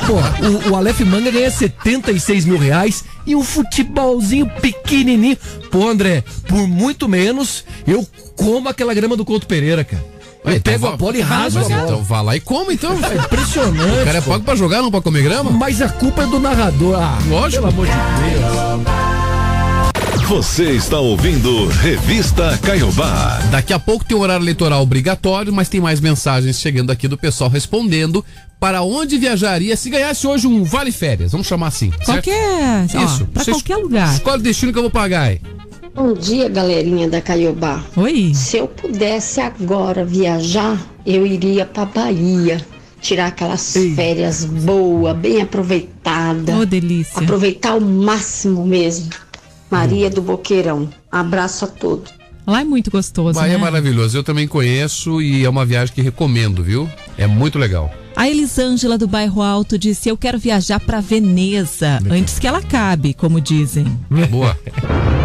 Pô, 0.05 0.67
o, 0.69 0.71
o 0.71 0.75
Aleph 0.75 0.99
Manga 1.01 1.31
ganha 1.31 1.49
76 1.49 2.45
mil 2.45 2.57
reais 2.57 3.03
e 3.25 3.35
um 3.35 3.43
futebolzinho 3.43 4.47
pequenininho. 4.61 5.37
Pô, 5.71 5.87
André, 5.87 6.23
por 6.47 6.67
muito 6.67 7.07
menos, 7.07 7.63
eu 7.87 8.07
como 8.35 8.69
aquela 8.69 8.93
grama 8.93 9.15
do 9.17 9.25
Couto 9.25 9.47
Pereira, 9.47 9.83
cara. 9.83 10.03
Ué, 10.45 10.55
então 10.55 10.73
pego 10.73 10.87
vá- 10.87 10.93
a 10.93 10.97
bola 10.97 11.17
e 11.17 11.21
rasgo 11.21 11.59
a 11.59 11.61
Mas 11.61 11.69
bola. 11.71 11.83
Então 11.83 12.03
vá 12.03 12.21
lá 12.21 12.35
e 12.35 12.39
come, 12.39 12.73
então. 12.73 12.91
É 12.93 13.15
impressionante. 13.15 14.01
O 14.01 14.05
cara 14.05 14.17
é 14.17 14.21
pô. 14.21 14.31
pago 14.31 14.43
pra 14.43 14.55
jogar, 14.55 14.81
não 14.81 14.89
pra 14.91 15.01
comer 15.01 15.23
grama? 15.23 15.51
Mas 15.51 15.81
a 15.81 15.89
culpa 15.89 16.23
é 16.23 16.25
do 16.25 16.39
narrador. 16.39 16.95
Ah, 16.99 17.19
Lógico. 17.27 17.61
Pelo 17.67 17.73
amor 17.73 17.85
de 17.85 17.91
Deus. 17.93 19.11
Você 20.27 20.71
está 20.71 20.97
ouvindo 20.97 21.67
Revista 21.67 22.57
Caiobá. 22.63 23.39
Daqui 23.51 23.73
a 23.73 23.79
pouco 23.79 24.05
tem 24.05 24.15
um 24.15 24.21
horário 24.21 24.43
eleitoral 24.43 24.81
obrigatório, 24.81 25.51
mas 25.51 25.67
tem 25.67 25.81
mais 25.81 25.99
mensagens 25.99 26.57
chegando 26.59 26.89
aqui 26.89 27.05
do 27.07 27.17
pessoal 27.17 27.49
respondendo 27.49 28.23
para 28.57 28.81
onde 28.81 29.17
viajaria 29.17 29.75
se 29.75 29.89
ganhasse 29.89 30.25
hoje 30.25 30.47
um 30.47 30.63
vale 30.63 30.91
férias, 30.91 31.33
vamos 31.33 31.47
chamar 31.47 31.67
assim. 31.67 31.91
certo? 31.91 32.05
Qualquer. 32.05 32.85
ó, 32.95 33.03
Isso. 33.05 33.25
pra 33.25 33.43
Você 33.43 33.51
qualquer 33.51 33.75
lugar. 33.77 34.13
Escolhe 34.13 34.39
o 34.39 34.43
destino 34.43 34.71
que 34.71 34.77
eu 34.77 34.83
vou 34.83 34.91
pagar 34.91 35.23
aí. 35.23 35.41
Bom 35.93 36.13
dia, 36.13 36.47
galerinha 36.47 37.09
da 37.09 37.19
Caiobá. 37.19 37.83
Oi. 37.97 38.33
Se 38.33 38.57
eu 38.57 38.67
pudesse 38.67 39.41
agora 39.41 40.05
viajar, 40.05 40.79
eu 41.05 41.27
iria 41.27 41.65
pra 41.65 41.85
Bahia. 41.85 42.65
Tirar 43.01 43.27
aquelas 43.27 43.73
férias 43.95 44.45
boas, 44.45 45.17
bem 45.17 45.41
aproveitada. 45.41 46.55
Ô, 46.55 46.65
delícia. 46.65 47.21
Aproveitar 47.21 47.71
ao 47.71 47.81
máximo 47.81 48.65
mesmo. 48.65 49.09
Maria 49.69 50.09
do 50.09 50.21
Boqueirão. 50.21 50.87
Abraço 51.11 51.65
a 51.65 51.67
todos. 51.67 52.13
Lá 52.45 52.61
é 52.61 52.63
muito 52.63 52.89
gostoso, 52.89 53.39
Bahia 53.39 53.53
é 53.53 53.57
né? 53.57 53.61
maravilhoso, 53.61 54.17
eu 54.17 54.23
também 54.23 54.47
conheço 54.47 55.21
e 55.21 55.45
é 55.45 55.49
uma 55.49 55.65
viagem 55.65 55.93
que 55.93 56.01
recomendo, 56.01 56.63
viu? 56.63 56.89
É 57.17 57.27
muito 57.27 57.59
legal. 57.59 57.91
A 58.15 58.29
Elisângela 58.29 58.97
do 58.97 59.07
Bairro 59.07 59.41
Alto 59.41 59.77
disse: 59.77 60.09
Eu 60.09 60.17
quero 60.17 60.37
viajar 60.37 60.79
pra 60.79 60.99
Veneza 60.99 61.99
antes 62.09 62.39
que 62.39 62.47
ela 62.47 62.59
acabe, 62.59 63.13
como 63.13 63.39
dizem. 63.39 63.85
Boa. 64.29 64.57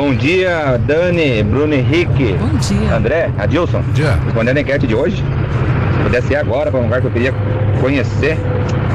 Bom 0.00 0.14
dia, 0.14 0.78
Dani, 0.86 1.42
Bruno 1.42 1.74
Henrique. 1.74 2.32
Bom 2.34 2.56
dia. 2.58 2.94
André, 2.94 3.32
Adilson. 3.36 3.82
Dia. 3.94 4.12
Respondendo 4.26 4.58
a 4.58 4.60
enquete 4.60 4.86
de 4.86 4.94
hoje, 4.94 5.16
se 5.16 6.02
pudesse 6.04 6.32
ir 6.32 6.36
agora 6.36 6.70
para 6.70 6.78
um 6.78 6.84
lugar 6.84 7.00
que 7.00 7.08
eu 7.08 7.10
queria 7.10 7.34
conhecer, 7.80 8.38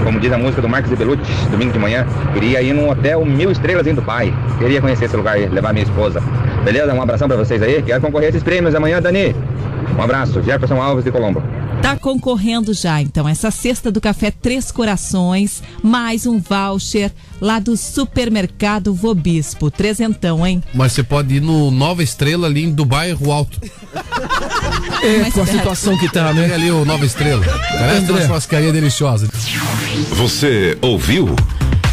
como 0.06 0.18
diz 0.18 0.32
a 0.32 0.38
música 0.38 0.62
do 0.62 0.70
Marcos 0.70 0.93
e 0.93 0.95
Belucci, 0.95 1.30
domingo 1.51 1.74
de 1.74 1.80
manhã, 1.80 2.08
queria 2.34 2.62
ir 2.62 2.72
num 2.72 2.89
hotel 2.89 3.26
mil 3.26 3.51
estrelas 3.51 3.86
em 3.86 3.93
Dubai. 3.93 4.34
Queria 4.58 4.80
conhecer 4.80 5.04
esse 5.04 5.18
lugar 5.18 5.38
e 5.38 5.45
levar 5.47 5.74
minha 5.74 5.84
esposa. 5.84 6.24
Beleza? 6.64 6.93
Um 6.93 7.01
abração 7.01 7.28
para 7.28 7.36
vocês 7.36 7.62
aí. 7.62 7.82
Quero 7.82 7.99
concorrer 7.99 8.28
a 8.28 8.30
esses 8.30 8.41
prêmios 8.41 8.74
amanhã, 8.74 9.01
Dani. 9.01 9.36
Um 9.99 10.01
abraço. 10.01 10.41
Jefferson 10.41 10.82
Alves 10.82 11.04
de 11.04 11.12
Colombo. 11.12 11.43
Tá 11.84 11.98
concorrendo 11.98 12.74
já, 12.74 13.02
então, 13.02 13.28
essa 13.28 13.52
cesta 13.52 13.92
do 13.92 14.00
café 14.00 14.32
Três 14.32 14.72
Corações, 14.72 15.62
mais 15.84 16.26
um 16.26 16.40
voucher 16.40 17.12
lá 17.42 17.60
do 17.60 17.76
supermercado 17.76 18.94
Vobispo. 18.94 19.70
Trezentão, 19.70 20.48
hein? 20.48 20.64
Mas 20.74 20.94
você 20.94 21.04
pode 21.04 21.36
ir 21.36 21.42
no 21.42 21.70
Nova 21.72 22.02
Estrela 22.02 22.48
ali 22.48 22.64
em 22.64 22.72
Dubai 22.72 23.14
Rio 23.14 23.34
Alto. 23.34 23.60
É, 25.04 25.30
com 25.30 25.42
a 25.42 25.46
situação 25.46 25.98
que 25.98 26.08
tá, 26.08 26.32
né? 26.32 26.44
Pega 26.44 26.56
ali 26.56 26.72
o 26.72 26.86
Nova 26.86 27.06
Estrela. 27.06 27.46
Parece 27.46 28.10
uma 28.10 28.22
churrascaria 28.22 28.72
deliciosa. 28.72 29.28
Você 30.16 30.78
ouviu? 30.82 31.36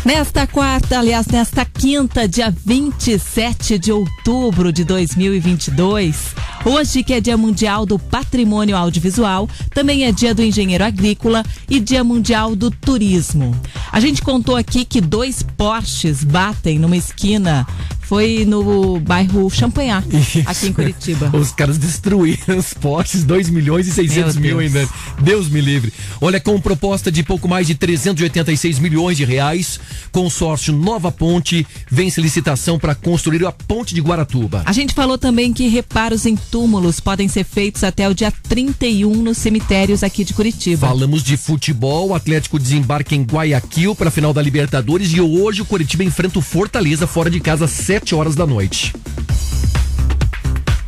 Nesta 0.03 0.47
quarta, 0.47 0.99
aliás, 0.99 1.27
nesta 1.27 1.63
quinta, 1.63 2.27
dia 2.27 2.55
27 2.65 3.79
de 3.79 3.93
outubro 3.93 4.73
de 4.73 4.83
2022, 4.83 6.35
hoje 6.65 7.03
que 7.03 7.13
é 7.13 7.21
Dia 7.21 7.37
Mundial 7.37 7.85
do 7.85 7.99
Patrimônio 7.99 8.75
Audiovisual, 8.79 9.47
também 9.75 10.05
é 10.05 10.13
Dia 10.13 10.35
do 10.35 10.43
Engenheiro 10.43 10.85
Agrícola 10.85 11.45
e 11.69 11.79
Dia 11.79 12.03
Mundial 12.03 12.57
do 12.57 12.71
Turismo. 12.71 13.55
A 13.93 14.01
gente 14.01 14.23
contou 14.23 14.57
aqui 14.57 14.87
que 14.87 15.03
dois 15.03 15.43
Porsches 15.43 16.25
batem 16.25 16.79
numa 16.79 16.97
esquina 16.97 17.67
foi 18.11 18.45
no 18.45 18.99
bairro 18.99 19.49
Champanhar, 19.49 20.03
aqui 20.45 20.67
em 20.67 20.73
Curitiba. 20.73 21.31
Os 21.33 21.53
caras 21.53 21.79
destruíram 21.79 22.59
os 22.59 22.75
postes, 22.75 23.23
2 23.23 23.49
milhões 23.51 23.87
e 23.87 23.93
600 23.93 24.35
mil 24.35 24.59
Deus. 24.59 24.75
ainda. 24.75 24.93
Deus 25.23 25.49
me 25.49 25.61
livre. 25.61 25.93
Olha, 26.21 26.41
com 26.41 26.61
proposta 26.61 27.13
de 27.13 27.23
pouco 27.23 27.47
mais 27.47 27.69
de 27.69 27.77
386 27.77 28.81
milhões 28.81 29.17
de 29.17 29.25
reais, 29.25 29.79
consórcio 30.11 30.75
Nova 30.75 31.13
Ponte 31.13 31.65
vence 31.89 32.21
licitação 32.21 32.81
para 32.81 32.97
construir 32.97 33.47
a 33.47 33.53
ponte 33.53 33.95
de 33.95 34.01
Guaratuba. 34.01 34.65
A 34.67 34.73
gente 34.73 34.93
falou 34.93 35.17
também 35.17 35.53
que 35.53 35.69
reparos 35.69 36.27
em 36.27 36.35
túmulos 36.35 36.99
podem 36.99 37.29
ser 37.29 37.45
feitos 37.45 37.85
até 37.85 38.09
o 38.09 38.15
dia 38.15 38.33
31 38.49 39.23
nos 39.23 39.39
cemitérios 39.39 40.03
aqui 40.03 40.25
de 40.25 40.35
Curitiba. 40.35 40.89
Falamos 40.89 41.23
de 41.23 41.37
futebol, 41.37 42.09
o 42.09 42.15
Atlético 42.17 42.59
desembarca 42.59 43.15
em 43.15 43.23
Guayaquil 43.23 43.95
para 43.95 44.09
a 44.09 44.11
final 44.11 44.33
da 44.33 44.43
Libertadores 44.43 45.13
e 45.13 45.21
hoje 45.21 45.63
o 45.63 45.65
Curitiba 45.65 46.03
enfrenta 46.03 46.41
o 46.41 46.43
Fortaleza 46.43 47.07
fora 47.07 47.31
de 47.31 47.39
casa, 47.39 47.69
7 47.69 48.00
sete 48.01 48.15
horas 48.15 48.35
da 48.35 48.47
noite. 48.47 48.95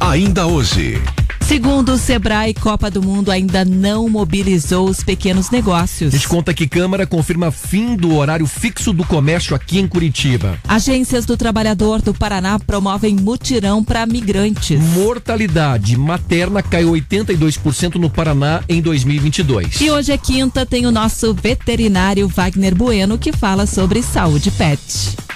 Ainda 0.01 0.47
hoje. 0.47 1.01
Segundo 1.43 1.93
o 1.93 1.99
Sebrae, 1.99 2.55
Copa 2.55 2.91
do 2.91 3.03
Mundo 3.03 3.31
ainda 3.31 3.65
não 3.65 4.09
mobilizou 4.09 4.89
os 4.89 5.05
pequenos 5.05 5.51
negócios. 5.51 6.13
Desconta 6.13 6.37
conta 6.37 6.55
que 6.55 6.67
Câmara 6.67 7.07
confirma 7.07 7.51
fim 7.51 7.95
do 7.95 8.15
horário 8.17 8.47
fixo 8.47 8.93
do 8.93 9.05
comércio 9.05 9.55
aqui 9.55 9.79
em 9.79 9.87
Curitiba. 9.87 10.59
Agências 10.67 11.27
do 11.27 11.37
Trabalhador 11.37 12.01
do 12.01 12.15
Paraná 12.15 12.59
promovem 12.59 13.15
mutirão 13.15 13.85
para 13.85 14.07
migrantes. 14.07 14.81
Mortalidade 14.81 15.97
materna 15.99 16.63
caiu 16.63 16.93
82% 16.93 17.97
no 17.97 18.09
Paraná 18.09 18.63
em 18.67 18.81
2022. 18.81 19.83
E 19.83 19.91
hoje 19.91 20.13
é 20.13 20.17
quinta, 20.17 20.65
tem 20.65 20.87
o 20.87 20.91
nosso 20.91 21.35
veterinário 21.35 22.27
Wagner 22.29 22.75
Bueno 22.75 23.19
que 23.19 23.33
fala 23.33 23.67
sobre 23.67 24.03
saúde 24.03 24.51
pet. 24.53 25.32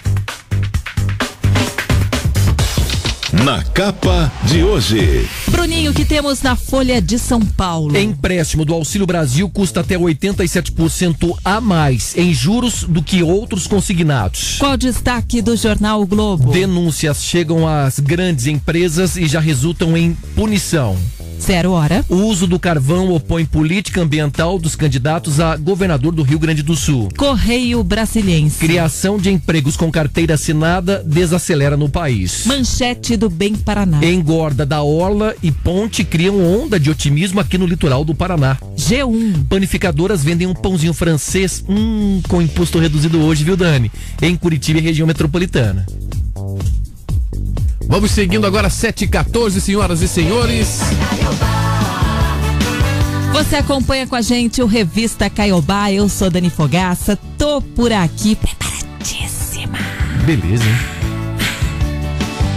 Na 3.47 3.63
capa 3.63 4.33
de 4.43 4.65
hoje. 4.65 5.25
Bruninho, 5.47 5.93
o 5.93 5.95
que 5.95 6.05
temos 6.05 6.43
na 6.43 6.57
Folha 6.57 7.01
de 7.01 7.17
São 7.17 7.41
Paulo? 7.41 7.97
Empréstimo 7.97 8.65
do 8.65 8.75
Auxílio 8.75 9.07
Brasil 9.07 9.49
custa 9.49 9.83
até 9.83 9.97
87% 9.97 11.33
a 11.45 11.61
mais 11.61 12.17
em 12.17 12.35
juros 12.35 12.83
do 12.83 13.01
que 13.01 13.23
outros 13.23 13.69
consignados. 13.69 14.57
Qual 14.59 14.73
o 14.73 14.77
destaque 14.77 15.41
do 15.41 15.57
jornal 15.57 16.03
o 16.03 16.07
Globo? 16.09 16.51
Denúncias 16.51 17.23
chegam 17.23 17.69
às 17.69 18.01
grandes 18.01 18.49
empresas 18.49 19.17
e 19.17 19.29
já 19.29 19.39
resultam 19.39 19.97
em 19.97 20.13
punição. 20.35 20.99
Zero 21.41 21.73
hora. 21.73 22.05
O 22.09 22.17
uso 22.17 22.47
do 22.47 22.59
carvão 22.59 23.13
opõe 23.13 23.45
política 23.45 24.01
ambiental 24.01 24.59
dos 24.59 24.75
candidatos 24.75 25.39
a 25.41 25.57
governador 25.57 26.13
do 26.13 26.23
Rio 26.23 26.39
Grande 26.39 26.63
do 26.63 26.75
Sul. 26.75 27.09
Correio 27.17 27.83
Brasiliense. 27.85 28.59
Criação 28.59 29.19
de 29.19 29.31
empregos 29.31 29.77
com 29.77 29.91
carteira 29.91 30.35
assinada 30.35 31.03
desacelera 31.05 31.77
no 31.77 31.89
país. 31.89 32.45
Manchete 32.47 33.17
do 33.17 33.29
Bem 33.31 33.55
Paraná. 33.55 34.05
Engorda 34.05 34.67
da 34.67 34.83
Orla 34.83 35.35
e 35.43 35.53
Ponte 35.53 36.05
criam 36.05 36.43
onda 36.43 36.81
de 36.81 36.91
otimismo 36.91 37.41
aqui 37.41 37.59
no 37.59 37.67
litoral 37.67 38.05
do 38.05 38.15
Paraná. 38.15 38.57
G1. 38.77 39.47
Panificadoras 39.49 40.25
vendem 40.25 40.47
um 40.47 40.55
pãozinho 40.55 40.95
francês, 40.95 41.65
hum, 41.69 42.21
com 42.29 42.43
imposto 42.43 42.79
reduzido 42.79 43.21
hoje, 43.21 43.45
viu, 43.45 43.57
Dani? 43.57 43.91
Em 44.21 44.37
Curitiba 44.37 44.79
e 44.79 44.83
região 44.83 45.07
metropolitana. 45.07 45.87
Vamos 47.87 48.11
seguindo 48.11 48.47
agora 48.47 48.69
7h14, 48.69 49.61
senhoras 49.61 50.03
e 50.03 50.09
senhores. 50.09 50.81
Você 53.33 53.57
acompanha 53.57 54.07
com 54.07 54.17
a 54.17 54.23
gente 54.23 54.61
o 54.61 54.67
Revista 54.67 55.31
Caiobá. 55.31 55.93
Eu 55.93 56.09
sou 56.09 56.31
Dani 56.31 56.51
Fogaça. 56.51 57.19
Tô 57.39 57.61
por 57.61 57.93
aqui 57.93 58.35
preparadíssima. 58.35 59.79
Beleza, 60.25 60.65
hein? 60.65 60.97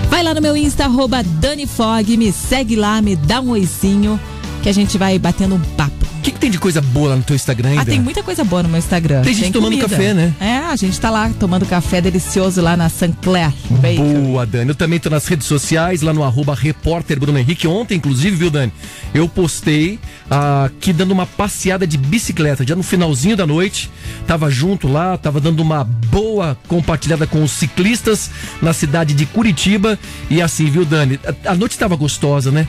Vai 0.09 0.23
lá 0.23 0.33
no 0.33 0.41
meu 0.41 0.57
Insta, 0.57 0.85
arroba 0.85 1.21
Dani 1.21 1.67
Fog, 1.67 2.17
me 2.17 2.31
segue 2.31 2.75
lá, 2.75 3.01
me 3.01 3.15
dá 3.15 3.39
um 3.39 3.51
oizinho, 3.51 4.19
que 4.63 4.67
a 4.67 4.73
gente 4.73 4.97
vai 4.97 5.19
batendo 5.19 5.55
um 5.55 5.59
papo. 5.77 5.98
O 6.19 6.21
que, 6.21 6.33
que 6.33 6.39
tem 6.39 6.51
de 6.51 6.59
coisa 6.59 6.81
boa 6.81 7.11
lá 7.11 7.15
no 7.15 7.23
teu 7.23 7.33
Instagram 7.33 7.69
ainda? 7.69 7.81
Ah, 7.81 7.85
tem 7.85 7.99
muita 8.01 8.21
coisa 8.21 8.43
boa 8.43 8.61
no 8.61 8.67
meu 8.67 8.77
Instagram. 8.77 9.21
Tem 9.21 9.33
gente 9.33 9.53
tomando 9.53 9.71
comida. 9.71 9.87
café, 9.87 10.13
né? 10.13 10.33
É, 10.41 10.57
a 10.57 10.75
gente 10.75 10.99
tá 10.99 11.09
lá 11.09 11.31
tomando 11.39 11.65
café 11.65 12.01
delicioso 12.01 12.61
lá 12.61 12.75
na 12.75 12.89
Sancler 12.89 13.53
Bacon. 13.81 14.21
Boa, 14.23 14.45
Dani. 14.45 14.67
Eu 14.67 14.75
também 14.75 14.99
tô 14.99 15.09
nas 15.09 15.25
redes 15.25 15.47
sociais, 15.47 16.01
lá 16.01 16.11
no 16.11 16.21
arroba 16.21 16.53
repórter 16.53 17.17
Bruno 17.17 17.39
Henrique. 17.39 17.69
Ontem, 17.69 17.95
inclusive, 17.95 18.35
viu, 18.35 18.49
Dani? 18.49 18.73
Eu 19.13 19.29
postei 19.29 19.97
ah, 20.29 20.65
aqui 20.65 20.91
dando 20.91 21.11
uma 21.11 21.25
passeada 21.25 21.87
de 21.87 21.97
bicicleta, 21.97 22.67
já 22.67 22.75
no 22.75 22.83
finalzinho 22.83 23.37
da 23.37 23.47
noite. 23.47 23.89
Tava 24.27 24.51
junto 24.51 24.89
lá, 24.89 25.17
tava 25.17 25.39
dando 25.39 25.61
uma 25.61 25.85
boa 25.85 26.57
compartilhada 26.67 27.25
com 27.27 27.41
os 27.41 27.51
ciclistas 27.51 28.29
na 28.61 28.73
cidade 28.73 29.13
de 29.13 29.25
Curitiba. 29.25 29.97
E 30.29 30.41
assim, 30.41 30.69
viu, 30.69 30.83
Dani? 30.83 31.17
A 31.45 31.55
noite 31.55 31.77
tava 31.77 31.95
gostosa, 31.95 32.51
né? 32.51 32.67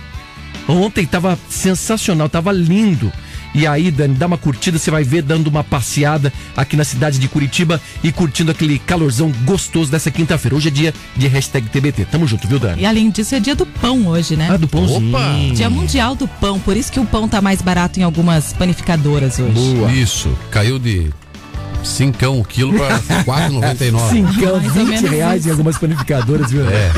Ontem 0.68 1.04
tava 1.04 1.36
sensacional, 1.48 2.28
tava 2.28 2.52
lindo. 2.52 3.12
E 3.54 3.66
aí, 3.66 3.90
Dani, 3.90 4.14
dá 4.14 4.26
uma 4.26 4.38
curtida, 4.38 4.78
você 4.78 4.90
vai 4.90 5.02
ver 5.02 5.22
dando 5.22 5.48
uma 5.48 5.64
passeada 5.64 6.32
aqui 6.56 6.76
na 6.76 6.84
cidade 6.84 7.18
de 7.18 7.26
Curitiba 7.28 7.80
e 8.02 8.12
curtindo 8.12 8.50
aquele 8.50 8.78
calorzão 8.78 9.32
gostoso 9.44 9.90
dessa 9.90 10.10
quinta-feira. 10.10 10.54
Hoje 10.56 10.68
é 10.68 10.70
dia 10.70 10.94
de 11.16 11.26
hashtag 11.26 11.68
TBT. 11.68 12.04
Tamo 12.04 12.26
junto, 12.26 12.46
viu, 12.46 12.58
Dani? 12.58 12.82
E 12.82 12.86
além 12.86 13.10
disso, 13.10 13.34
é 13.34 13.40
dia 13.40 13.54
do 13.56 13.66
pão 13.66 14.06
hoje, 14.06 14.36
né? 14.36 14.48
Ah, 14.50 14.56
do 14.56 14.68
pãozinho. 14.68 15.08
Opa! 15.08 15.54
Dia 15.54 15.68
mundial 15.68 16.14
do 16.14 16.28
pão, 16.28 16.58
por 16.60 16.76
isso 16.76 16.92
que 16.92 17.00
o 17.00 17.04
pão 17.04 17.28
tá 17.28 17.40
mais 17.40 17.60
barato 17.60 17.98
em 17.98 18.02
algumas 18.02 18.52
panificadoras 18.52 19.38
hoje. 19.38 19.52
Boa. 19.52 19.90
Isso, 19.92 20.28
caiu 20.50 20.78
de 20.78 21.10
cincão 21.82 22.38
o 22.38 22.44
quilo 22.44 22.72
pra 22.74 23.00
4,99. 23.24 24.10
Cincão, 24.10 24.60
Mais 24.60 24.76
ou 24.76 24.84
20 24.84 24.86
menos 24.86 25.10
reais 25.10 25.46
em 25.46 25.50
algumas 25.50 25.76
panificadoras, 25.78 26.50
viu? 26.52 26.62
É. 26.70 26.90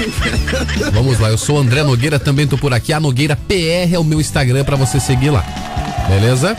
Vamos 0.92 1.18
lá, 1.18 1.30
eu 1.30 1.38
sou 1.38 1.56
o 1.56 1.60
André 1.60 1.82
Nogueira, 1.82 2.18
também 2.18 2.46
tô 2.46 2.58
por 2.58 2.74
aqui. 2.74 2.92
A 2.92 3.00
Nogueira 3.00 3.36
PR 3.36 3.94
é 3.94 3.98
o 3.98 4.04
meu 4.04 4.20
Instagram 4.20 4.64
pra 4.64 4.76
você 4.76 5.00
seguir 5.00 5.30
lá. 5.30 5.44
Beleza? 6.08 6.56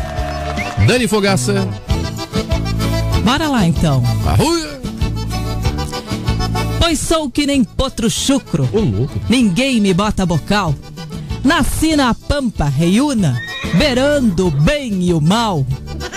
Dani 0.87 1.07
Fogaça. 1.07 1.67
Bora 3.23 3.47
lá 3.47 3.65
então. 3.65 4.03
Arruia. 4.25 4.81
Pois 6.79 6.99
sou 6.99 7.29
que 7.29 7.45
nem 7.45 7.63
potro 7.63 8.09
chucro. 8.09 8.67
Ô, 8.73 8.79
louco. 8.79 9.19
Ninguém 9.29 9.79
me 9.79 9.93
bota 9.93 10.25
bocal. 10.25 10.75
Nasci 11.43 11.95
na 11.95 12.13
pampa 12.13 12.65
reiúna, 12.65 13.41
beirando 13.75 14.47
o 14.47 14.51
bem 14.51 15.01
e 15.03 15.13
o 15.13 15.21
mal. 15.21 15.65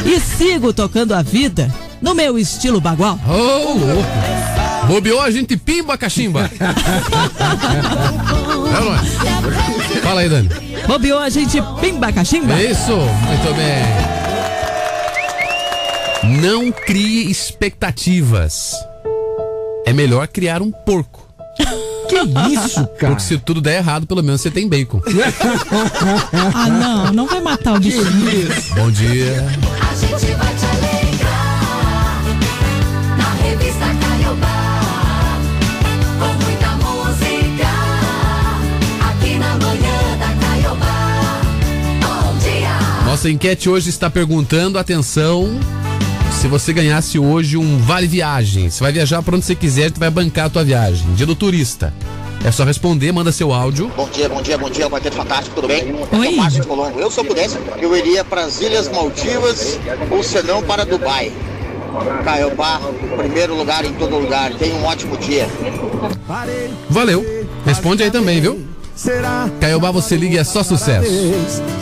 E 0.05 0.21
sigo 0.21 0.73
tocando 0.73 1.15
a 1.15 1.23
vida 1.23 1.73
no 2.01 2.15
meu 2.15 2.39
estilo 2.39 2.81
bagual. 2.81 3.19
Ô, 3.29 3.73
louco. 3.73 4.07
Bobeou, 4.87 5.21
a 5.21 5.31
gente 5.31 5.57
pimba 5.57 5.99
cachimba. 5.99 6.51
é 8.75 8.79
ou 8.79 8.85
não 8.85 8.95
é? 8.95 8.99
Fala 10.03 10.21
aí, 10.21 10.29
Dani. 10.29 10.49
Bobeou 10.87 11.19
a 11.19 11.29
gente 11.29 11.59
pimba 11.81 12.13
cachimba? 12.13 12.61
Isso, 12.63 12.97
muito 12.97 13.55
bem. 13.55 14.17
Não 16.41 16.73
crie 16.73 17.31
expectativas. 17.31 18.75
É 19.87 19.93
melhor 19.93 20.27
criar 20.29 20.63
um 20.63 20.71
porco. 20.71 21.27
Que 22.07 22.15
isso, 22.53 22.87
cara? 22.99 23.15
Porque 23.15 23.23
se 23.25 23.37
tudo 23.37 23.61
der 23.61 23.79
errado, 23.79 24.07
pelo 24.07 24.23
menos 24.23 24.41
você 24.41 24.49
tem 24.49 24.69
bacon. 24.69 25.01
Ah, 26.55 26.69
não, 26.69 27.13
não 27.13 27.27
vai 27.27 27.41
matar 27.41 27.75
o 27.75 27.81
bichinho. 27.81 28.07
Bom 28.77 28.89
dia. 28.93 29.45
Nossa 43.27 43.35
enquete 43.35 43.69
hoje 43.69 43.91
está 43.91 44.09
perguntando, 44.09 44.79
atenção, 44.79 45.59
se 46.31 46.47
você 46.47 46.73
ganhasse 46.73 47.19
hoje 47.19 47.57
um 47.57 47.77
vale 47.79 48.07
viagem. 48.07 48.71
Você 48.71 48.81
vai 48.81 48.93
viajar 48.93 49.21
para 49.21 49.35
onde 49.35 49.45
você 49.45 49.57
quiser, 49.57 49.91
tu 49.91 49.99
vai 49.99 50.09
bancar 50.09 50.47
a 50.47 50.49
tua 50.49 50.63
viagem. 50.63 51.05
Dia 51.15 51.27
do 51.27 51.35
turista. 51.35 51.93
É 52.45 52.53
só 52.53 52.63
responder, 52.63 53.11
manda 53.11 53.33
seu 53.33 53.53
áudio. 53.53 53.91
Bom 53.97 54.09
dia, 54.11 54.29
bom 54.29 54.41
dia, 54.41 54.57
bom 54.57 54.71
dia, 54.71 54.89
Quarteto 54.89 55.17
Fantástico, 55.17 55.57
tudo 55.57 55.67
bem? 55.67 55.89
Eu 55.89 56.07
sou 56.09 56.37
Márcio 56.37 56.61
de 56.63 56.69
Colombo. 56.69 57.01
Eu, 57.01 57.11
se 57.11 57.19
eu 57.19 57.25
pudesse, 57.25 57.59
eu 57.83 57.97
iria 57.97 58.25
para 58.25 58.45
as 58.45 58.61
Ilhas 58.61 58.89
Maldivas 58.89 59.77
ou 60.09 60.23
senão 60.23 60.63
para 60.63 60.87
Dubai. 60.87 61.33
Caiobá, 62.23 62.81
primeiro 63.17 63.57
lugar 63.57 63.85
em 63.85 63.93
todo 63.95 64.17
lugar. 64.17 64.53
Tenha 64.53 64.77
um 64.77 64.85
ótimo 64.85 65.17
dia. 65.17 65.49
Valeu. 66.89 67.25
Responde 67.65 68.05
aí 68.05 68.11
também, 68.13 68.41
viu? 68.41 68.76
Será? 68.97 69.49
Caiobá, 69.61 69.91
você 69.91 70.17
liga 70.17 70.37
e 70.37 70.39
é 70.39 70.45
só 70.45 70.63
sucesso. 70.63 71.07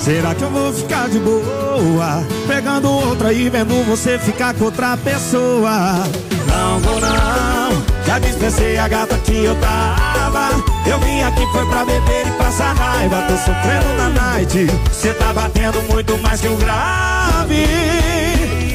Será 0.01 0.35
que 0.35 0.43
eu 0.43 0.51
vou 0.51 0.73
ficar 0.73 1.09
de 1.09 1.21
boa? 1.21 2.27
Pegando 2.49 2.91
outra 2.91 3.33
e 3.33 3.49
vendo 3.49 3.85
você 3.87 4.19
ficar 4.19 4.53
com 4.55 4.65
outra 4.65 4.97
pessoa. 4.97 6.05
Não 6.49 6.81
vou 6.81 7.01
não, 7.01 7.85
já 8.05 8.19
dispensei 8.19 8.77
a 8.79 8.89
gata 8.89 9.17
que 9.19 9.45
eu 9.45 9.55
tava. 9.61 10.51
Eu 10.87 10.99
vim 10.99 11.23
aqui 11.23 11.47
foi 11.53 11.65
pra 11.67 11.85
beber 11.85 12.27
e 12.27 12.31
passar 12.33 12.75
raiva. 12.75 13.23
Tô 13.23 13.37
sofrendo 13.37 13.97
na 13.97 14.09
night. 14.09 14.67
Cê 14.93 15.15
tá 15.15 15.33
batendo 15.33 15.81
muito 15.93 16.19
mais 16.19 16.41
que 16.41 16.49
um 16.49 16.57
grave. 16.57 17.65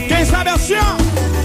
Quem 0.07 0.25
sabe 0.25 0.49
é 0.49 0.53
o 0.53 0.59
senhor? 0.59 0.97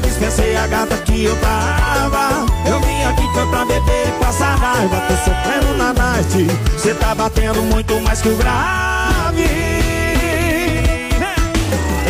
Dispensei 0.00 0.56
a 0.56 0.66
gata 0.66 0.96
que 0.98 1.24
eu 1.24 1.36
tava. 1.36 2.46
Eu 2.66 2.80
vim 2.80 3.02
aqui 3.04 3.22
foi 3.32 3.46
pra 3.46 3.64
beber 3.64 4.08
e 4.08 4.24
passar 4.24 4.56
raiva. 4.56 4.96
Tô 5.08 5.14
sofrendo 5.16 5.76
na 5.76 5.92
night, 5.92 6.46
cê 6.78 6.94
tá 6.94 7.14
batendo 7.14 7.62
muito 7.62 8.00
mais 8.00 8.20
que 8.20 8.28
o 8.28 8.36
grave. 8.36 9.48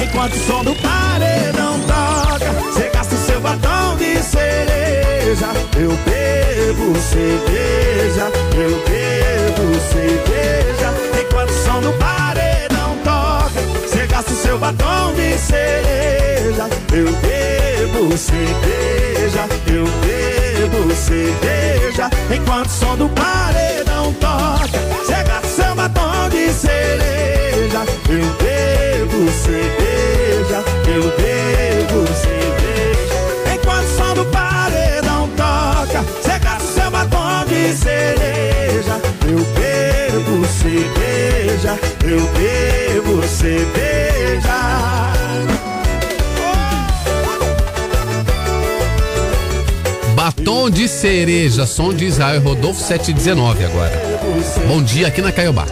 Enquanto 0.03 0.35
o 0.35 0.47
som 0.47 0.65
do 0.65 0.75
paredão 0.77 1.81
toca, 1.81 2.73
cê 2.75 2.91
gasta 2.93 3.15
o 3.15 3.19
seu 3.19 3.41
batom 3.41 3.97
de 3.97 4.23
cereja. 4.23 5.47
Eu 5.77 5.91
bebo 6.05 6.99
cerveja, 6.99 8.31
eu 8.55 8.83
bebo 8.89 9.75
cerveja. 9.93 10.93
Enquanto 11.21 11.51
o 11.51 11.65
som 11.65 11.81
do 11.81 11.93
paredão 11.95 12.97
toca, 13.05 13.89
cê 13.89 14.07
gasta 14.07 14.33
o 14.33 14.37
seu 14.37 14.59
batom 14.59 15.15
de 15.15 15.39
cereja. 15.39 16.69
Eu 16.93 17.13
bebo 17.23 17.40
cerveja, 18.17 19.47
eu 19.67 19.85
bebo 19.85 20.95
cerveja. 20.95 22.11
Enquanto 22.35 22.67
o 22.67 22.71
som 22.71 22.97
do 22.97 23.09
paredão 23.11 24.13
toca, 24.15 24.79
o 25.01 25.47
seu 25.47 25.75
batom 25.75 26.29
de 26.31 26.53
cereja. 26.53 27.85
Eu 28.09 28.27
bebo 28.43 29.31
cerveja, 29.31 30.65
eu 30.89 31.03
bebo 31.17 32.07
cerveja. 32.15 33.55
Enquanto 33.55 33.87
o 33.87 33.97
som 33.97 34.15
do 34.15 34.25
paredão 34.27 35.29
toca, 35.37 36.01
o 36.01 36.75
seu 36.75 36.91
batom 36.91 37.45
de 37.47 37.77
cereja. 37.77 39.01
Eu 39.29 39.39
bebo 39.55 40.47
cerveja, 40.47 41.79
eu 42.05 42.21
bebo 42.33 43.23
cerveja. 43.29 44.11
Batom 50.41 50.71
de 50.71 50.89
cereja, 50.89 51.67
som 51.67 51.93
de 51.93 52.07
Israel 52.07 52.41
Rodolfo 52.41 52.81
719 52.83 53.63
agora. 53.63 53.93
Bom 54.67 54.83
dia 54.83 55.07
aqui 55.07 55.21
na 55.21 55.31
Caiobá. 55.31 55.67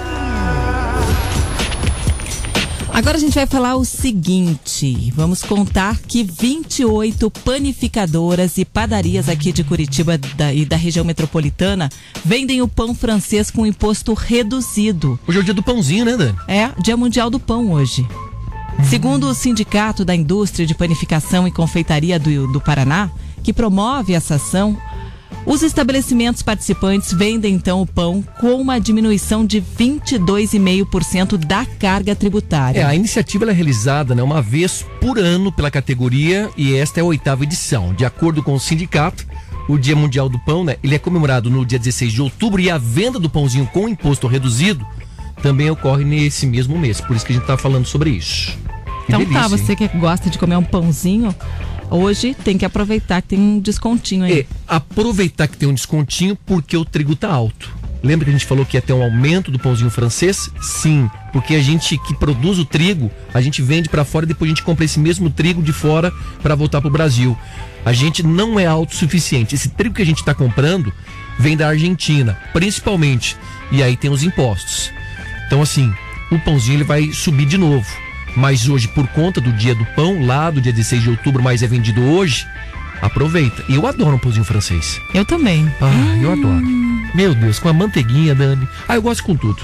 Agora 2.93 3.17
a 3.17 3.21
gente 3.21 3.35
vai 3.35 3.47
falar 3.47 3.77
o 3.77 3.85
seguinte: 3.85 5.11
vamos 5.17 5.43
contar 5.43 5.97
que 6.07 6.23
28 6.23 7.31
panificadoras 7.31 8.59
e 8.59 8.65
padarias 8.67 9.29
aqui 9.31 9.53
de 9.53 9.65
Curitiba 9.65 10.19
da- 10.37 10.53
e 10.53 10.67
da 10.67 10.77
região 10.77 11.05
metropolitana 11.05 11.89
vendem 12.23 12.61
o 12.61 12.69
pão 12.69 12.95
francês 12.95 13.51
com 13.51 13.65
imposto 13.65 14.13
reduzido. 14.13 15.19
Hoje 15.27 15.39
é 15.39 15.41
o 15.41 15.45
dia 15.45 15.55
do 15.55 15.63
pãozinho, 15.63 16.05
né, 16.05 16.15
Dani? 16.17 16.37
É, 16.47 16.71
Dia 16.83 16.97
Mundial 16.97 17.31
do 17.31 17.41
Pão 17.41 17.73
hoje. 17.73 18.07
Segundo 18.89 19.29
o 19.29 19.35
Sindicato 19.35 20.05
da 20.05 20.15
Indústria 20.15 20.65
de 20.65 20.73
Panificação 20.75 21.49
e 21.49 21.51
Confeitaria 21.51 22.17
do, 22.17 22.47
do 22.53 22.61
Paraná, 22.61 23.11
que 23.43 23.53
promove 23.53 24.15
essa 24.15 24.37
ação, 24.37 24.77
os 25.47 25.63
estabelecimentos 25.63 26.43
participantes 26.43 27.13
vendem 27.13 27.55
então 27.55 27.81
o 27.81 27.87
pão 27.87 28.23
com 28.39 28.61
uma 28.61 28.79
diminuição 28.79 29.47
de 29.47 29.63
22,5% 29.63 31.37
da 31.39 31.65
carga 31.65 32.15
tributária. 32.15 32.81
É, 32.81 32.85
a 32.85 32.95
iniciativa 32.95 33.47
é 33.51 33.53
realizada 33.53 34.15
né, 34.15 34.23
uma 34.23 34.43
vez 34.43 34.85
por 35.01 35.19
ano 35.19 35.51
pela 35.51 35.71
categoria 35.71 36.51
e 36.57 36.75
esta 36.75 37.01
é 37.01 37.03
a 37.03 37.07
oitava 37.07 37.45
edição. 37.45 37.95
De 37.95 38.05
acordo 38.05 38.43
com 38.43 38.53
o 38.53 38.61
sindicato, 38.61 39.27
o 39.69 39.79
Dia 39.79 39.97
Mundial 39.97 40.29
do 40.29 40.39
Pão, 40.41 40.65
né, 40.65 40.77
ele 40.83 40.95
é 40.95 40.99
comemorado 40.99 41.49
no 41.49 41.65
dia 41.65 41.79
16 41.79 42.13
de 42.13 42.21
outubro 42.21 42.61
e 42.61 42.71
a 42.71 42.77
venda 42.77 43.19
do 43.19 43.31
pãozinho 43.31 43.67
com 43.73 43.89
imposto 43.89 44.27
reduzido 44.27 44.87
também 45.43 45.71
ocorre 45.71 46.05
nesse 46.05 46.47
mesmo 46.47 46.79
mês. 46.79 47.01
Por 47.01 47.17
isso 47.17 47.25
que 47.25 47.33
a 47.33 47.35
gente 47.35 47.45
está 47.45 47.57
falando 47.57 47.87
sobre 47.87 48.11
isso. 48.11 48.57
Que 49.07 49.15
Então 49.15 49.25
tá, 49.25 49.47
delícia, 49.47 49.49
você 49.49 49.73
hein? 49.73 49.79
que 49.79 49.89
gosta 49.97 50.29
de 50.29 50.39
comer 50.39 50.57
um 50.57 50.65
pãozinho, 50.65 51.35
hoje 51.91 52.35
tem 52.45 52.59
que 52.59 52.65
aproveitar 52.65 53.23
que 53.23 53.29
tem 53.29 53.39
um 53.39 53.61
descontinho 53.61 54.25
aí. 54.25 54.41
É, 54.41 54.47
aproveitar 54.67 55.49
que 55.49 55.57
tem 55.57 55.69
um 55.69 55.75
descontinho 55.75 56.37
porque 56.47 56.77
o 56.77 56.85
trigo 56.85 57.17
tá 57.17 57.29
alto. 57.29 57.77
Lembra 58.03 58.25
que 58.25 58.31
a 58.31 58.33
gente 58.33 58.47
falou 58.47 58.65
que 58.65 58.77
ia 58.77 58.83
ter 58.83 58.93
um 58.93 59.03
aumento 59.03 59.51
do 59.51 59.59
pãozinho 59.59 59.91
francês? 59.91 60.51
Sim, 60.61 61.11
porque 61.33 61.55
a 61.55 61.63
gente 61.63 61.99
que 61.99 62.15
produz 62.15 62.59
o 62.59 62.65
trigo, 62.65 63.11
a 63.35 63.41
gente 63.41 63.61
vende 63.61 63.89
para 63.89 64.05
fora 64.05 64.25
e 64.25 64.29
depois 64.29 64.49
a 64.49 64.55
gente 64.55 64.63
compra 64.63 64.85
esse 64.85 65.01
mesmo 65.01 65.29
trigo 65.31 65.63
de 65.63 65.73
fora 65.73 66.13
para 66.41 66.55
voltar 66.55 66.81
pro 66.81 66.91
Brasil. 66.91 67.37
A 67.85 67.93
gente 67.93 68.23
não 68.23 68.59
é 68.59 68.67
autossuficiente. 68.67 69.55
Esse 69.55 69.71
trigo 69.71 69.95
que 69.95 70.03
a 70.03 70.07
gente 70.07 70.19
está 70.19 70.35
comprando 70.35 70.93
vem 71.39 71.57
da 71.57 71.69
Argentina, 71.69 72.39
principalmente. 72.53 73.37
E 73.73 73.83
aí 73.83 73.97
tem 73.97 74.11
os 74.11 74.23
impostos. 74.23 74.93
Então 75.47 75.61
assim, 75.61 75.93
o 76.31 76.39
pãozinho 76.39 76.77
ele 76.77 76.85
vai 76.85 77.11
subir 77.13 77.47
de 77.47 77.59
novo. 77.59 77.87
Mas 78.39 78.69
hoje, 78.69 78.87
por 78.89 79.07
conta 79.09 79.41
do 79.41 79.53
dia 79.53 79.75
do 79.75 79.85
pão, 79.97 80.25
lá 80.25 80.51
do 80.51 80.61
dia 80.61 80.73
16 80.73 81.03
de 81.03 81.11
outubro, 81.11 81.43
mas 81.43 81.63
é 81.63 81.67
vendido 81.67 82.01
hoje, 82.03 82.47
aproveita. 83.03 83.65
E 83.69 83.75
eu 83.75 83.87
adoro 83.87 84.15
um 84.15 84.19
pãozinho 84.19 84.45
francês. 84.45 85.01
Eu 85.13 85.25
também. 85.25 85.71
Ah, 85.81 86.17
eu 86.23 86.33
adoro. 86.33 86.63
Meu 87.15 87.35
Deus, 87.35 87.59
com 87.59 87.69
a 87.69 87.73
manteiguinha, 87.73 88.35
Dani. 88.35 88.67
Ah, 88.89 88.95
eu 88.95 89.03
gosto 89.03 89.25
com 89.25 89.35
tudo. 89.35 89.61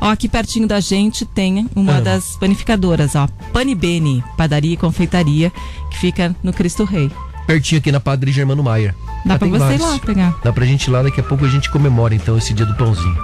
Ó, 0.00 0.10
aqui 0.10 0.28
pertinho 0.28 0.66
da 0.66 0.80
gente 0.80 1.24
tem 1.26 1.68
uma 1.76 1.98
Ah. 1.98 2.00
das 2.00 2.36
panificadoras, 2.36 3.14
ó. 3.14 3.28
Pani 3.52 3.74
Bene, 3.74 4.24
padaria 4.36 4.72
e 4.72 4.76
confeitaria, 4.76 5.52
que 5.90 5.98
fica 5.98 6.34
no 6.42 6.52
Cristo 6.52 6.84
Rei. 6.84 7.10
Pertinho 7.46 7.78
aqui 7.78 7.92
na 7.92 8.00
Padre 8.00 8.32
Germano 8.32 8.62
Maier. 8.62 8.94
Dá 9.24 9.34
Ah, 9.34 9.38
pra 9.38 9.46
você 9.48 9.56
ir 9.56 9.78
vários. 9.78 9.80
lá 9.82 9.98
pegar. 9.98 10.34
Dá 10.42 10.52
pra 10.52 10.64
gente 10.64 10.84
ir 10.86 10.90
lá, 10.90 11.02
daqui 11.02 11.20
a 11.20 11.24
pouco 11.24 11.44
a 11.44 11.48
gente 11.48 11.70
comemora 11.70 12.14
então 12.14 12.38
esse 12.38 12.54
dia 12.54 12.64
do 12.66 12.74
pãozinho. 12.74 13.16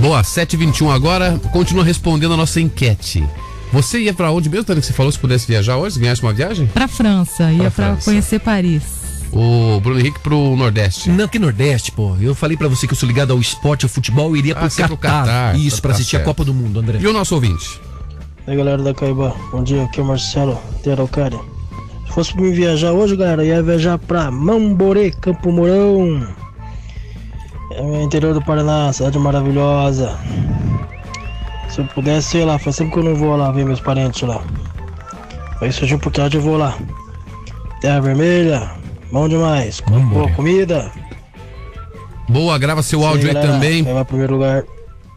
Boa, 0.00 0.22
7h21 0.22 0.90
agora. 0.90 1.38
Continua 1.52 1.84
respondendo 1.84 2.32
a 2.34 2.36
nossa 2.36 2.60
enquete. 2.60 3.24
Você 3.72 4.00
ia 4.00 4.14
pra 4.14 4.30
onde 4.30 4.48
mesmo, 4.48 4.64
Tânia, 4.64 4.80
que 4.80 4.86
você 4.86 4.92
falou 4.92 5.12
se 5.12 5.18
pudesse 5.18 5.46
viajar 5.46 5.76
hoje? 5.76 5.94
Se 5.94 6.00
ganhasse 6.00 6.22
uma 6.22 6.32
viagem? 6.32 6.66
Pra 6.66 6.88
França, 6.88 7.50
ia 7.52 7.70
pra, 7.70 7.70
França. 7.70 8.04
conhecer 8.04 8.38
Paris. 8.40 8.82
O 9.30 9.78
Bruno 9.80 10.00
Henrique 10.00 10.18
pro 10.20 10.56
Nordeste. 10.56 11.10
Não, 11.10 11.28
que 11.28 11.38
Nordeste, 11.38 11.92
pô. 11.92 12.16
Eu 12.18 12.34
falei 12.34 12.56
pra 12.56 12.66
você 12.66 12.86
que 12.86 12.94
eu 12.94 12.96
sou 12.96 13.06
ligado 13.06 13.30
ao 13.32 13.38
esporte, 13.38 13.84
ao 13.84 13.88
futebol, 13.90 14.30
eu 14.30 14.36
iria 14.36 14.54
Ah, 14.54 14.60
pro, 14.60 14.70
Catar. 14.70 14.86
pro 14.88 14.96
Catar. 14.96 15.56
Isso, 15.58 15.76
Tá- 15.76 15.82
pra 15.82 15.90
tá 15.90 15.94
assistir 15.96 16.16
a. 16.16 16.20
Copa 16.20 16.44
do 16.44 16.54
Mundo, 16.54 16.80
André. 16.80 16.98
E 17.00 17.06
o 17.06 17.12
nosso 17.12 17.34
ouvinte? 17.34 17.78
E 18.46 18.50
aí 18.50 18.56
galera 18.56 18.82
da 18.82 18.94
Caibá, 18.94 19.34
bom 19.52 19.62
dia, 19.62 19.84
aqui 19.84 20.00
é 20.00 20.02
o 20.02 20.06
Marcelo 20.06 20.58
de 20.82 20.90
Araucária. 20.90 21.38
Se 22.06 22.14
fosse 22.14 22.32
pra 22.32 22.40
mim 22.40 22.52
viajar 22.52 22.92
hoje, 22.92 23.14
galera, 23.16 23.44
eu 23.44 23.48
ia 23.56 23.62
viajar 23.62 23.98
pra 23.98 24.30
Mamborê, 24.30 25.10
Campo 25.10 25.52
Mourão. 25.52 26.26
É 27.72 27.82
o 27.82 28.00
interior 28.02 28.32
do 28.32 28.40
Paraná, 28.42 28.90
cidade 28.94 29.18
maravilhosa. 29.18 30.16
Se 31.68 31.80
eu 31.80 31.84
pudesse, 31.86 32.28
sei 32.28 32.44
lá, 32.44 32.58
faz 32.58 32.76
tempo 32.76 32.92
que 32.92 32.98
eu 32.98 33.04
não 33.04 33.14
vou 33.14 33.36
lá 33.36 33.50
ver 33.52 33.64
meus 33.64 33.80
parentes 33.80 34.22
lá. 34.22 34.42
Aí 35.60 35.72
surgiu 35.72 35.96
a 35.96 35.98
oportunidade, 35.98 36.36
eu 36.36 36.42
vou 36.42 36.56
lá. 36.56 36.76
Terra 37.80 38.00
Vermelha, 38.00 38.70
bom 39.12 39.28
demais. 39.28 39.80
Boa 40.12 40.30
comida. 40.32 40.90
Boa, 42.28 42.58
grava 42.58 42.82
seu 42.82 43.04
áudio 43.04 43.28
aí 43.28 43.34
também. 43.34 43.82
Vai 43.82 44.04
primeiro 44.04 44.34
lugar. 44.34 44.64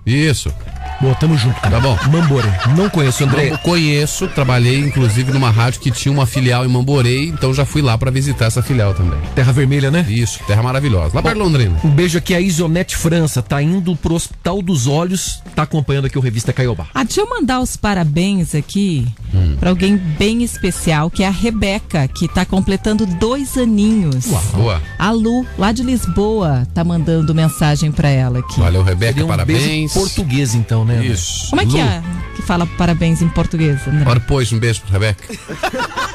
Isso. 0.06 0.54
Boa, 1.02 1.16
tamo 1.16 1.36
junto. 1.38 1.60
Tá 1.60 1.80
bom. 1.80 1.98
Mamborê. 2.12 2.48
Não 2.78 2.90
conheço, 2.90 3.24
André. 3.24 3.50
Mambo- 3.50 3.58
Conheço, 3.64 4.28
trabalhei 4.28 4.80
inclusive 4.80 5.32
numa 5.32 5.50
rádio 5.50 5.80
que 5.80 5.90
tinha 5.92 6.12
uma 6.12 6.26
filial 6.26 6.64
em 6.66 6.68
Mamborê, 6.68 7.26
então 7.26 7.54
já 7.54 7.66
fui 7.66 7.82
lá 7.82 7.98
pra 7.98 8.12
visitar 8.12 8.46
essa 8.46 8.62
filial 8.62 8.94
também. 8.94 9.18
Terra 9.34 9.52
Vermelha, 9.52 9.90
né? 9.90 10.06
Isso, 10.08 10.40
terra 10.46 10.62
maravilhosa. 10.62 11.12
Lá 11.14 11.22
de 11.22 11.34
Londrina. 11.40 11.76
Um 11.84 11.90
beijo 11.90 12.18
aqui 12.18 12.36
a 12.36 12.40
Isonete 12.40 12.96
França, 12.96 13.42
tá 13.42 13.62
indo 13.64 13.96
pro 13.96 14.14
Hospital 14.14 14.62
dos 14.62 14.86
Olhos, 14.88 15.42
tá 15.56 15.64
acompanhando 15.64 16.06
aqui 16.06 16.18
o 16.18 16.22
Revista 16.22 16.54
Caiobá. 16.54 16.86
Ah, 16.94 17.04
deixa 17.04 17.22
eu 17.22 17.30
mandar 17.30 17.60
os 17.62 17.76
parabéns 17.76 18.54
aqui 18.54 19.08
Hum. 19.34 19.56
pra 19.60 19.70
alguém 19.70 19.96
bem 19.98 20.44
especial, 20.44 21.10
que 21.10 21.24
é 21.24 21.28
a 21.28 21.32
Rebeca, 21.32 22.08
que 22.08 22.28
tá 22.28 22.46
completando 22.46 23.06
dois 23.06 23.58
aninhos. 23.58 24.26
Boa. 24.54 24.82
A 25.00 25.12
Lu, 25.12 25.46
lá 25.58 25.72
de 25.72 25.82
Lisboa, 25.84 26.68
tá 26.74 26.84
mandando 26.84 27.34
mensagem 27.34 27.92
pra 27.92 28.10
ela 28.10 28.40
aqui. 28.40 28.60
Valeu, 28.60 28.84
Rebeca, 28.84 29.14
Seria 29.14 29.26
um 29.26 29.30
parabéns. 29.30 29.64
beijo 29.64 29.94
português, 29.94 30.54
então, 30.54 30.84
né? 30.86 30.91
André? 30.96 31.08
Isso. 31.08 31.50
Como 31.50 31.62
é 31.62 31.66
que 31.66 31.72
Lu, 31.72 31.80
é 31.80 32.04
que 32.36 32.42
fala 32.42 32.68
parabéns 32.78 33.22
em 33.22 33.30
português, 33.30 33.88
André? 33.88 34.10
Ora, 34.10 34.20
pois, 34.20 34.52
um 34.52 34.60
beijo 34.60 34.82
pra 34.82 34.92
Rebeca. 34.92 35.24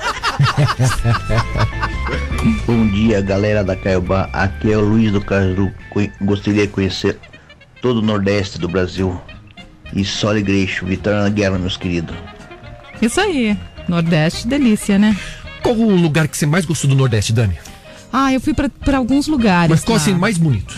Bom 2.66 2.86
dia, 2.88 3.20
galera 3.20 3.64
da 3.64 3.74
Caiobá. 3.74 4.28
Aqui 4.32 4.72
é 4.72 4.76
o 4.76 4.80
Luiz 4.80 5.12
do 5.12 5.20
Caju. 5.20 5.72
Gostaria 6.20 6.66
de 6.66 6.72
conhecer 6.72 7.18
todo 7.80 7.98
o 7.98 8.02
Nordeste 8.02 8.58
do 8.58 8.68
Brasil. 8.68 9.18
E 9.94 10.04
só 10.04 10.34
Greixo, 10.34 10.84
Vitória 10.84 11.22
na 11.22 11.28
Guerra, 11.28 11.58
meus 11.58 11.76
queridos. 11.76 12.14
Isso 13.00 13.20
aí. 13.20 13.56
Nordeste, 13.88 14.48
delícia, 14.48 14.98
né? 14.98 15.16
Qual 15.62 15.74
o 15.74 15.96
lugar 15.96 16.28
que 16.28 16.36
você 16.36 16.46
mais 16.46 16.64
gostou 16.64 16.90
do 16.90 16.96
Nordeste, 16.96 17.32
Dani? 17.32 17.56
Ah, 18.12 18.32
eu 18.32 18.40
fui 18.40 18.54
pra, 18.54 18.68
pra 18.68 18.98
alguns 18.98 19.26
lugares. 19.26 19.70
Mas 19.70 19.84
qual 19.84 19.96
assim, 19.96 20.14
mais 20.14 20.38
bonito? 20.38 20.74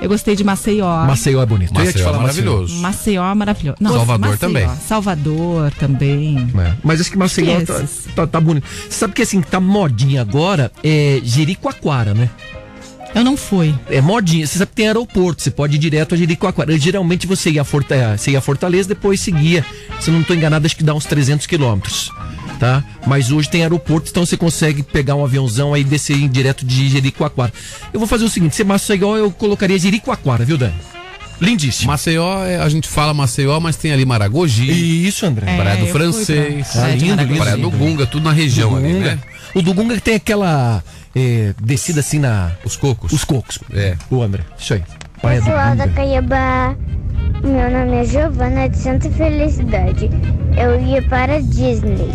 Eu 0.00 0.08
gostei 0.08 0.36
de 0.36 0.44
Maceió. 0.44 1.04
Maceió 1.06 1.42
é 1.42 1.46
bonito. 1.46 1.72
Eu 1.74 1.84
ia 1.84 1.92
te 1.92 1.98
Maceió 1.98 2.02
é 2.02 2.04
falar 2.04 2.18
maravilhoso. 2.22 2.76
Maceió 2.76 3.30
é 3.30 3.34
maravilhoso. 3.34 3.78
Salvador 3.82 4.18
Maceió. 4.18 4.36
também. 4.36 4.68
Salvador 4.86 5.72
também. 5.72 6.52
É, 6.58 6.74
Mas 6.82 7.00
acho 7.00 7.10
que 7.10 7.18
Maceió 7.18 7.56
Acho 7.56 7.66
que 7.66 8.08
tá, 8.12 8.22
tá, 8.22 8.26
tá 8.26 8.40
bonito. 8.40 8.66
Você 8.66 8.98
sabe 8.98 9.14
que 9.14 9.22
assim, 9.22 9.40
tá 9.40 9.60
modinha 9.60 10.20
agora 10.20 10.70
é 10.84 11.20
Jericoacoara, 11.22 12.14
né? 12.14 12.30
Eu 13.14 13.24
não 13.24 13.36
fui. 13.36 13.74
É 13.88 14.00
modinha. 14.02 14.46
Você 14.46 14.58
sabe 14.58 14.70
que 14.70 14.76
tem 14.76 14.88
aeroporto, 14.88 15.42
você 15.42 15.50
pode 15.50 15.76
ir 15.76 15.78
direto 15.78 16.14
a 16.14 16.18
Jericoacoara. 16.18 16.76
Geralmente 16.78 17.26
você 17.26 17.50
ia 17.50 17.62
a, 17.62 17.64
Forta, 17.64 18.18
você 18.18 18.32
ia 18.32 18.38
a 18.38 18.42
Fortaleza, 18.42 18.90
depois 18.90 19.20
seguia. 19.20 19.64
Se 20.00 20.10
eu 20.10 20.14
não 20.14 20.22
tô 20.22 20.34
enganado, 20.34 20.66
acho 20.66 20.76
que 20.76 20.84
dá 20.84 20.94
uns 20.94 21.06
300 21.06 21.46
quilômetros. 21.46 22.10
Tá? 22.58 22.82
Mas 23.06 23.30
hoje 23.30 23.50
tem 23.50 23.62
aeroporto, 23.62 24.08
então 24.10 24.24
você 24.24 24.36
consegue 24.36 24.82
pegar 24.82 25.14
um 25.14 25.22
aviãozão 25.24 25.74
aí 25.74 25.82
e 25.82 25.84
descer 25.84 26.16
em 26.16 26.26
direto 26.28 26.64
de 26.64 26.88
Jericoacoara. 26.88 27.52
Eu 27.92 28.00
vou 28.00 28.08
fazer 28.08 28.24
o 28.24 28.30
seguinte: 28.30 28.56
se 28.56 28.64
Maceió, 28.64 29.16
eu 29.16 29.30
colocaria 29.30 29.78
Jericoacoara, 29.78 30.44
viu, 30.44 30.56
Dani? 30.56 30.74
Lindíssimo. 31.38 31.88
Maceió, 31.90 32.42
é- 32.44 32.56
a 32.58 32.68
gente 32.68 32.88
fala 32.88 33.12
Maceió, 33.12 33.60
mas 33.60 33.76
tem 33.76 33.92
ali 33.92 34.06
Maragogi. 34.06 35.06
Isso, 35.06 35.26
André. 35.26 35.50
É, 35.50 35.56
Praia 35.56 35.76
do 35.84 35.86
Francês. 35.88 36.66
pra 36.68 36.80
Praia 36.80 36.96
de 36.96 37.04
Maragogi. 37.04 37.38
Praia 37.40 37.56
do 37.58 37.70
Gunga, 37.70 38.06
tudo 38.06 38.24
na 38.24 38.32
região 38.32 38.74
ali, 38.74 38.92
Gunga. 38.92 39.04
né? 39.16 39.18
O 39.54 39.60
do 39.60 39.74
Gunga 39.74 40.00
tem 40.00 40.14
aquela 40.14 40.82
é, 41.14 41.52
descida 41.62 42.00
assim 42.00 42.18
na. 42.18 42.52
Os 42.64 42.74
cocos. 42.76 43.12
Os 43.12 43.22
cocos. 43.22 43.58
É. 43.74 43.96
O 44.10 44.22
André. 44.22 44.44
Isso 44.58 44.72
aí. 44.72 44.82
Praia 45.20 45.40
do 45.40 45.44
Pessoal 45.44 45.76
da 45.76 45.86
Gunga. 45.86 45.88
Caiabá, 45.96 46.74
meu 47.46 47.70
nome 47.70 47.96
é 47.96 48.04
Giovana 48.04 48.68
de 48.68 48.76
Santa 48.76 49.08
Felicidade. 49.10 50.10
Eu 50.56 50.80
ia 50.80 51.02
para 51.02 51.40
Disney. 51.40 52.10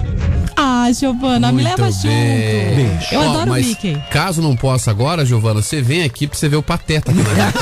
Ah, 0.56 0.92
Giovana, 0.94 1.52
me 1.52 1.64
leva 1.64 1.90
junto. 1.92 2.08
bem. 2.08 3.00
Eu 3.12 3.20
Ó, 3.20 3.30
adoro 3.30 3.46
o 3.46 3.50
mas 3.50 3.66
Mickey. 3.68 3.98
Caso 4.12 4.42
não 4.42 4.56
possa 4.56 4.92
agora, 4.92 5.26
Giovana, 5.26 5.62
você 5.62 5.82
vem 5.82 6.04
aqui 6.04 6.28
pra 6.28 6.38
você 6.38 6.48
ver 6.50 6.58
o 6.58 6.64
Pateta 6.64 7.12
aqui 7.12 7.22
na 7.24 7.30
rádio. 7.34 7.60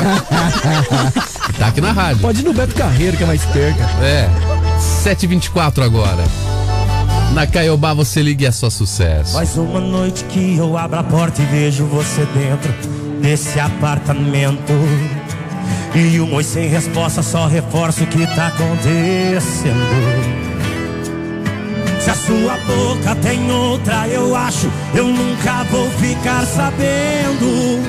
tá 1.58 1.68
aqui 1.68 1.82
na 1.82 1.92
rádio. 1.92 2.22
Pode 2.22 2.42
ir 2.42 2.44
no 2.44 2.54
Beto 2.54 2.76
Carreiro, 2.76 3.16
que 3.16 3.24
é 3.24 3.28
mais 3.28 3.46
perto. 3.46 3.80
É. 4.02 4.30
7h24 5.04 5.84
agora. 5.84 6.24
Na 7.34 7.46
Caiobá 7.46 7.94
você 7.94 8.22
liga 8.22 8.44
e 8.44 8.48
é 8.48 8.52
só 8.52 8.70
sucesso. 8.70 9.36
Mais 9.36 9.56
uma 9.56 9.80
noite 9.80 10.24
que 10.26 10.58
eu 10.58 10.76
abro 10.78 11.00
a 11.00 11.04
porta 11.04 11.42
e 11.42 11.46
vejo 11.46 11.86
você 11.86 12.26
dentro 12.34 12.74
desse 13.22 13.60
apartamento. 13.60 14.74
E 15.96 16.20
um 16.20 16.34
oi 16.34 16.44
sem 16.44 16.68
resposta 16.68 17.22
só 17.22 17.48
reforça 17.48 18.04
o 18.04 18.08
que 18.08 18.26
tá 18.36 18.48
acontecendo. 18.48 20.40
Se 22.00 22.10
a 22.10 22.16
sua 22.16 22.58
boca 22.66 23.16
tem 23.16 23.52
outra, 23.52 24.08
eu 24.08 24.36
acho, 24.36 24.72
eu 24.94 25.08
nunca 25.08 25.64
vou 25.66 25.90
ficar 25.92 26.46
sabendo. 26.46 27.84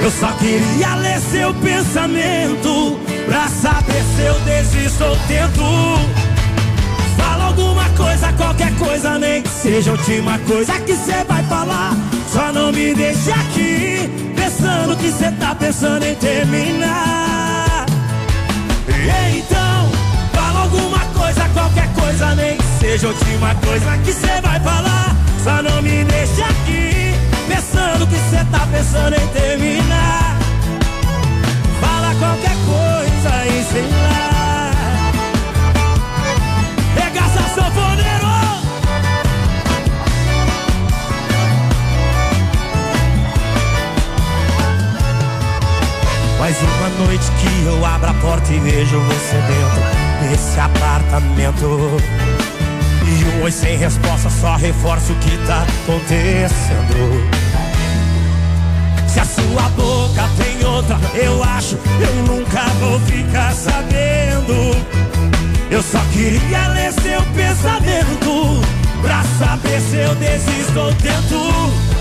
Eu 0.00 0.10
só 0.10 0.30
queria 0.32 0.94
ler 0.96 1.18
seu 1.20 1.52
pensamento 1.54 3.00
pra 3.26 3.48
saber 3.48 4.02
se 4.14 4.22
eu 4.22 4.38
desisto 4.40 5.04
ou 5.04 5.16
tento. 5.26 5.64
Fala 7.16 7.44
alguma 7.46 7.88
coisa, 7.90 8.32
qualquer 8.34 8.72
coisa, 8.76 9.18
nem 9.18 9.42
que 9.42 9.48
seja 9.48 9.90
a 9.90 9.94
última 9.94 10.38
coisa 10.40 10.78
que 10.80 10.94
você 10.94 11.24
vai 11.24 11.42
falar. 11.44 11.96
Só 12.30 12.52
não 12.52 12.70
me 12.70 12.94
deixe 12.94 13.30
aqui 13.30 14.33
pensando 14.54 14.96
que 14.96 15.10
você 15.10 15.30
tá 15.32 15.54
pensando 15.54 16.04
em 16.04 16.14
terminar. 16.14 17.86
Então, 19.36 19.90
fala 20.32 20.60
alguma 20.60 21.00
coisa, 21.06 21.48
qualquer 21.52 21.88
coisa, 21.94 22.34
nem 22.34 22.56
que 22.56 22.64
seja 22.78 23.08
última 23.08 23.54
coisa 23.56 23.98
que 23.98 24.12
você 24.12 24.40
vai 24.40 24.60
falar. 24.60 25.16
Só 25.42 25.62
não 25.62 25.82
me 25.82 26.04
deixe 26.04 26.42
aqui 26.42 27.14
pensando 27.48 28.06
que 28.06 28.14
você 28.14 28.44
tá 28.50 28.66
pensando 28.70 29.14
em 29.14 29.26
terminar. 29.28 30.38
Fala 31.80 32.14
qualquer 32.14 32.56
coisa 32.66 33.46
e 33.46 33.64
sei 33.72 33.82
lá. 33.82 34.70
Regaça 36.96 37.42
sanfoneiro! 37.54 37.83
Mais 46.44 46.58
uma 46.60 47.06
noite 47.06 47.24
que 47.40 47.66
eu 47.66 47.86
abro 47.86 48.10
a 48.10 48.12
porta 48.20 48.52
e 48.52 48.58
vejo 48.58 49.00
você 49.00 49.36
dentro 49.48 50.28
desse 50.28 50.60
apartamento. 50.60 51.96
E 53.02 53.24
um 53.24 53.44
oi 53.44 53.50
sem 53.50 53.78
resposta 53.78 54.28
só 54.28 54.54
reforça 54.56 55.14
o 55.14 55.16
que 55.20 55.38
tá 55.46 55.62
acontecendo. 55.62 57.30
Se 59.08 59.20
a 59.20 59.24
sua 59.24 59.70
boca 59.70 60.28
tem 60.36 60.68
outra, 60.68 60.98
eu 61.14 61.42
acho, 61.42 61.78
eu 61.98 62.14
nunca 62.26 62.64
vou 62.78 63.00
ficar 63.00 63.54
sabendo. 63.54 64.76
Eu 65.70 65.82
só 65.82 66.00
queria 66.12 66.68
ler 66.68 66.92
seu 66.92 67.22
pensamento 67.34 68.60
Pra 69.00 69.24
saber 69.38 69.80
se 69.80 69.96
eu 69.96 70.14
desisto 70.16 70.78
ou 70.78 70.94
tento 70.96 71.93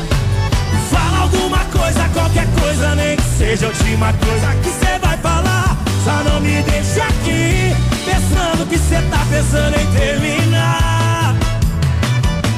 alguma 1.24 1.60
coisa, 1.66 2.10
qualquer 2.10 2.48
coisa 2.60 2.96
Nem 2.96 3.16
que 3.16 3.24
seja 3.38 3.66
a 3.66 3.70
última 3.70 4.14
coisa 4.14 4.48
que 4.62 4.70
você 4.70 5.00
vai 5.00 5.18
falar. 5.18 5.78
Só 6.04 6.24
não 6.24 6.42
me 6.42 6.62
deixe 6.64 7.00
aqui 7.00 7.74
Pensando 8.04 8.68
que 8.68 8.78
você 8.78 9.02
tá 9.10 9.26
pensando 9.30 9.76
em 9.80 9.86
terminar. 9.98 11.36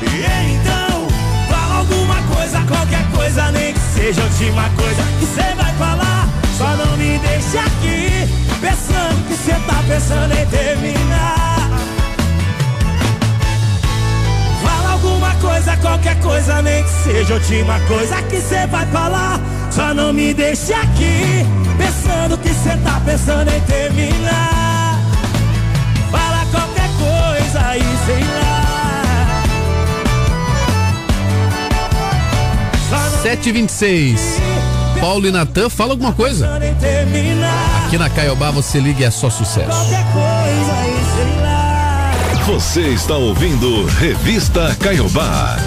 E 0.01 0.55
então 0.55 1.07
Fala 1.47 1.79
alguma 1.79 2.15
coisa, 2.35 2.59
qualquer 2.67 3.05
coisa 3.15 3.51
Nem 3.51 3.73
que 3.73 3.79
seja 3.79 4.21
a 4.21 4.25
última 4.25 4.69
coisa 4.69 5.03
que 5.19 5.25
você 5.25 5.55
vai 5.55 5.73
falar. 5.73 6.27
Só 6.57 6.69
não 6.75 6.97
me 6.97 7.19
deixe 7.19 7.57
aqui 7.57 8.27
Pensando 8.59 9.27
que 9.27 9.35
você 9.35 9.53
tá 9.67 9.83
pensando 9.87 10.33
em 10.33 10.45
terminar. 10.47 10.94
Coisa, 15.45 15.77
qualquer 15.77 16.19
coisa, 16.19 16.61
nem 16.61 16.83
que 16.83 16.89
seja 16.89 17.33
a 17.33 17.37
última 17.37 17.79
coisa 17.81 18.21
que 18.23 18.41
cê 18.41 18.65
vai 18.67 18.85
falar. 18.87 19.39
Só 19.71 19.93
não 19.93 20.11
me 20.11 20.33
deixe 20.33 20.73
aqui, 20.73 21.45
pensando 21.77 22.37
que 22.37 22.49
cê 22.49 22.75
tá 22.83 23.01
pensando 23.05 23.49
em 23.49 23.61
terminar. 23.61 24.99
Fala 26.11 26.45
qualquer 26.51 26.89
coisa 26.97 27.67
aí, 27.67 27.83
sei 28.05 28.23
lá. 28.23 28.65
726. 33.21 34.41
Paulo 35.01 35.27
e 35.27 35.31
Natan, 35.31 35.69
fala 35.69 35.91
alguma 35.91 36.13
coisa. 36.13 36.59
Em 36.63 36.75
terminar. 36.75 37.85
Aqui 37.87 37.97
na 37.97 38.09
Caiobá 38.09 38.51
você 38.51 38.79
liga 38.79 39.01
e 39.01 39.03
é 39.03 39.11
só 39.11 39.29
sucesso. 39.29 39.67
Qualquer 39.67 40.05
coisa 40.13 40.73
aí. 40.79 40.84
Você 42.45 42.89
está 42.89 43.17
ouvindo 43.17 43.85
Revista 43.85 44.75
Caiobá. 44.75 45.57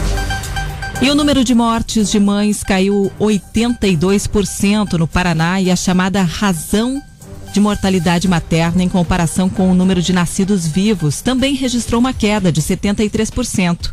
E 1.02 1.10
o 1.10 1.14
número 1.14 1.42
de 1.42 1.52
mortes 1.52 2.08
de 2.08 2.20
mães 2.20 2.62
caiu 2.62 3.10
82% 3.18 4.92
no 4.92 5.08
Paraná 5.08 5.60
e 5.60 5.72
a 5.72 5.76
chamada 5.76 6.22
razão 6.22 7.02
de 7.52 7.58
mortalidade 7.58 8.28
materna 8.28 8.84
em 8.84 8.88
comparação 8.88 9.48
com 9.48 9.72
o 9.72 9.74
número 9.74 10.00
de 10.00 10.12
nascidos 10.12 10.68
vivos 10.68 11.20
também 11.20 11.56
registrou 11.56 11.98
uma 11.98 12.12
queda 12.12 12.52
de 12.52 12.62
73%. 12.62 13.90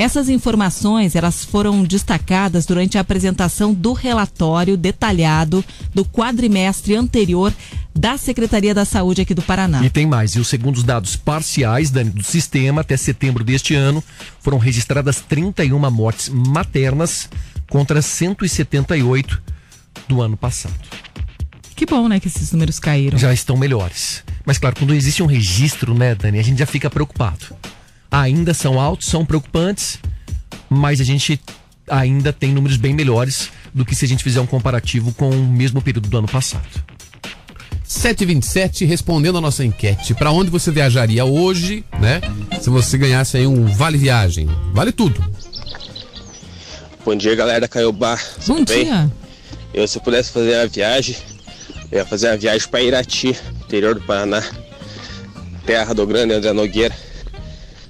Essas 0.00 0.30
informações 0.30 1.14
elas 1.14 1.44
foram 1.44 1.84
destacadas 1.84 2.64
durante 2.64 2.96
a 2.96 3.02
apresentação 3.02 3.74
do 3.74 3.92
relatório 3.92 4.74
detalhado 4.74 5.62
do 5.92 6.06
quadrimestre 6.06 6.96
anterior 6.96 7.52
da 7.94 8.16
Secretaria 8.16 8.74
da 8.74 8.86
Saúde 8.86 9.20
aqui 9.20 9.34
do 9.34 9.42
Paraná. 9.42 9.84
E 9.84 9.90
tem 9.90 10.06
mais, 10.06 10.34
e 10.34 10.40
os 10.40 10.48
segundo 10.48 10.76
os 10.76 10.84
dados 10.84 11.16
parciais 11.16 11.90
Dani, 11.90 12.08
do 12.08 12.24
sistema, 12.24 12.80
até 12.80 12.96
setembro 12.96 13.44
deste 13.44 13.74
ano, 13.74 14.02
foram 14.40 14.56
registradas 14.56 15.20
31 15.20 15.78
mortes 15.90 16.30
maternas 16.30 17.28
contra 17.68 18.00
178 18.00 19.42
do 20.08 20.22
ano 20.22 20.34
passado. 20.34 20.72
Que 21.76 21.84
bom, 21.84 22.08
né, 22.08 22.18
que 22.18 22.28
esses 22.28 22.52
números 22.52 22.78
caíram. 22.78 23.18
Já 23.18 23.34
estão 23.34 23.54
melhores. 23.54 24.24
Mas 24.46 24.56
claro, 24.56 24.76
quando 24.76 24.94
existe 24.94 25.22
um 25.22 25.26
registro, 25.26 25.92
né, 25.92 26.14
Dani, 26.14 26.38
a 26.38 26.42
gente 26.42 26.58
já 26.58 26.66
fica 26.66 26.88
preocupado. 26.88 27.54
Ainda 28.10 28.52
são 28.52 28.80
altos, 28.80 29.08
são 29.08 29.24
preocupantes, 29.24 29.98
mas 30.68 31.00
a 31.00 31.04
gente 31.04 31.40
ainda 31.88 32.32
tem 32.32 32.52
números 32.52 32.76
bem 32.76 32.92
melhores 32.94 33.50
do 33.72 33.84
que 33.84 33.94
se 33.94 34.04
a 34.04 34.08
gente 34.08 34.24
fizer 34.24 34.40
um 34.40 34.46
comparativo 34.46 35.12
com 35.14 35.30
o 35.30 35.46
mesmo 35.46 35.80
período 35.80 36.08
do 36.08 36.18
ano 36.18 36.28
passado. 36.28 36.68
727, 37.84 38.84
respondendo 38.84 39.38
a 39.38 39.40
nossa 39.40 39.64
enquete. 39.64 40.14
Pra 40.14 40.30
onde 40.30 40.48
você 40.50 40.70
viajaria 40.70 41.24
hoje, 41.24 41.84
né? 41.98 42.20
Se 42.60 42.70
você 42.70 42.96
ganhasse 42.96 43.36
aí 43.36 43.46
um 43.46 43.66
vale 43.66 43.98
viagem. 43.98 44.48
Vale 44.72 44.92
tudo. 44.92 45.20
Bom 47.04 47.16
dia, 47.16 47.34
galera 47.34 47.62
da 47.62 47.68
Caiobá. 47.68 48.16
Bom 48.46 48.56
Tudo 48.56 48.68
bem? 48.72 48.84
dia. 48.84 49.10
Eu, 49.74 49.88
se 49.88 49.98
eu 49.98 50.02
pudesse 50.02 50.30
fazer 50.30 50.54
a 50.54 50.66
viagem, 50.66 51.16
eu 51.90 51.98
ia 51.98 52.06
fazer 52.06 52.28
a 52.28 52.36
viagem 52.36 52.68
para 52.68 52.80
Irati, 52.82 53.36
interior 53.64 53.94
do 53.94 54.02
Paraná. 54.02 54.42
Terra 55.66 55.92
do 55.94 56.06
grande 56.06 56.34
André 56.34 56.52
Nogueira. 56.52 56.94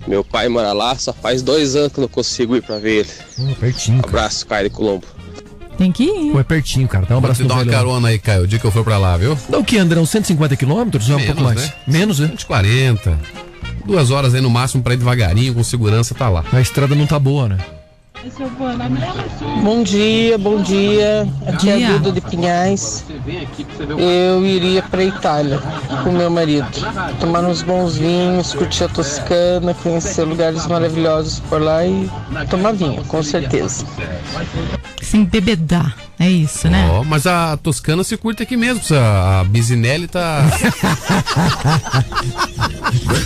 Meu 0.06 0.24
pai 0.24 0.48
mora 0.48 0.72
lá, 0.72 0.96
só 0.96 1.12
faz 1.12 1.42
dois 1.42 1.76
anos 1.76 1.92
que 1.92 1.98
eu 2.00 2.02
não 2.02 2.08
consigo 2.08 2.56
ir 2.56 2.62
para 2.62 2.78
ver 2.78 3.06
ele. 3.38 3.54
pertinho. 3.54 4.00
Abraço, 4.04 4.46
Caio 4.46 4.68
de 4.68 4.74
Colombo. 4.74 5.06
Tem 5.76 5.90
que 5.92 6.04
ir. 6.04 6.32
Pô, 6.32 6.40
é 6.40 6.44
pertinho, 6.44 6.86
cara. 6.88 7.06
Dá 7.06 7.16
um 7.16 7.20
Vou 7.20 7.30
abraço 7.30 7.40
te 7.40 7.42
no 7.44 7.48
dar 7.48 7.54
uma 7.56 7.66
carona 7.66 8.08
aí, 8.08 8.18
Caio, 8.18 8.42
o 8.42 8.46
dia 8.46 8.58
que 8.58 8.64
eu 8.64 8.70
for 8.70 8.84
pra 8.84 8.98
lá, 8.98 9.16
viu? 9.16 9.36
Dá 9.48 9.58
o 9.58 9.64
que, 9.64 9.78
Andrão? 9.78 10.04
150 10.04 10.56
quilômetros? 10.56 11.08
É 11.08 11.16
um 11.16 11.24
pouco 11.24 11.42
mais? 11.42 11.60
né? 11.62 11.72
Menos, 11.86 12.18
né? 12.18 12.26
140. 12.28 13.18
Duas 13.86 14.10
horas 14.10 14.34
aí 14.34 14.40
no 14.40 14.50
máximo 14.50 14.82
pra 14.82 14.92
ir 14.94 14.98
devagarinho, 14.98 15.54
com 15.54 15.64
segurança, 15.64 16.14
tá 16.14 16.28
lá. 16.28 16.44
A 16.52 16.60
estrada 16.60 16.94
não 16.94 17.06
tá 17.06 17.18
boa, 17.18 17.48
né? 17.48 17.58
Bom 19.62 19.82
dia, 19.82 20.36
bom 20.36 20.60
dia. 20.62 21.26
Aqui 21.46 21.70
é 21.70 21.76
Dia. 21.78 21.94
a 21.94 21.98
Duda 21.98 22.12
de 22.12 22.20
Pinhais. 22.20 23.02
Eu 23.98 24.44
iria 24.44 24.82
para 24.82 25.02
Itália 25.04 25.58
com 26.04 26.12
meu 26.12 26.28
marido. 26.30 26.68
Tomar 27.18 27.44
uns 27.44 27.62
bons 27.62 27.96
vinhos, 27.96 28.52
curtir 28.52 28.84
a 28.84 28.88
Toscana, 28.88 29.72
conhecer 29.72 30.24
lugares 30.24 30.66
maravilhosos 30.66 31.40
por 31.40 31.62
lá 31.62 31.86
e 31.86 32.10
tomar 32.50 32.72
vinho, 32.72 33.02
com 33.04 33.22
certeza. 33.22 33.86
Sim, 35.00 35.24
bebedar. 35.24 35.96
É 36.18 36.28
isso, 36.28 36.68
né? 36.68 36.90
Ó, 36.92 37.02
mas 37.02 37.26
a 37.26 37.56
Toscana 37.56 38.04
se 38.04 38.18
curte 38.18 38.42
aqui 38.42 38.54
mesmo. 38.56 38.82
A 38.96 39.40
a 39.40 39.44
Bisinelli 39.44 40.06
tá. 40.06 40.42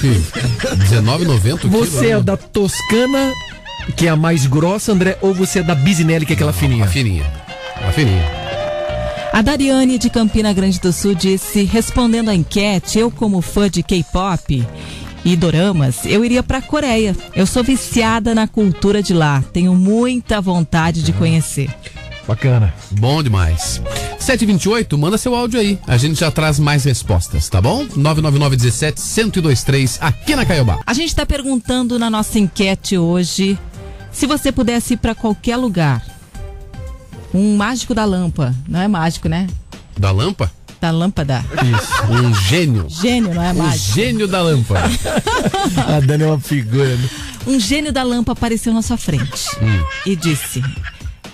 19,90 0.05 1.55
o 1.55 1.59
quilo, 1.59 1.71
Você 1.85 2.11
é 2.11 2.17
né? 2.17 2.23
da 2.23 2.37
Toscana, 2.37 3.33
que 3.93 4.07
é 4.07 4.11
a 4.11 4.17
mais 4.17 4.47
grossa, 4.47 4.93
André, 4.93 5.19
ou 5.21 5.35
você 5.35 5.59
é 5.61 5.63
da 5.63 5.75
Bisinelli, 5.75 6.27
que 6.27 6.33
é 6.33 6.37
aquela 6.37 6.53
fininha? 6.53 6.85
A 6.85 6.89
fininha. 6.89 7.25
A 7.87 7.93
fininha. 7.93 8.25
A 9.33 9.43
Dariane 9.43 9.99
de 9.99 10.09
Campina 10.11 10.53
Grande 10.53 10.79
do 10.79 10.93
Sul 10.93 11.15
disse, 11.15 11.65
respondendo 11.65 12.29
à 12.29 12.35
enquete, 12.35 13.01
eu 13.01 13.11
como 13.11 13.43
fã 13.43 13.69
de 13.69 13.83
K-pop 13.83 14.65
e 15.25 15.37
doramas, 15.37 16.05
eu 16.05 16.25
iria 16.25 16.43
pra 16.43 16.63
Coreia. 16.63 17.17
Eu 17.35 17.47
sou 17.47 17.65
viciada 17.65 18.35
na 18.35 18.47
cultura 18.47 19.03
de 19.03 19.13
lá, 19.13 19.43
tenho 19.53 19.75
muita 19.75 20.41
vontade 20.41 21.03
de 21.03 21.13
conhecer. 21.13 21.69
Bacana. 22.27 22.73
Bom 22.93 23.23
demais. 23.23 23.83
728, 24.19 24.97
manda 24.97 25.19
seu 25.19 25.35
áudio 25.35 25.61
aí. 25.61 25.79
A 25.87 25.99
gente 25.99 26.21
já 26.21 26.31
traz 26.31 26.59
mais 26.59 26.85
respostas, 26.85 27.47
tá 27.49 27.61
bom? 27.61 27.85
99917-1023 27.87 29.99
aqui 30.01 30.35
na 30.35 30.47
Caiobá. 30.47 30.79
A 30.87 30.95
gente 30.95 31.09
está 31.09 31.27
perguntando 31.27 31.99
na 31.99 32.09
nossa 32.09 32.39
enquete 32.39 32.97
hoje 32.97 33.59
se 34.15 34.27
você 34.27 34.51
pudesse 34.53 34.95
ir 34.95 34.97
pra 34.97 35.15
qualquer 35.15 35.57
lugar. 35.57 36.03
Um 37.33 37.57
mágico 37.57 37.95
da 37.95 38.05
lâmpada, 38.05 38.55
não 38.69 38.81
é 38.81 38.87
mágico, 38.89 39.29
né? 39.29 39.49
Da 39.99 40.11
lâmpada? 40.13 40.53
Da 40.81 40.91
lâmpada. 40.91 41.45
Isso. 41.65 42.13
Um 42.13 42.33
gênio. 42.35 42.87
Gênio, 42.89 43.35
não 43.35 43.43
é 43.43 43.53
Um 43.53 43.57
mágico. 43.57 43.95
gênio 43.95 44.29
da 44.29 44.41
lâmpada. 44.43 44.89
A 45.97 46.01
Dani 46.01 46.23
é 46.25 46.27
uma 46.27 46.39
figura, 46.39 46.97
né? 46.97 47.09
Um 47.47 47.59
gênio 47.59 47.93
da 47.93 48.03
lâmpada 48.03 48.39
apareceu 48.39 48.73
na 48.73 48.83
sua 48.83 48.97
frente 48.97 49.49
Hum. 49.61 49.85
e 50.07 50.15
disse: 50.15 50.63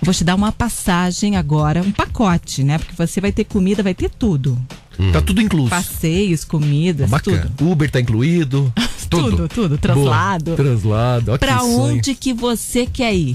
Vou 0.02 0.14
te 0.14 0.24
dar 0.24 0.34
uma 0.34 0.50
passagem 0.52 1.36
agora, 1.36 1.82
um 1.82 1.92
pacote, 1.92 2.64
né? 2.64 2.78
Porque 2.78 2.94
você 2.96 3.20
vai 3.20 3.30
ter 3.32 3.44
comida, 3.44 3.82
vai 3.82 3.94
ter 3.94 4.08
tudo. 4.10 4.58
Tá 5.12 5.20
tudo 5.20 5.40
incluso. 5.40 5.70
Passeios, 5.70 6.44
comidas, 6.44 7.08
Bacana. 7.10 7.50
tudo. 7.56 7.70
Uber 7.72 7.90
tá 7.90 8.00
incluído. 8.00 8.72
Tudo, 9.10 9.48
tudo, 9.48 9.76
traslado. 9.76 10.44
Boa. 10.44 10.56
Traslado. 10.56 11.32
Ó, 11.32 11.34
que 11.36 11.44
Pra 11.44 11.58
sonho. 11.58 11.96
onde 11.96 12.14
que 12.14 12.32
você 12.32 12.86
quer 12.86 13.12
ir? 13.12 13.34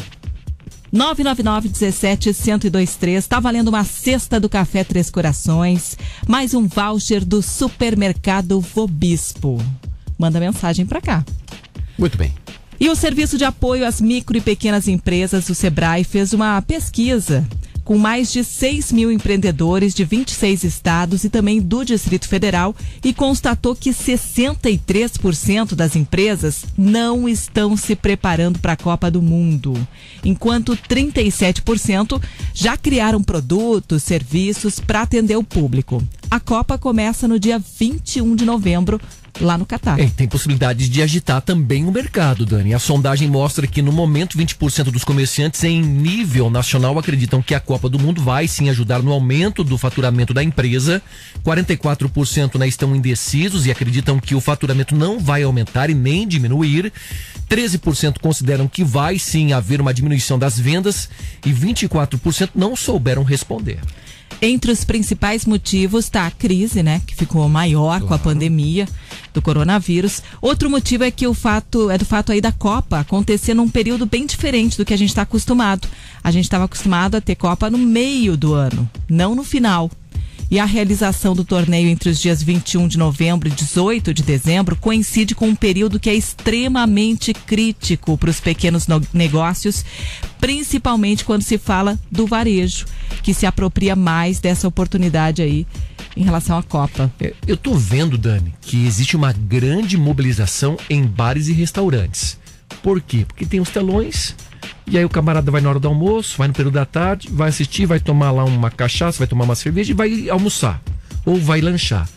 999 0.89 1.67
17 1.67 2.29
1023 2.29 3.27
Tá 3.27 3.41
valendo 3.41 3.67
uma 3.67 3.83
cesta 3.83 4.39
do 4.39 4.47
Café 4.47 4.85
Três 4.85 5.09
Corações, 5.09 5.97
mais 6.25 6.53
um 6.53 6.65
voucher 6.65 7.25
do 7.25 7.41
supermercado 7.41 8.61
Vobispo. 8.61 9.61
Manda 10.17 10.39
mensagem 10.39 10.85
pra 10.85 11.01
cá. 11.01 11.25
Muito 11.99 12.17
bem. 12.17 12.31
E 12.79 12.89
o 12.89 12.95
Serviço 12.95 13.37
de 13.37 13.43
Apoio 13.43 13.85
às 13.85 13.99
Micro 13.99 14.37
e 14.37 14.41
Pequenas 14.41 14.87
Empresas, 14.87 15.49
o 15.49 15.55
SEBRAE, 15.55 16.05
fez 16.05 16.31
uma 16.31 16.61
pesquisa 16.61 17.45
com 17.85 17.99
mais 17.99 18.33
de 18.33 18.43
6 18.43 18.91
mil 18.91 19.11
empreendedores 19.11 19.93
de 19.93 20.03
26 20.03 20.63
estados 20.63 21.23
e 21.23 21.29
também 21.29 21.61
do 21.61 21.85
Distrito 21.85 22.27
Federal 22.27 22.75
e 23.03 23.13
constatou 23.13 23.75
que 23.75 23.91
63% 23.91 25.75
das 25.75 25.95
empresas 25.95 26.65
não 26.75 27.29
estão 27.29 27.77
se 27.77 27.95
preparando 27.95 28.59
para 28.59 28.73
a 28.73 28.77
Copa 28.77 29.11
do 29.11 29.21
Mundo, 29.21 29.75
enquanto 30.23 30.75
37% 30.75 32.21
já 32.53 32.75
criaram 32.75 33.21
produtos, 33.21 34.01
serviços 34.01 34.79
para 34.79 35.03
atender 35.03 35.37
o 35.37 35.43
público. 35.43 36.03
A 36.29 36.39
Copa 36.39 36.77
começa 36.77 37.27
no 37.27 37.39
dia 37.39 37.59
21 37.59 38.35
de 38.35 38.45
novembro, 38.45 38.99
lá 39.39 39.57
no 39.57 39.65
Catar. 39.65 39.99
É, 39.99 40.07
tem 40.07 40.27
possibilidade 40.27 40.87
de 40.87 41.01
agitar 41.01 41.41
também 41.41 41.85
o 41.85 41.91
mercado, 41.91 42.45
Dani. 42.45 42.73
A 42.73 42.79
sondagem 42.79 43.27
mostra 43.27 43.67
que 43.67 43.81
no 43.81 43.91
momento 43.91 44.37
20% 44.37 44.85
dos 44.85 45.03
comerciantes 45.03 45.63
em 45.63 45.81
nível 45.81 46.49
nacional 46.49 46.97
acreditam 46.97 47.41
que 47.41 47.53
a 47.53 47.59
Copa 47.59 47.89
do 47.89 47.99
Mundo 47.99 48.21
vai 48.21 48.47
sim 48.47 48.69
ajudar 48.69 49.01
no 49.01 49.11
aumento 49.11 49.63
do 49.63 49.77
faturamento 49.77 50.33
da 50.33 50.43
empresa. 50.43 51.01
44% 51.43 52.57
né, 52.57 52.67
estão 52.67 52.95
indecisos 52.95 53.65
e 53.65 53.71
acreditam 53.71 54.19
que 54.19 54.35
o 54.35 54.41
faturamento 54.41 54.95
não 54.95 55.19
vai 55.19 55.43
aumentar 55.43 55.89
e 55.89 55.93
nem 55.93 56.27
diminuir. 56.27 56.91
13% 57.49 58.19
consideram 58.19 58.67
que 58.67 58.83
vai 58.83 59.19
sim 59.19 59.53
haver 59.53 59.79
uma 59.79 59.93
diminuição 59.93 60.39
das 60.39 60.59
vendas 60.59 61.09
e 61.45 61.51
24% 61.51 62.51
não 62.55 62.75
souberam 62.75 63.23
responder. 63.23 63.79
Entre 64.41 64.71
os 64.71 64.83
principais 64.83 65.45
motivos 65.45 66.05
está 66.05 66.27
a 66.27 66.31
crise, 66.31 66.83
né, 66.83 67.01
que 67.07 67.15
ficou 67.15 67.47
maior 67.47 68.01
com 68.01 68.13
a 68.13 68.19
pandemia 68.19 68.87
do 69.33 69.41
coronavírus. 69.41 70.21
Outro 70.41 70.69
motivo 70.69 71.03
é 71.03 71.11
que 71.11 71.25
o 71.25 71.33
fato 71.33 71.89
é 71.89 71.97
do 71.97 72.05
fato 72.05 72.31
aí 72.31 72.41
da 72.41 72.51
Copa 72.51 72.99
acontecer 72.99 73.53
num 73.53 73.69
período 73.69 74.05
bem 74.05 74.25
diferente 74.25 74.77
do 74.77 74.85
que 74.85 74.93
a 74.93 74.97
gente 74.97 75.09
está 75.09 75.21
acostumado. 75.21 75.87
A 76.23 76.31
gente 76.31 76.45
estava 76.45 76.65
acostumado 76.65 77.15
a 77.15 77.21
ter 77.21 77.35
Copa 77.35 77.69
no 77.69 77.77
meio 77.77 78.35
do 78.35 78.53
ano, 78.53 78.89
não 79.09 79.35
no 79.35 79.43
final. 79.43 79.89
E 80.49 80.59
a 80.59 80.65
realização 80.65 81.35
do 81.35 81.43
torneio 81.43 81.89
entre 81.89 82.09
os 82.09 82.19
dias 82.19 82.41
21 82.43 82.87
de 82.87 82.97
novembro 82.97 83.47
e 83.47 83.51
18 83.51 84.13
de 84.13 84.21
dezembro 84.23 84.75
coincide 84.75 85.33
com 85.33 85.47
um 85.47 85.55
período 85.55 85.99
que 85.99 86.09
é 86.09 86.13
extremamente 86.13 87.33
crítico 87.33 88.17
para 88.17 88.29
os 88.29 88.39
pequenos 88.39 88.87
no- 88.87 89.01
negócios, 89.11 89.83
principalmente 90.39 91.25
quando 91.25 91.41
se 91.41 91.57
fala 91.57 91.97
do 92.11 92.27
varejo, 92.27 92.85
que 93.23 93.33
se 93.33 93.45
apropria 93.45 93.95
mais 93.95 94.39
dessa 94.39 94.67
oportunidade 94.67 95.41
aí 95.41 95.65
em 96.15 96.23
relação 96.23 96.57
à 96.57 96.63
Copa. 96.63 97.11
É, 97.19 97.33
Eu 97.47 97.57
tô 97.57 97.73
vendo, 97.73 98.17
Dani, 98.17 98.53
que 98.61 98.85
existe 98.85 99.15
uma 99.15 99.33
grande 99.33 99.97
mobilização 99.97 100.77
em 100.89 101.03
bares 101.03 101.47
e 101.47 101.53
restaurantes. 101.53 102.37
Por 102.83 103.01
quê? 103.01 103.25
Porque 103.27 103.45
tem 103.45 103.59
os 103.59 103.69
telões, 103.69 104.35
e 104.87 104.97
aí 104.97 105.05
o 105.05 105.09
camarada 105.09 105.49
vai 105.51 105.61
na 105.61 105.69
hora 105.69 105.79
do 105.79 105.87
almoço, 105.87 106.37
vai 106.37 106.47
no 106.47 106.53
período 106.53 106.75
da 106.75 106.85
tarde, 106.85 107.27
vai 107.31 107.49
assistir, 107.49 107.85
vai 107.85 107.99
tomar 107.99 108.31
lá 108.31 108.43
uma 108.43 108.69
cachaça, 108.69 109.17
vai 109.17 109.27
tomar 109.27 109.45
uma 109.45 109.55
cerveja 109.55 109.91
e 109.91 109.95
vai 109.95 110.29
almoçar. 110.29 110.81
Ou 111.25 111.37
vai 111.39 111.59
lanchar. 111.61 112.07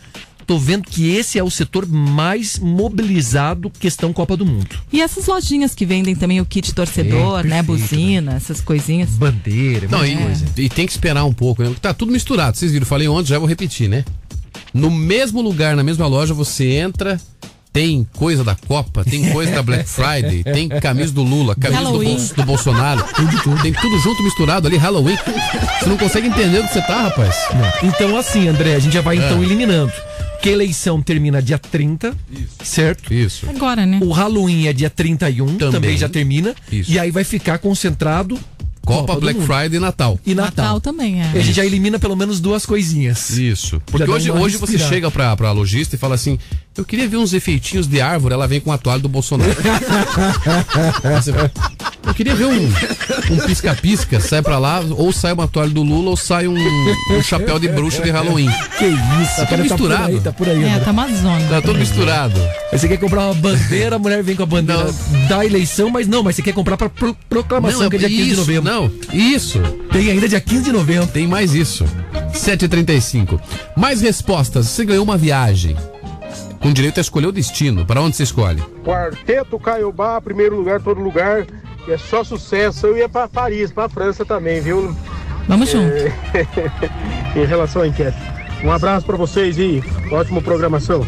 Tô 0.45 0.57
vendo 0.57 0.83
que 0.83 1.09
esse 1.15 1.37
é 1.37 1.43
o 1.43 1.49
setor 1.51 1.85
mais 1.87 2.57
mobilizado 2.57 3.69
questão 3.69 4.11
Copa 4.11 4.35
do 4.35 4.45
Mundo. 4.45 4.75
E 4.91 4.99
essas 4.99 5.27
lojinhas 5.27 5.75
que 5.75 5.85
vendem 5.85 6.15
também 6.15 6.41
o 6.41 6.45
kit 6.45 6.73
torcedor, 6.73 7.41
É, 7.41 7.43
né? 7.43 7.63
perfeito, 7.63 7.65
Buzina, 7.91 8.33
essas 8.33 8.59
coisinhas. 8.59 9.09
Bandeira, 9.11 9.87
Não, 9.89 10.03
e, 10.05 10.15
coisa. 10.17 10.45
e 10.57 10.67
tem 10.69 10.87
que 10.87 10.91
esperar 10.91 11.23
um 11.25 11.33
pouco, 11.33 11.61
né? 11.63 11.71
Tá 11.79 11.93
tudo 11.93 12.11
misturado. 12.11 12.57
Vocês 12.57 12.71
viram, 12.71 12.85
falei 12.85 13.07
ontem, 13.07 13.29
já 13.29 13.37
vou 13.37 13.47
repetir, 13.47 13.87
né? 13.87 14.03
No 14.73 14.89
mesmo 14.89 15.39
lugar, 15.41 15.75
na 15.75 15.83
mesma 15.83 16.07
loja, 16.07 16.33
você 16.33 16.65
entra, 16.65 17.19
tem 17.71 18.05
coisa 18.17 18.43
da 18.43 18.55
Copa, 18.55 19.03
tem 19.03 19.29
coisa 19.31 19.51
da 19.51 19.61
Black 19.63 19.87
Friday, 19.87 20.43
tem 20.43 20.67
camisa 20.67 21.13
do 21.13 21.23
Lula, 21.23 21.55
camisa 21.55 21.83
do, 21.83 22.35
do 22.35 22.43
Bolsonaro, 22.45 23.03
tem 23.15 23.27
de 23.27 23.41
tudo, 23.43 23.61
tem 23.61 23.71
tudo 23.73 23.99
junto, 23.99 24.23
misturado 24.23 24.67
ali, 24.67 24.75
Halloween. 24.77 25.15
Você 25.79 25.87
não 25.89 25.97
consegue 25.97 26.27
entender 26.27 26.59
o 26.59 26.67
que 26.67 26.73
você 26.73 26.81
tá, 26.81 27.03
rapaz. 27.03 27.35
Então, 27.83 28.17
assim, 28.17 28.47
André, 28.47 28.75
a 28.75 28.79
gente 28.79 28.93
já 28.93 29.01
vai 29.01 29.17
É. 29.19 29.25
então 29.25 29.43
eliminando. 29.43 29.91
Que 30.41 30.49
a 30.49 30.51
eleição 30.53 31.01
termina 31.01 31.41
dia 31.41 31.59
30, 31.59 32.15
certo? 32.63 33.13
Isso. 33.13 33.45
Agora, 33.49 33.85
né? 33.85 33.99
O 34.01 34.11
Halloween 34.11 34.67
é 34.67 34.73
dia 34.73 34.89
31, 34.89 35.45
também, 35.57 35.71
Também. 35.71 35.97
já 35.97 36.07
termina. 36.07 36.55
Isso. 36.71 36.89
E 36.89 36.97
aí 36.97 37.11
vai 37.11 37.25
ficar 37.25 37.57
concentrado 37.59 38.39
Copa, 38.85 39.15
do 39.15 39.19
Black. 39.19 39.39
Friday 39.41 39.75
e 39.75 39.79
Natal. 39.79 40.17
e 40.25 40.33
Natal. 40.33 40.65
Natal 40.65 40.81
também 40.81 41.21
é. 41.21 41.31
E 41.35 41.39
a 41.39 41.41
gente 41.41 41.55
já 41.55 41.65
elimina 41.65 41.99
pelo 41.99 42.15
menos 42.15 42.39
duas 42.39 42.65
coisinhas. 42.65 43.31
Isso. 43.31 43.81
Porque 43.87 44.09
hoje, 44.09 44.31
hoje 44.31 44.55
você 44.57 44.79
chega 44.79 45.11
pra, 45.11 45.35
pra 45.35 45.51
lojista 45.51 45.95
e 45.95 45.99
fala 45.99 46.15
assim: 46.15 46.39
Eu 46.79 46.85
queria 46.85 47.09
ver 47.09 47.17
uns 47.17 47.33
efeitinhos 47.33 47.87
de 47.87 47.99
árvore. 47.99 48.33
Ela 48.33 48.47
vem 48.47 48.61
com 48.61 48.71
a 48.71 48.77
toalha 48.77 49.01
do 49.01 49.09
Bolsonaro. 49.09 49.51
Eu 52.07 52.13
queria 52.13 52.33
ver 52.33 52.45
um 52.45 52.63
um 53.31 53.37
pisca-pisca. 53.45 54.19
sai 54.21 54.41
pra 54.41 54.57
lá, 54.57 54.79
ou 54.91 55.11
sai 55.11 55.33
uma 55.33 55.45
toalha 55.47 55.69
do 55.71 55.83
Lula, 55.83 56.09
ou 56.11 56.17
sai 56.17 56.47
um, 56.47 56.55
um 56.55 57.21
chapéu 57.21 57.59
de 57.59 57.67
bruxa 57.67 58.01
de 58.01 58.09
Halloween. 58.09 58.49
Que 58.77 58.85
isso, 58.85 59.35
Tá 59.35 59.45
tudo 59.45 59.63
misturado. 59.63 59.99
Tá 59.99 60.05
por 60.07 60.09
aí, 60.09 60.19
tá 60.21 60.31
por 60.31 60.49
aí. 60.49 60.63
É, 60.63 60.67
André. 60.73 60.85
tá 60.85 60.91
uma 60.91 61.07
zona. 61.09 61.47
Tá 61.49 61.61
tudo 61.61 61.77
misturado. 61.79 62.39
Aí 62.71 62.79
você 62.79 62.87
quer 62.87 62.97
comprar 62.97 63.25
uma 63.25 63.33
bandeira, 63.33 63.97
a 63.97 63.99
mulher 63.99 64.23
vem 64.23 64.35
com 64.37 64.43
a 64.43 64.45
bandeira 64.45 64.89
da 65.27 65.45
eleição, 65.45 65.89
mas 65.89 66.07
não, 66.07 66.23
mas 66.23 66.35
você 66.37 66.41
quer 66.41 66.53
comprar 66.53 66.77
pra 66.77 66.87
pro- 66.89 67.15
proclamação, 67.29 67.89
que 67.89 67.97
é 67.97 67.99
dia 67.99 68.07
15 68.09 68.23
de 68.23 68.29
isso, 68.31 68.39
novembro. 68.39 68.71
Não, 68.71 68.91
isso. 69.13 69.59
Tem 69.91 70.09
ainda 70.11 70.27
dia 70.29 70.39
15 70.39 70.63
de 70.63 70.71
novembro. 70.71 71.07
Tem 71.07 71.27
mais 71.27 71.53
isso. 71.53 71.85
7h35. 72.33 73.39
Mais 73.75 74.01
respostas. 74.01 74.67
Você 74.67 74.85
ganhou 74.85 75.03
uma 75.03 75.17
viagem. 75.17 75.75
Com 76.59 76.73
direito 76.73 76.97
a 76.97 77.01
escolher 77.01 77.27
o 77.27 77.31
destino. 77.31 77.85
Para 77.85 78.01
onde 78.01 78.15
você 78.15 78.23
escolhe? 78.23 78.61
Quarteto 78.83 79.57
Caiobá, 79.59 80.19
primeiro 80.19 80.57
lugar, 80.57 80.81
todo 80.81 80.99
lugar. 80.99 81.47
É 81.87 81.97
só 81.97 82.23
sucesso. 82.23 82.87
Eu 82.87 82.97
ia 82.97 83.07
pra 83.07 83.27
Paris, 83.27 83.71
pra 83.71 83.87
França 83.87 84.25
também, 84.25 84.61
viu? 84.61 84.95
Vamos 85.47 85.69
junto. 85.69 85.95
em 87.35 87.45
relação 87.45 87.81
à 87.81 87.87
enquete. 87.87 88.17
Um 88.63 88.71
abraço 88.71 89.05
pra 89.05 89.15
vocês 89.15 89.57
e 89.57 89.81
ótima 90.11 90.41
programação. 90.41 91.05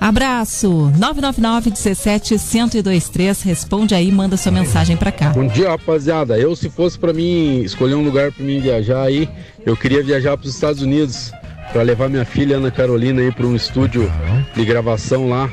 Abraço. 0.00 0.92
999 0.98 1.70
17 1.70 2.34
1023. 2.34 3.40
Responde 3.42 3.94
aí, 3.94 4.12
manda 4.12 4.36
sua 4.36 4.52
mensagem 4.52 4.98
pra 4.98 5.10
cá. 5.10 5.30
Bom 5.30 5.46
dia, 5.46 5.70
rapaziada. 5.70 6.38
Eu, 6.38 6.54
se 6.54 6.68
fosse 6.68 6.98
pra 6.98 7.12
mim 7.12 7.62
escolher 7.62 7.94
um 7.94 8.04
lugar 8.04 8.30
pra 8.30 8.44
mim 8.44 8.60
viajar 8.60 9.02
aí, 9.02 9.26
eu 9.64 9.74
queria 9.74 10.02
viajar 10.02 10.36
pros 10.36 10.54
Estados 10.54 10.82
Unidos 10.82 11.32
pra 11.74 11.82
levar 11.82 12.08
minha 12.08 12.24
filha 12.24 12.58
Ana 12.58 12.70
Carolina 12.70 13.20
aí 13.20 13.32
pra 13.32 13.44
um 13.44 13.56
estúdio 13.56 14.08
de 14.54 14.64
gravação 14.64 15.28
lá, 15.28 15.50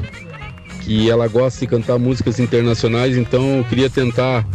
que 0.82 1.10
ela 1.10 1.28
gosta 1.28 1.62
de 1.62 1.66
cantar 1.68 1.98
músicas 1.98 2.40
internacionais, 2.40 3.18
então 3.18 3.58
eu 3.58 3.64
queria 3.64 3.90
tentar 3.90 4.46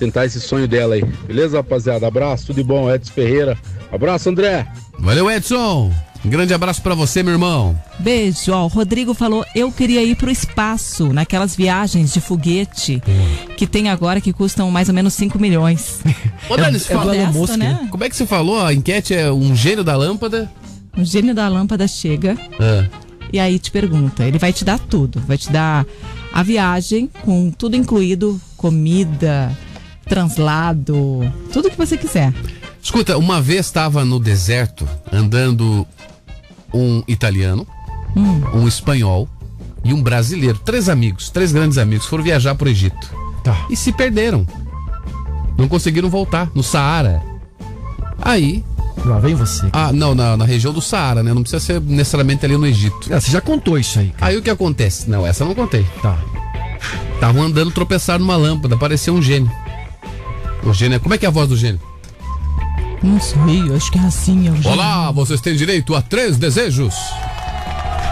tentar 0.00 0.26
esse 0.26 0.40
sonho 0.40 0.66
dela 0.66 0.96
aí. 0.96 1.04
Beleza, 1.24 1.58
rapaziada? 1.58 2.08
Abraço, 2.08 2.46
tudo 2.46 2.56
de 2.56 2.64
bom. 2.64 2.92
Edson 2.92 3.12
Ferreira. 3.12 3.56
Abraço, 3.92 4.30
André. 4.30 4.66
Valeu, 4.98 5.30
Edson. 5.30 5.92
Um 6.24 6.28
grande 6.28 6.52
abraço 6.52 6.82
para 6.82 6.94
você, 6.94 7.22
meu 7.22 7.34
irmão. 7.34 7.80
Beijo. 8.00 8.50
Ó, 8.50 8.64
o 8.64 8.68
Rodrigo 8.68 9.14
falou: 9.14 9.46
eu 9.54 9.70
queria 9.70 10.02
ir 10.02 10.16
pro 10.16 10.28
espaço, 10.28 11.12
naquelas 11.12 11.54
viagens 11.54 12.12
de 12.12 12.20
foguete 12.20 13.00
que 13.56 13.66
tem 13.66 13.88
agora 13.88 14.20
que 14.20 14.32
custam 14.32 14.72
mais 14.72 14.88
ou 14.88 14.94
menos 14.94 15.14
5 15.14 15.38
milhões. 15.38 16.00
Ô, 16.50 16.56
Dani, 16.56 16.80
você 16.80 16.92
é 16.92 16.96
Elon 16.96 17.32
Musk, 17.32 17.56
né? 17.56 17.86
Como 17.90 18.02
é 18.02 18.08
que 18.08 18.16
você 18.16 18.26
falou? 18.26 18.64
A 18.64 18.74
enquete 18.74 19.14
é 19.14 19.30
um 19.30 19.54
gênio 19.54 19.84
da 19.84 19.94
lâmpada? 19.94 20.50
O 20.96 21.04
gênio 21.04 21.34
da 21.34 21.48
lâmpada 21.48 21.86
chega 21.88 22.36
Ah. 22.60 22.86
e 23.32 23.38
aí 23.38 23.58
te 23.58 23.70
pergunta. 23.70 24.24
Ele 24.24 24.38
vai 24.38 24.52
te 24.52 24.64
dar 24.64 24.78
tudo. 24.78 25.20
Vai 25.26 25.38
te 25.38 25.50
dar 25.50 25.86
a 26.32 26.42
viagem 26.42 27.08
com 27.22 27.50
tudo 27.50 27.76
incluído: 27.76 28.40
comida, 28.56 29.56
translado, 30.06 31.20
tudo 31.52 31.70
que 31.70 31.76
você 31.78 31.96
quiser. 31.96 32.32
Escuta, 32.82 33.16
uma 33.16 33.40
vez 33.40 33.66
estava 33.66 34.04
no 34.04 34.18
deserto 34.18 34.86
andando 35.12 35.86
um 36.74 37.02
italiano, 37.06 37.66
Hum. 38.16 38.42
um 38.54 38.68
espanhol 38.68 39.28
e 39.84 39.92
um 39.94 40.02
brasileiro. 40.02 40.58
Três 40.64 40.88
amigos, 40.88 41.30
três 41.30 41.52
grandes 41.52 41.78
amigos, 41.78 42.06
foram 42.06 42.24
viajar 42.24 42.54
pro 42.54 42.68
Egito. 42.68 43.10
E 43.70 43.76
se 43.76 43.92
perderam. 43.92 44.46
Não 45.58 45.66
conseguiram 45.68 46.08
voltar 46.10 46.50
no 46.54 46.62
Saara. 46.62 47.22
Aí. 48.20 48.64
Lá 49.04 49.18
vem 49.18 49.34
você. 49.34 49.68
Ah, 49.72 49.92
não, 49.92 50.14
na, 50.14 50.36
na 50.36 50.44
região 50.44 50.72
do 50.72 50.80
Saara, 50.80 51.22
né? 51.22 51.32
Não 51.34 51.42
precisa 51.42 51.60
ser 51.64 51.80
necessariamente 51.80 52.44
ali 52.44 52.56
no 52.56 52.66
Egito. 52.66 53.12
Ah, 53.12 53.20
você 53.20 53.30
já 53.30 53.40
contou 53.40 53.78
isso 53.78 53.98
aí. 53.98 54.12
Aí 54.20 54.36
o 54.36 54.42
que 54.42 54.50
acontece? 54.50 55.08
Não, 55.10 55.26
essa 55.26 55.42
eu 55.42 55.48
não 55.48 55.54
contei. 55.54 55.84
Tá. 56.02 56.16
Estavam 57.14 57.42
andando, 57.42 57.70
tropeçaram 57.70 58.20
numa 58.20 58.36
lâmpada, 58.36 58.74
apareceu 58.74 59.14
um 59.14 59.22
gênio. 59.22 59.50
O 60.64 60.72
gênio, 60.72 60.96
é- 60.96 60.98
como 60.98 61.14
é 61.14 61.18
que 61.18 61.24
é 61.24 61.28
a 61.28 61.32
voz 61.32 61.48
do 61.48 61.56
gênio? 61.56 61.80
Não 63.02 63.20
sei, 63.20 63.74
acho 63.74 63.90
que 63.90 63.98
é 63.98 64.02
assim. 64.02 64.46
É 64.46 64.50
o 64.50 64.54
gênio. 64.56 64.70
Olá, 64.70 65.10
vocês 65.10 65.40
têm 65.40 65.56
direito 65.56 65.94
a 65.94 66.02
três 66.02 66.36
desejos. 66.36 66.94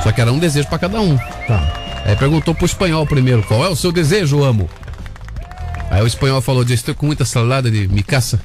Só 0.02 0.10
que 0.12 0.20
era 0.20 0.32
um 0.32 0.38
desejo 0.38 0.66
pra 0.68 0.78
cada 0.78 1.00
um. 1.00 1.16
Tá. 1.46 2.02
Aí 2.04 2.16
perguntou 2.16 2.54
pro 2.54 2.64
espanhol 2.66 3.06
primeiro, 3.06 3.42
qual 3.44 3.64
é 3.64 3.68
o 3.68 3.76
seu 3.76 3.92
desejo, 3.92 4.42
amo? 4.42 4.68
Aí 5.90 6.02
o 6.02 6.06
espanhol 6.06 6.40
falou, 6.40 6.62
"Eu 6.64 6.74
estou 6.74 6.94
com 6.94 7.06
muita 7.06 7.24
saudade 7.24 7.70
de 7.70 7.86
minha 7.88 8.02
casa, 8.02 8.40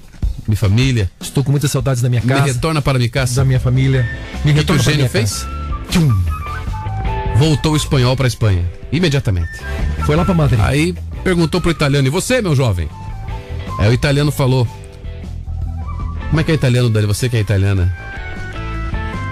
minha 0.47 0.57
família. 0.57 1.09
Estou 1.19 1.43
com 1.43 1.51
muitas 1.51 1.71
saudades 1.71 2.01
da 2.01 2.09
minha 2.09 2.21
Me 2.21 2.27
casa. 2.27 2.45
retorna 2.45 2.81
para 2.81 2.97
minha 2.97 3.09
casa. 3.09 3.35
Da 3.35 3.45
minha 3.45 3.59
família. 3.59 4.07
Me 4.43 4.51
O 4.51 4.55
que, 4.55 4.63
que 4.63 4.71
o 4.71 4.79
gênio 4.79 5.09
fez? 5.09 5.45
Tchum. 5.89 6.09
Voltou 7.37 7.73
o 7.73 7.75
espanhol 7.75 8.15
pra 8.15 8.27
Espanha, 8.27 8.63
imediatamente. 8.91 9.49
Foi 10.05 10.15
lá 10.15 10.23
pra 10.23 10.33
Madrid. 10.33 10.59
Aí 10.63 10.95
perguntou 11.23 11.59
pro 11.59 11.71
italiano, 11.71 12.07
e 12.07 12.09
você, 12.09 12.41
meu 12.41 12.55
jovem? 12.55 12.87
Aí 13.77 13.89
o 13.89 13.93
italiano 13.93 14.31
falou, 14.31 14.65
como 16.29 16.39
é 16.39 16.43
que 16.43 16.51
é 16.51 16.55
italiano, 16.55 16.89
Dani? 16.89 17.05
Você 17.07 17.27
que 17.27 17.35
é 17.35 17.39
italiana. 17.41 17.93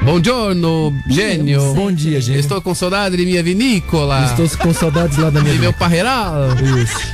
Buongiorno, 0.04 0.94
gênio. 1.10 1.74
Bom 1.74 1.90
dia, 1.92 2.20
gênio. 2.20 2.40
Estou 2.42 2.62
com 2.62 2.76
saudade 2.76 3.16
de 3.16 3.26
minha 3.26 3.42
vinícola. 3.42 4.26
Estou 4.26 4.50
com 4.58 4.74
saudades 4.74 5.18
lá 5.18 5.30
da 5.30 5.40
minha 5.40 5.54
De 5.54 5.60
meu 5.62 5.72
parreiral. 5.72 6.50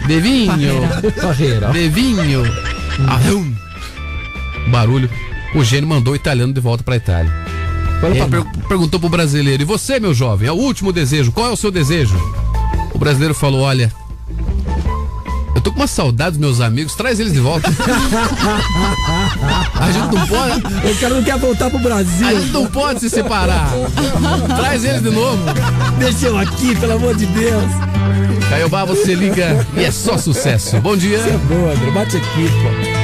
De 0.08 0.20
vinho. 0.20 0.82
Parreira. 1.22 1.70
De 1.72 1.88
vinho. 1.88 2.44
Ahum. 3.08 3.54
Barulho. 4.70 5.10
O 5.56 5.64
gênio 5.64 5.90
mandou 5.90 6.14
o 6.14 6.16
italiano 6.16 6.54
de 6.54 6.60
volta 6.62 6.84
pra 6.84 6.96
Itália. 6.96 7.32
Fala 8.00 8.16
Ele 8.16 8.26
per- 8.28 8.46
perguntou 8.68 9.00
pro 9.00 9.10
brasileiro: 9.10 9.62
E 9.64 9.66
você, 9.66 10.00
meu 10.00 10.14
jovem? 10.14 10.48
É 10.48 10.52
o 10.52 10.56
último 10.56 10.94
desejo. 10.94 11.32
Qual 11.32 11.48
é 11.48 11.52
o 11.52 11.58
seu 11.58 11.72
desejo? 11.72 12.16
O 12.94 13.00
brasileiro 13.00 13.34
falou: 13.34 13.62
Olha, 13.62 13.92
eu 15.56 15.62
tô 15.62 15.72
com 15.72 15.80
uma 15.80 15.88
saudade 15.88 16.32
dos 16.32 16.40
meus 16.40 16.62
amigos. 16.62 16.96
Traz 16.96 17.20
eles 17.20 17.34
de 17.34 17.40
volta. 17.40 17.68
A 19.80 19.92
gente 19.92 20.16
não 20.16 20.28
pode. 20.28 20.60
O 20.92 21.00
cara 21.00 21.14
não 21.16 21.24
quer 21.24 21.38
voltar 21.38 21.70
pro 21.70 21.80
Brasil. 21.80 22.28
A 22.28 22.34
gente 22.34 22.52
não 22.52 22.66
pode 22.68 23.00
se 23.00 23.10
separar. 23.10 23.70
Traz 24.56 24.84
eles 24.86 25.02
de 25.02 25.10
novo. 25.10 25.42
Deixa 25.98 26.28
eu 26.28 26.38
aqui, 26.38 26.76
pelo 26.76 26.94
amor 26.94 27.16
de 27.16 27.26
Deus. 27.26 27.64
Caiobá, 28.50 28.86
você 28.86 29.14
liga 29.14 29.66
e 29.78 29.84
é 29.84 29.92
só 29.92 30.18
sucesso. 30.18 30.78
Bom 30.80 30.96
dia. 30.98 31.18
Isso 31.18 31.28
é 31.30 31.38
boa, 31.38 31.72
André. 31.74 31.92
Bate 31.92 32.18
aqui, 32.18 32.50
pô. 32.62 32.99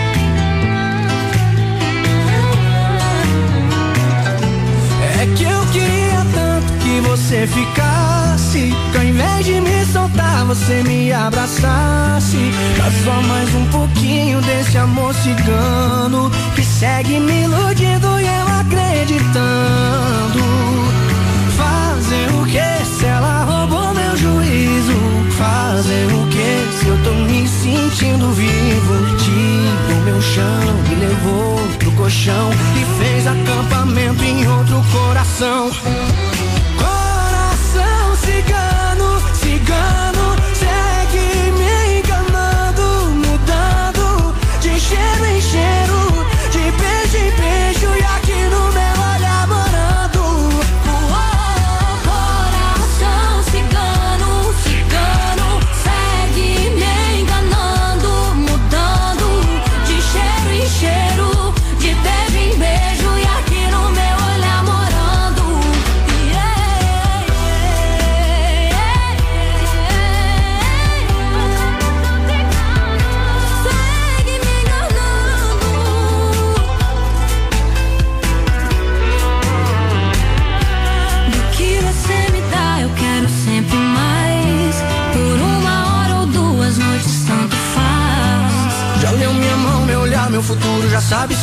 você 7.36 7.48
ficasse. 7.48 8.74
Que 8.92 8.98
ao 8.98 9.04
invés 9.04 9.46
de 9.46 9.60
me 9.60 9.86
soltar 9.88 10.46
você 10.46 10.82
me 10.84 11.12
abraçasse. 11.12 12.38
Dá 12.78 12.90
só 13.04 13.22
mais 13.24 13.54
um 13.54 13.66
pouquinho 13.66 14.42
desse 14.42 14.78
amor 14.78 15.14
cigano 15.16 16.32
Que 16.56 16.64
segue 16.64 17.20
me 17.20 17.44
iludindo 17.44 18.20
e 18.20 18.26
eu 18.26 18.48
acreditando. 18.62 20.40
Fazer 21.58 22.30
o 22.42 22.46
que 22.46 22.86
se 22.86 23.06
ela 23.06 23.44
roubou 23.44 23.94
meu 23.94 24.16
juízo? 24.16 24.96
Fazer 25.38 26.08
o 26.14 26.28
que 26.28 26.78
se 26.78 26.88
eu 26.88 27.04
tô 27.04 27.12
me 27.12 27.48
sentindo 27.48 28.32
vivo? 28.32 29.18
Tipo 29.18 30.02
meu 30.06 30.22
chão 30.22 30.74
me 30.88 30.96
levou 30.96 31.60
pro 31.80 31.92
colchão 31.92 32.52
E 32.80 33.04
fez 33.04 33.28
acampamento 33.28 34.24
em 34.24 34.48
outro 34.48 34.82
coração. 34.92 35.72
Cigano, 39.66 40.15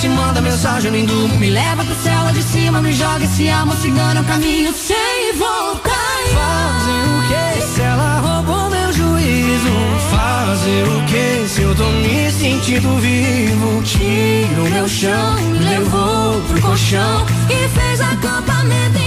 Se 0.02 0.08
manda 0.08 0.40
mensagem, 0.40 0.90
nem 0.90 1.04
durmo. 1.06 1.38
Me 1.38 1.48
leva 1.48 1.84
pro 1.84 1.94
céu 1.94 2.24
lá 2.24 2.32
de 2.32 2.42
cima, 2.42 2.82
me 2.82 2.92
joga 2.92 3.22
esse 3.22 3.48
amor 3.48 3.76
cigano, 3.76 4.18
eu 4.18 4.24
caminho 4.24 4.72
sem 4.74 5.32
voltar. 5.38 5.92
Fazer 6.34 7.06
o 7.06 7.22
que 7.28 7.66
se 7.68 7.82
ela 7.82 8.18
roubou 8.18 8.68
meu 8.68 8.92
juízo? 8.92 9.70
Fazer 10.10 10.88
o 10.88 11.04
que 11.06 11.48
se 11.48 11.62
eu 11.62 11.72
tô 11.76 11.84
me 11.84 12.32
sentindo 12.32 12.96
vivo? 12.96 13.80
Tiro 13.84 14.70
meu 14.72 14.88
chão, 14.88 15.36
me 15.36 15.58
levou 15.60 16.42
pro 16.48 16.60
colchão 16.60 17.24
E 17.48 17.68
fez 17.68 18.00
acampamento 18.00 19.01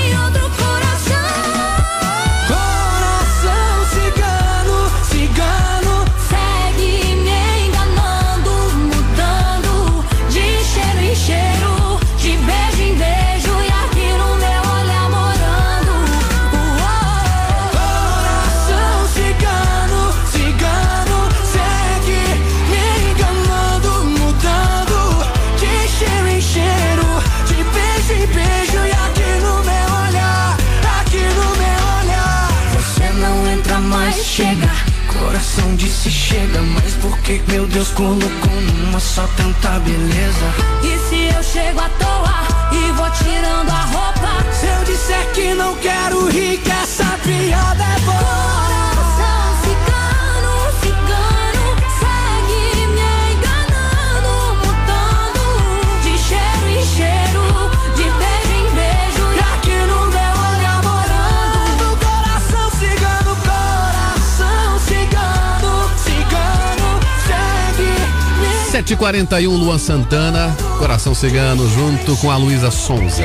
7h41, 68.85 69.47
Luan 69.47 69.79
Santana, 69.79 70.55
Coração 70.77 71.15
Cigano, 71.15 71.67
junto 71.67 72.15
com 72.17 72.29
a 72.29 72.37
Luísa 72.37 72.69
Sonza. 72.69 73.23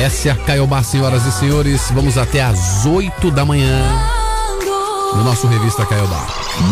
Essa 0.00 0.28
é 0.28 0.30
a 0.30 0.36
Caiobá, 0.36 0.80
senhoras 0.80 1.26
e 1.26 1.32
senhores. 1.32 1.90
Vamos 1.92 2.16
até 2.16 2.40
às 2.40 2.86
8 2.86 3.32
da 3.32 3.44
manhã 3.44 3.82
no 5.12 5.24
nosso 5.24 5.48
Revista 5.48 5.84
Caiobá. 5.84 6.24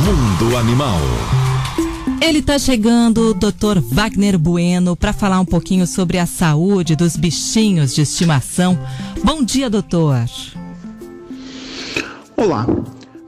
Mundo 0.05 0.57
Animal. 0.57 1.01
Ele 2.21 2.39
está 2.39 2.57
chegando, 2.57 3.31
o 3.31 3.35
Dr. 3.35 3.81
Wagner 3.83 4.39
Bueno, 4.39 4.95
para 4.95 5.13
falar 5.13 5.41
um 5.41 5.45
pouquinho 5.45 5.89
sobre 5.89 6.19
a 6.19 6.27
saúde 6.27 6.95
dos 6.95 7.17
bichinhos 7.17 7.97
de 7.97 8.03
estimação. 8.03 8.79
Bom 9.25 9.43
dia, 9.43 9.69
doutor. 9.69 10.25
Olá, 12.37 12.65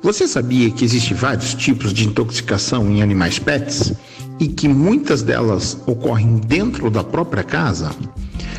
você 0.07 0.29
sabia 0.29 0.71
que 0.71 0.85
existem 0.85 1.17
vários 1.17 1.53
tipos 1.53 1.93
de 1.93 2.07
intoxicação 2.07 2.89
em 2.89 3.03
animais 3.03 3.41
pets 3.41 3.93
e 4.39 4.47
que 4.47 4.69
muitas 4.69 5.21
delas 5.21 5.83
ocorrem 5.85 6.37
dentro 6.37 6.89
da 6.89 7.03
própria 7.03 7.43
casa? 7.43 7.91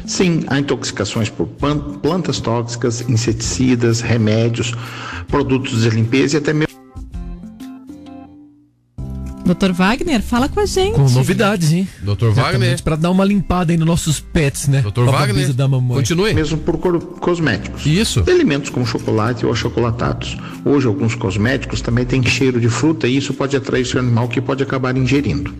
Sim, 0.06 0.43
há 0.48 0.60
intoxicações 0.60 1.30
por 1.30 1.48
plantas 1.48 2.41
tóxicas, 2.41 3.00
inseticidas, 3.08 4.02
remédios, 4.02 4.74
produtos 5.30 5.84
de 5.84 5.89
limpeza 5.89 6.36
e 6.36 6.39
até 6.39 6.52
mesmo 6.52 6.66
Dr. 9.54 9.72
Wagner, 9.72 10.22
fala 10.22 10.50
com 10.50 10.60
a 10.60 10.66
gente. 10.66 10.95
Com 10.95 11.10
novidades, 11.10 11.72
hein? 11.72 11.88
Dr. 12.02 12.30
Wagner. 12.30 12.82
Para 12.84 12.95
dar 12.95 13.10
uma 13.12 13.24
limpada 13.24 13.72
aí 13.72 13.78
nos 13.78 13.88
nossos 13.88 14.20
pets, 14.20 14.68
né? 14.68 14.84
A 14.86 15.12
Wagner, 15.12 15.54
da 15.54 15.68
mamãe. 15.68 15.95
continue. 15.98 16.34
mesmo 16.34 16.58
por 16.58 16.78
cor- 16.78 17.00
cosméticos. 17.20 17.86
Isso. 17.86 18.24
Alimentos 18.28 18.70
como 18.70 18.86
chocolate 18.86 19.45
ou 19.45 19.52
achocolatados. 19.52 20.38
Hoje, 20.66 20.88
alguns 20.88 21.16
cosméticos 21.16 21.82
também 21.82 22.06
têm 22.06 22.22
cheiro 22.24 22.60
de 22.60 22.70
fruta 22.70 23.08
e 23.08 23.16
isso 23.18 23.34
pode 23.34 23.56
atrair 23.56 23.86
seu 23.86 24.00
animal 24.00 24.28
que 24.28 24.41
pode 24.41 24.62
acabar 24.64 24.95
ingerindo. 24.98 25.54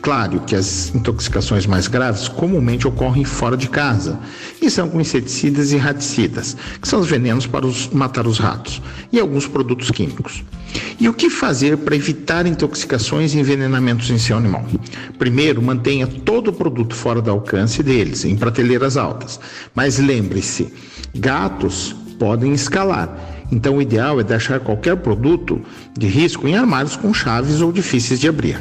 Claro 0.00 0.40
que 0.40 0.56
as 0.56 0.92
intoxicações 0.94 1.64
mais 1.64 1.86
graves 1.86 2.26
comumente 2.26 2.88
ocorrem 2.88 3.24
fora 3.24 3.56
de 3.56 3.68
casa 3.68 4.18
e 4.60 4.68
são 4.68 4.88
com 4.88 5.00
inseticidas 5.00 5.70
e 5.70 5.76
raticidas, 5.76 6.56
que 6.80 6.88
são 6.88 6.98
os 6.98 7.06
venenos 7.06 7.46
para 7.46 7.64
os- 7.66 7.88
matar 7.90 8.26
os 8.26 8.38
ratos, 8.38 8.82
e 9.12 9.20
alguns 9.20 9.46
produtos 9.46 9.90
químicos. 9.92 10.42
E 10.98 11.08
o 11.08 11.14
que 11.14 11.28
fazer 11.28 11.76
para 11.78 11.96
evitar 11.96 12.46
intoxicações 12.46 13.34
e 13.34 13.38
envenenamentos 13.38 14.10
em 14.10 14.18
seu 14.18 14.36
animal? 14.36 14.64
Primeiro, 15.18 15.60
mantenha 15.60 16.06
todo 16.06 16.48
o 16.48 16.52
produto 16.52 16.94
fora 16.94 17.20
do 17.20 17.30
alcance 17.30 17.82
deles, 17.82 18.24
em 18.24 18.36
prateleiras 18.36 18.96
altas. 18.96 19.40
Mas 19.74 19.98
lembre-se, 19.98 20.72
gatos 21.14 21.94
podem 22.18 22.52
escalar. 22.52 23.31
Então, 23.52 23.76
o 23.76 23.82
ideal 23.82 24.18
é 24.18 24.24
deixar 24.24 24.58
qualquer 24.60 24.96
produto 24.96 25.60
de 25.96 26.06
risco 26.06 26.48
em 26.48 26.56
armários 26.56 26.96
com 26.96 27.12
chaves 27.12 27.60
ou 27.60 27.70
difíceis 27.70 28.18
de 28.18 28.26
abrir. 28.26 28.58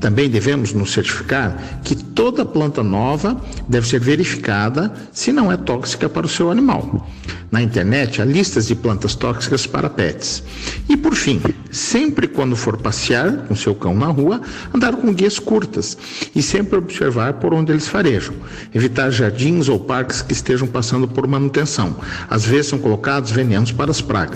Também 0.00 0.30
devemos 0.30 0.72
nos 0.72 0.92
certificar 0.92 1.80
que 1.84 1.94
toda 1.94 2.42
planta 2.44 2.82
nova 2.82 3.38
deve 3.68 3.86
ser 3.86 4.00
verificada 4.00 4.90
se 5.12 5.30
não 5.30 5.52
é 5.52 5.58
tóxica 5.58 6.08
para 6.08 6.24
o 6.24 6.28
seu 6.28 6.50
animal. 6.50 7.06
Na 7.50 7.60
internet 7.60 8.22
há 8.22 8.24
listas 8.24 8.68
de 8.68 8.76
plantas 8.76 9.16
tóxicas 9.16 9.66
para 9.66 9.90
pets. 9.90 10.42
E 10.88 10.96
por 10.96 11.16
fim, 11.16 11.42
sempre 11.70 12.28
quando 12.28 12.54
for 12.54 12.76
passear 12.76 13.38
com 13.48 13.56
seu 13.56 13.74
cão 13.74 13.94
na 13.94 14.06
rua, 14.06 14.40
andar 14.72 14.94
com 14.94 15.12
guias 15.12 15.38
curtas 15.40 15.98
e 16.34 16.40
sempre 16.42 16.78
observar 16.78 17.34
por 17.34 17.52
onde 17.52 17.72
eles 17.72 17.88
farejam. 17.88 18.34
Evitar 18.72 19.10
jardins 19.10 19.68
ou 19.68 19.80
parques 19.80 20.22
que 20.22 20.32
estejam 20.32 20.68
passando 20.68 21.08
por 21.08 21.26
manutenção. 21.26 21.96
Às 22.28 22.44
vezes 22.44 22.68
são 22.68 22.78
colocados 22.78 23.32
venenos 23.32 23.72
para 23.72 23.90
as 23.90 24.00
pragas. 24.00 24.29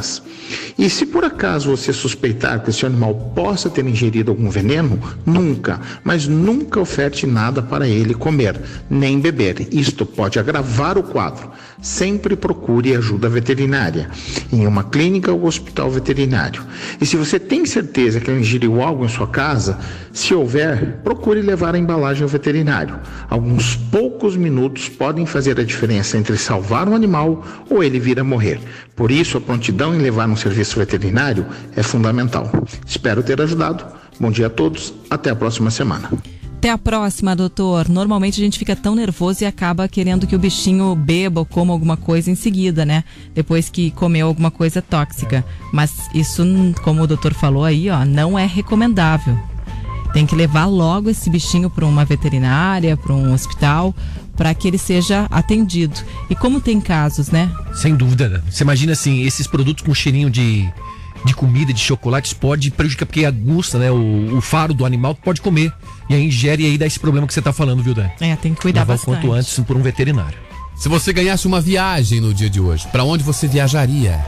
E 0.79 0.91
se 0.91 1.07
por 1.07 1.25
acaso 1.25 1.77
você 1.77 1.93
suspeitar 1.93 2.63
que 2.63 2.71
esse 2.71 2.85
animal 2.85 3.15
possa 3.35 3.71
ter 3.71 3.87
ingerido 3.87 4.31
algum 4.31 4.51
veneno, 4.51 4.99
nunca, 5.25 5.81
mas 6.03 6.27
nunca 6.27 6.81
oferte 6.81 7.27
nada 7.27 7.63
para 7.63 7.87
ele 7.87 8.15
comer, 8.15 8.61
nem 8.91 9.21
beber. 9.21 9.69
Isto 9.73 10.05
pode 10.05 10.39
agravar 10.39 10.99
o 10.99 11.03
quadro. 11.03 11.51
Sempre 11.85 12.35
procure 12.35 12.97
ajuda 12.97 13.29
veterinária, 13.29 14.09
em 14.51 14.67
uma 14.67 14.85
clínica 14.85 15.31
ou 15.31 15.45
hospital 15.45 15.91
veterinário. 15.91 16.63
E 16.99 17.05
se 17.05 17.15
você 17.15 17.39
tem 17.39 17.67
certeza 17.67 18.21
que 18.21 18.31
ingeriu 18.31 18.81
algo 18.81 19.05
em 19.05 19.09
sua 19.09 19.27
casa, 19.27 19.79
se 20.11 20.33
houver, 20.33 21.01
procure 21.05 21.43
levar 21.43 21.75
a 21.75 21.79
embalagem 21.79 22.23
ao 22.23 22.29
veterinário. 22.31 22.99
Alguns 23.29 23.77
poucos 23.77 24.35
minutos 24.35 24.89
podem 24.89 25.27
fazer 25.27 25.61
a 25.61 25.63
diferença 25.63 26.17
entre 26.17 26.39
salvar 26.39 26.89
um 26.89 26.95
animal 26.95 27.45
ou 27.69 27.85
ele 27.85 28.01
vir 28.01 28.19
a 28.19 28.25
morrer. 28.25 28.59
Por 28.97 29.11
isso, 29.11 29.37
a 29.37 29.41
prontidão 29.43 29.95
em 29.95 29.99
levar 29.99 30.27
um 30.27 30.37
serviço 30.37 30.79
veterinário 30.79 31.45
é 31.77 31.83
fundamental. 31.83 32.51
Espero 32.87 33.23
ter 33.23 33.43
ajudado. 33.43 33.85
Bom 34.19 34.31
dia 34.31 34.47
a 34.47 34.51
todos, 34.51 34.95
até 35.11 35.29
a 35.29 35.37
próxima 35.37 35.71
semana. 35.71 36.11
Até 36.65 36.71
a 36.71 36.79
próxima, 36.79 37.37
doutor. 37.37 37.91
Normalmente 37.91 38.41
a 38.41 38.43
gente 38.43 38.59
fica 38.59 38.75
tão 38.75 38.95
nervoso 38.95 39.45
e 39.45 39.47
acaba 39.47 39.87
querendo 39.87 40.27
que 40.27 40.35
o 40.35 40.39
bichinho 40.39 40.95
beba 40.95 41.41
ou 41.41 41.45
coma 41.45 41.75
alguma 41.75 41.95
coisa 41.95 42.31
em 42.31 42.35
seguida, 42.35 42.87
né? 42.87 43.05
Depois 43.35 43.69
que 43.69 43.91
comeu 43.91 44.27
alguma 44.27 44.51
coisa 44.51 44.81
tóxica. 44.81 45.45
Mas 45.71 46.09
isso, 46.15 46.43
como 46.83 47.03
o 47.03 47.07
doutor 47.07 47.35
falou 47.35 47.67
aí, 47.67 47.91
ó, 47.91 48.03
não 48.07 48.39
é 48.39 48.47
recomendável. 48.47 49.39
Tem 50.15 50.25
que 50.25 50.35
levar 50.35 50.65
logo 50.65 51.11
esse 51.11 51.29
bichinho 51.29 51.69
para 51.69 51.85
uma 51.85 52.03
veterinária, 52.03 52.97
para 52.97 53.13
um 53.13 53.35
hospital, 53.35 53.95
para 54.35 54.55
que 54.55 54.67
ele 54.67 54.79
seja 54.79 55.27
atendido. 55.31 56.01
E 56.31 56.35
como 56.35 56.63
tem 56.63 56.81
casos, 56.81 57.29
né? 57.29 57.53
Sem 57.75 57.95
dúvida. 57.95 58.43
Você 58.49 58.65
imagina 58.65 58.93
assim, 58.93 59.21
esses 59.21 59.47
produtos 59.47 59.85
com 59.85 59.95
cheirinho 59.95 60.31
de, 60.31 60.67
de 61.25 61.35
comida, 61.35 61.73
de 61.73 61.81
chocolates, 61.81 62.33
pode 62.33 62.71
prejudicar, 62.71 63.07
porque 63.07 63.25
aguça, 63.25 63.79
né? 63.79 63.91
O, 63.91 64.37
o 64.37 64.41
faro 64.41 64.75
do 64.75 64.85
animal 64.85 65.15
que 65.15 65.23
pode 65.23 65.41
comer. 65.41 65.73
E 66.09 66.15
aí 66.15 66.27
ingere 66.27 66.63
e 66.65 66.67
aí 66.67 66.79
dá 66.79 66.87
esse 66.87 67.01
problema 67.01 67.27
que 67.27 67.33
você 67.35 67.41
tá 67.43 67.53
falando, 67.53 67.83
viu, 67.83 67.95
Dan? 67.95 68.09
É, 68.21 68.37
tem 68.37 68.53
que 68.55 68.61
cuidar 68.61 68.81
Levar 68.83 68.95
o 68.95 68.97
bastante. 68.97 69.21
quanto 69.23 69.33
antes 69.33 69.59
por 69.61 69.77
um 69.77 69.83
veterinário. 69.83 70.39
Se 70.77 70.89
você 70.89 71.13
ganhasse 71.13 71.47
uma 71.47 71.61
viagem 71.61 72.21
no 72.21 72.35
dia 72.35 72.51
de 72.51 72.61
hoje, 72.61 72.87
pra 72.89 73.05
onde 73.05 73.23
você 73.23 73.47
viajaria? 73.47 74.19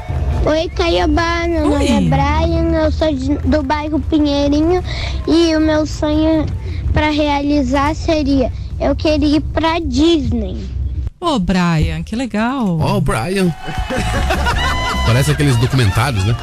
Oi, 0.46 0.68
Caiobá, 0.76 1.44
meu 1.48 1.68
nome 1.68 1.88
é 1.88 2.00
Brian, 2.00 2.70
eu 2.84 2.92
sou 2.92 3.12
de- 3.12 3.34
do 3.48 3.62
bairro 3.64 3.98
Pinheirinho 3.98 4.80
e 5.26 5.56
o 5.56 5.60
meu 5.60 5.84
sonho 5.86 6.46
para 6.92 7.10
realizar 7.10 7.94
seria 7.96 8.52
eu 8.78 8.94
queria 8.94 9.36
ir 9.38 9.40
pra 9.40 9.80
Disney. 9.80 10.56
Ô, 11.18 11.38
Brian, 11.38 12.02
que 12.02 12.14
legal. 12.14 12.78
Ó, 12.78 12.98
o 12.98 13.00
Brian. 13.00 13.52
Parece 15.06 15.30
aqueles 15.30 15.56
documentários, 15.56 16.24
né? 16.24 16.36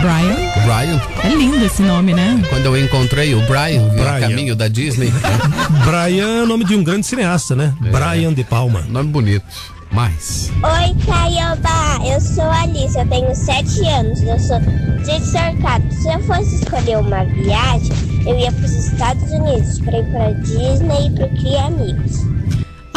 Brian? 0.00 0.36
Brian. 0.64 1.00
É 1.22 1.28
lindo 1.28 1.64
esse 1.64 1.82
nome, 1.82 2.12
né? 2.12 2.42
Quando 2.48 2.66
eu 2.66 2.76
encontrei 2.78 3.34
o 3.34 3.40
Brian, 3.46 3.88
Brian. 3.90 4.16
a 4.16 4.20
caminho 4.20 4.56
da 4.56 4.68
Disney. 4.68 5.12
Brian 5.84 6.42
é 6.42 6.46
nome 6.46 6.64
de 6.64 6.74
um 6.74 6.82
grande 6.82 7.06
cineasta, 7.06 7.54
né? 7.54 7.72
Brian 7.80 8.32
de 8.34 8.42
Palma. 8.42 8.82
Nome 8.88 9.10
bonito. 9.10 9.44
Mais. 9.92 10.50
Oi, 10.56 11.04
Caiobá, 11.06 12.00
eu 12.04 12.20
sou 12.20 12.44
a 12.44 12.62
Alice, 12.62 12.98
eu 12.98 13.06
tenho 13.06 13.32
7 13.34 13.86
anos, 13.86 14.20
eu 14.20 14.38
sou 14.40 14.58
de 14.60 15.24
Cercado. 15.24 15.84
Se 15.92 16.08
eu 16.12 16.20
fosse 16.24 16.56
escolher 16.56 16.98
uma 16.98 17.24
viagem, 17.24 17.92
eu 18.26 18.36
ia 18.36 18.50
pros 18.50 18.72
Estados 18.72 19.30
Unidos 19.30 19.78
pra 19.78 19.98
ir 19.98 20.10
pra 20.10 20.32
Disney 20.32 21.06
e 21.06 21.10
pro 21.10 21.28
Cria 21.40 21.66
Amigos. 21.66 22.35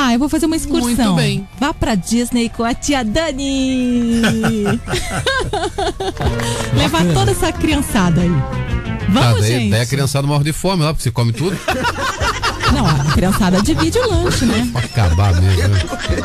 Ah, 0.01 0.13
eu 0.13 0.19
vou 0.19 0.29
fazer 0.29 0.45
uma 0.45 0.55
excursão. 0.55 0.87
Muito 0.87 1.13
bem. 1.15 1.45
Vá 1.59 1.73
pra 1.73 1.93
Disney 1.93 2.47
com 2.47 2.63
a 2.63 2.73
tia 2.73 3.03
Dani. 3.03 4.21
Levar 6.73 7.03
toda 7.13 7.31
essa 7.31 7.51
criançada 7.51 8.21
aí. 8.21 8.29
Vamos, 9.09 9.21
Tá, 9.21 9.33
daí, 9.41 9.43
gente. 9.51 9.71
daí 9.71 9.81
a 9.81 9.85
criançada 9.85 10.25
morre 10.25 10.45
de 10.45 10.53
fome 10.53 10.83
lá, 10.83 10.93
porque 10.93 11.03
você 11.03 11.11
come 11.11 11.33
tudo. 11.33 11.57
Não, 12.73 12.85
a 12.85 13.11
criançada 13.13 13.61
divide 13.61 13.97
o 13.99 14.09
lanche, 14.09 14.45
né? 14.45 14.67
Pra 14.71 14.81
acabar 14.81 15.33
mesmo. 15.41 15.67
né? 15.69 15.79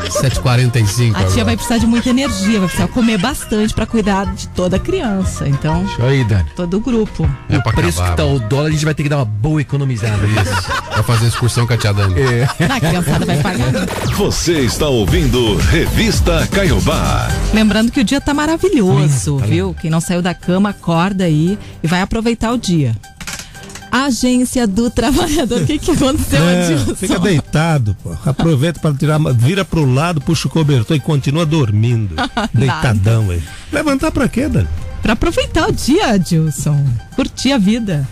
7h45 0.09 1.11
A 1.11 1.13
tia 1.19 1.25
agora. 1.25 1.45
vai 1.45 1.55
precisar 1.55 1.77
de 1.77 1.85
muita 1.87 2.09
energia, 2.09 2.59
vai 2.59 2.67
precisar 2.67 2.87
comer 2.89 3.17
bastante 3.17 3.73
pra 3.73 3.85
cuidar 3.85 4.25
de 4.35 4.47
toda 4.49 4.77
a 4.77 4.79
criança. 4.79 5.47
Então, 5.47 5.83
Isso 5.85 6.01
aí, 6.03 6.23
Dani. 6.23 6.45
todo 6.55 6.77
o 6.77 6.79
grupo. 6.79 7.29
É 7.49 7.57
o 7.57 7.63
pra 7.63 7.73
preço 7.73 7.99
acabar, 8.01 8.11
que 8.11 8.17
tá 8.17 8.25
o 8.25 8.39
dólar, 8.39 8.67
a 8.67 8.71
gente 8.71 8.85
vai 8.85 8.93
ter 8.93 9.03
que 9.03 9.09
dar 9.09 9.17
uma 9.17 9.25
boa 9.25 9.61
economizada. 9.61 10.25
Isso. 10.25 10.71
Vai 10.93 11.03
fazer 11.03 11.27
excursão 11.27 11.67
com 11.67 11.73
a 11.73 11.77
tia 11.77 11.93
Dani. 11.93 12.15
É. 12.21 12.43
A 12.65 12.79
criançada 12.79 13.25
vai 13.25 13.37
pagar. 13.41 13.71
Você 14.15 14.59
está 14.61 14.87
ouvindo 14.87 15.55
Revista 15.57 16.47
Caiobá. 16.51 17.27
Lembrando 17.53 17.91
que 17.91 17.99
o 17.99 18.03
dia 18.03 18.21
tá 18.21 18.33
maravilhoso, 18.33 19.39
tá 19.39 19.45
viu? 19.45 19.75
Quem 19.79 19.89
não 19.89 19.99
saiu 20.01 20.21
da 20.21 20.33
cama, 20.33 20.69
acorda 20.69 21.23
aí 21.25 21.57
e 21.83 21.87
vai 21.87 22.01
aproveitar 22.01 22.51
o 22.51 22.57
dia. 22.57 22.95
Agência 24.03 24.67
do 24.67 24.89
Trabalhador. 24.89 25.61
O 25.61 25.65
que, 25.65 25.79
que 25.79 25.91
aconteceu, 25.91 26.43
É, 26.43 26.65
Adilson? 26.65 26.95
fica 26.95 27.17
deitado, 27.19 27.95
pô. 28.03 28.11
Aproveita 28.25 28.79
para 28.79 28.93
tirar, 28.93 29.17
vira 29.33 29.63
pro 29.63 29.85
lado, 29.85 30.19
puxa 30.21 30.47
o 30.47 30.51
cobertor 30.51 30.97
e 30.97 30.99
continua 30.99 31.45
dormindo. 31.45 32.15
Deitadão 32.53 33.29
aí. 33.29 33.41
Levantar 33.71 34.11
pra 34.11 34.27
quê, 34.27 34.47
Dani? 34.47 34.67
Pra 35.01 35.13
aproveitar 35.13 35.69
o 35.69 35.71
dia, 35.71 36.07
Adilson. 36.09 36.83
Curtir 37.15 37.51
a 37.53 37.57
vida. 37.57 38.07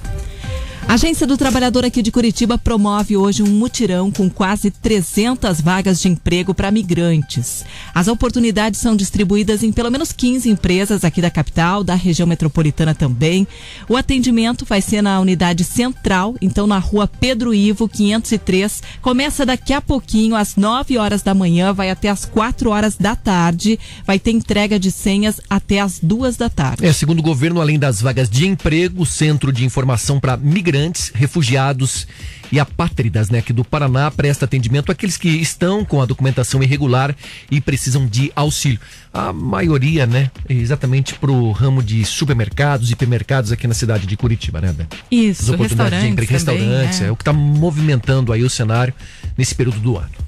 A 0.87 0.93
Agência 0.93 1.25
do 1.25 1.37
Trabalhador 1.37 1.83
aqui 1.83 2.03
de 2.03 2.11
Curitiba 2.11 2.55
promove 2.55 3.17
hoje 3.17 3.41
um 3.41 3.47
mutirão 3.47 4.11
com 4.11 4.29
quase 4.29 4.69
300 4.69 5.59
vagas 5.59 5.99
de 5.99 6.07
emprego 6.07 6.53
para 6.53 6.69
migrantes. 6.69 7.65
As 7.95 8.07
oportunidades 8.07 8.79
são 8.79 8.95
distribuídas 8.95 9.63
em 9.63 9.71
pelo 9.71 9.89
menos 9.89 10.11
15 10.11 10.47
empresas 10.49 11.03
aqui 11.03 11.19
da 11.19 11.31
capital, 11.31 11.83
da 11.83 11.95
região 11.95 12.27
metropolitana 12.27 12.93
também. 12.93 13.47
O 13.89 13.97
atendimento 13.97 14.65
vai 14.65 14.81
ser 14.81 15.01
na 15.01 15.19
unidade 15.19 15.63
central, 15.63 16.35
então 16.39 16.67
na 16.67 16.77
rua 16.77 17.07
Pedro 17.07 17.55
Ivo, 17.55 17.89
503. 17.89 18.83
Começa 19.01 19.45
daqui 19.47 19.73
a 19.73 19.81
pouquinho, 19.81 20.35
às 20.35 20.55
9 20.55 20.99
horas 20.99 21.23
da 21.23 21.33
manhã, 21.33 21.73
vai 21.73 21.89
até 21.89 22.09
às 22.09 22.23
4 22.23 22.69
horas 22.69 22.95
da 22.97 23.15
tarde. 23.15 23.79
Vai 24.05 24.19
ter 24.19 24.31
entrega 24.31 24.77
de 24.77 24.91
senhas 24.91 25.41
até 25.49 25.79
às 25.79 25.97
2 25.97 26.37
da 26.37 26.49
tarde. 26.49 26.85
É, 26.85 26.93
segundo 26.93 27.19
o 27.19 27.23
governo, 27.23 27.59
além 27.59 27.79
das 27.79 27.99
vagas 27.99 28.29
de 28.29 28.45
emprego, 28.45 29.01
o 29.01 29.05
Centro 29.07 29.51
de 29.51 29.65
Informação 29.65 30.19
para 30.19 30.37
Migrantes, 30.37 30.72
Refugiados 31.13 32.07
e 32.51 32.59
Apátridas, 32.59 33.29
né, 33.29 33.39
aqui 33.39 33.51
do 33.51 33.63
Paraná, 33.63 34.11
presta 34.11 34.45
atendimento 34.45 34.91
àqueles 34.91 35.17
que 35.17 35.27
estão 35.27 35.83
com 35.83 36.01
a 36.01 36.05
documentação 36.05 36.61
irregular 36.61 37.15
e 37.49 37.59
precisam 37.59 38.05
de 38.05 38.31
auxílio. 38.35 38.79
A 39.11 39.33
maioria, 39.33 40.05
né, 40.05 40.29
é 40.47 40.53
exatamente 40.53 41.15
pro 41.15 41.51
ramo 41.51 41.81
de 41.81 42.05
supermercados 42.05 42.89
e 42.89 42.93
hipermercados 42.93 43.51
aqui 43.51 43.65
na 43.67 43.73
cidade 43.73 44.05
de 44.05 44.15
Curitiba, 44.15 44.61
né, 44.61 44.71
Dani? 44.71 44.89
Isso, 45.09 45.43
As 45.43 45.49
oportunidades 45.49 45.99
de 46.01 46.07
emprego, 46.07 46.31
restaurantes 46.31 46.65
também, 46.65 46.77
restaurantes, 46.77 47.01
é. 47.01 47.07
é 47.07 47.11
o 47.11 47.15
que 47.15 47.21
está 47.21 47.33
movimentando 47.33 48.31
aí 48.31 48.43
o 48.43 48.49
cenário 48.49 48.93
nesse 49.37 49.55
período 49.55 49.79
do 49.79 49.97
ano. 49.97 50.22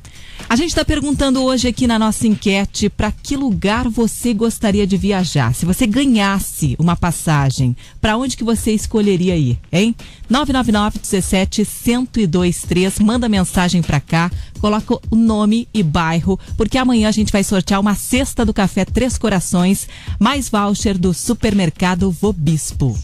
A 0.48 0.56
gente 0.56 0.70
está 0.70 0.86
perguntando 0.86 1.44
hoje 1.44 1.68
aqui 1.68 1.88
na 1.88 1.98
nossa 1.98 2.28
enquete 2.28 2.88
para 2.88 3.12
que 3.12 3.36
lugar 3.36 3.90
você 3.90 4.32
gostaria 4.32 4.86
de 4.86 4.96
viajar. 4.96 5.56
Se 5.56 5.66
você 5.66 5.88
ganhasse 5.88 6.76
uma 6.78 6.96
passagem, 6.96 7.76
para 8.00 8.16
onde 8.16 8.38
que 8.38 8.44
você 8.44 8.72
escolheria 8.72 9.36
ir, 9.36 9.60
hein? 9.72 9.96
999 10.30 11.00
17 11.00 11.68
1023, 11.88 13.00
manda 13.00 13.28
mensagem 13.28 13.82
para 13.82 14.00
cá, 14.00 14.32
coloca 14.60 15.00
o 15.10 15.16
nome 15.16 15.68
e 15.74 15.82
bairro, 15.82 16.40
porque 16.56 16.78
amanhã 16.78 17.10
a 17.10 17.12
gente 17.12 17.32
vai 17.32 17.44
sortear 17.44 17.82
uma 17.82 17.96
cesta 17.96 18.46
do 18.46 18.54
café 18.54 18.86
Três 18.86 19.18
Corações, 19.18 19.90
mais 20.20 20.48
voucher 20.48 20.96
do 20.96 21.12
supermercado 21.12 22.12
Vobispo. 22.12 22.96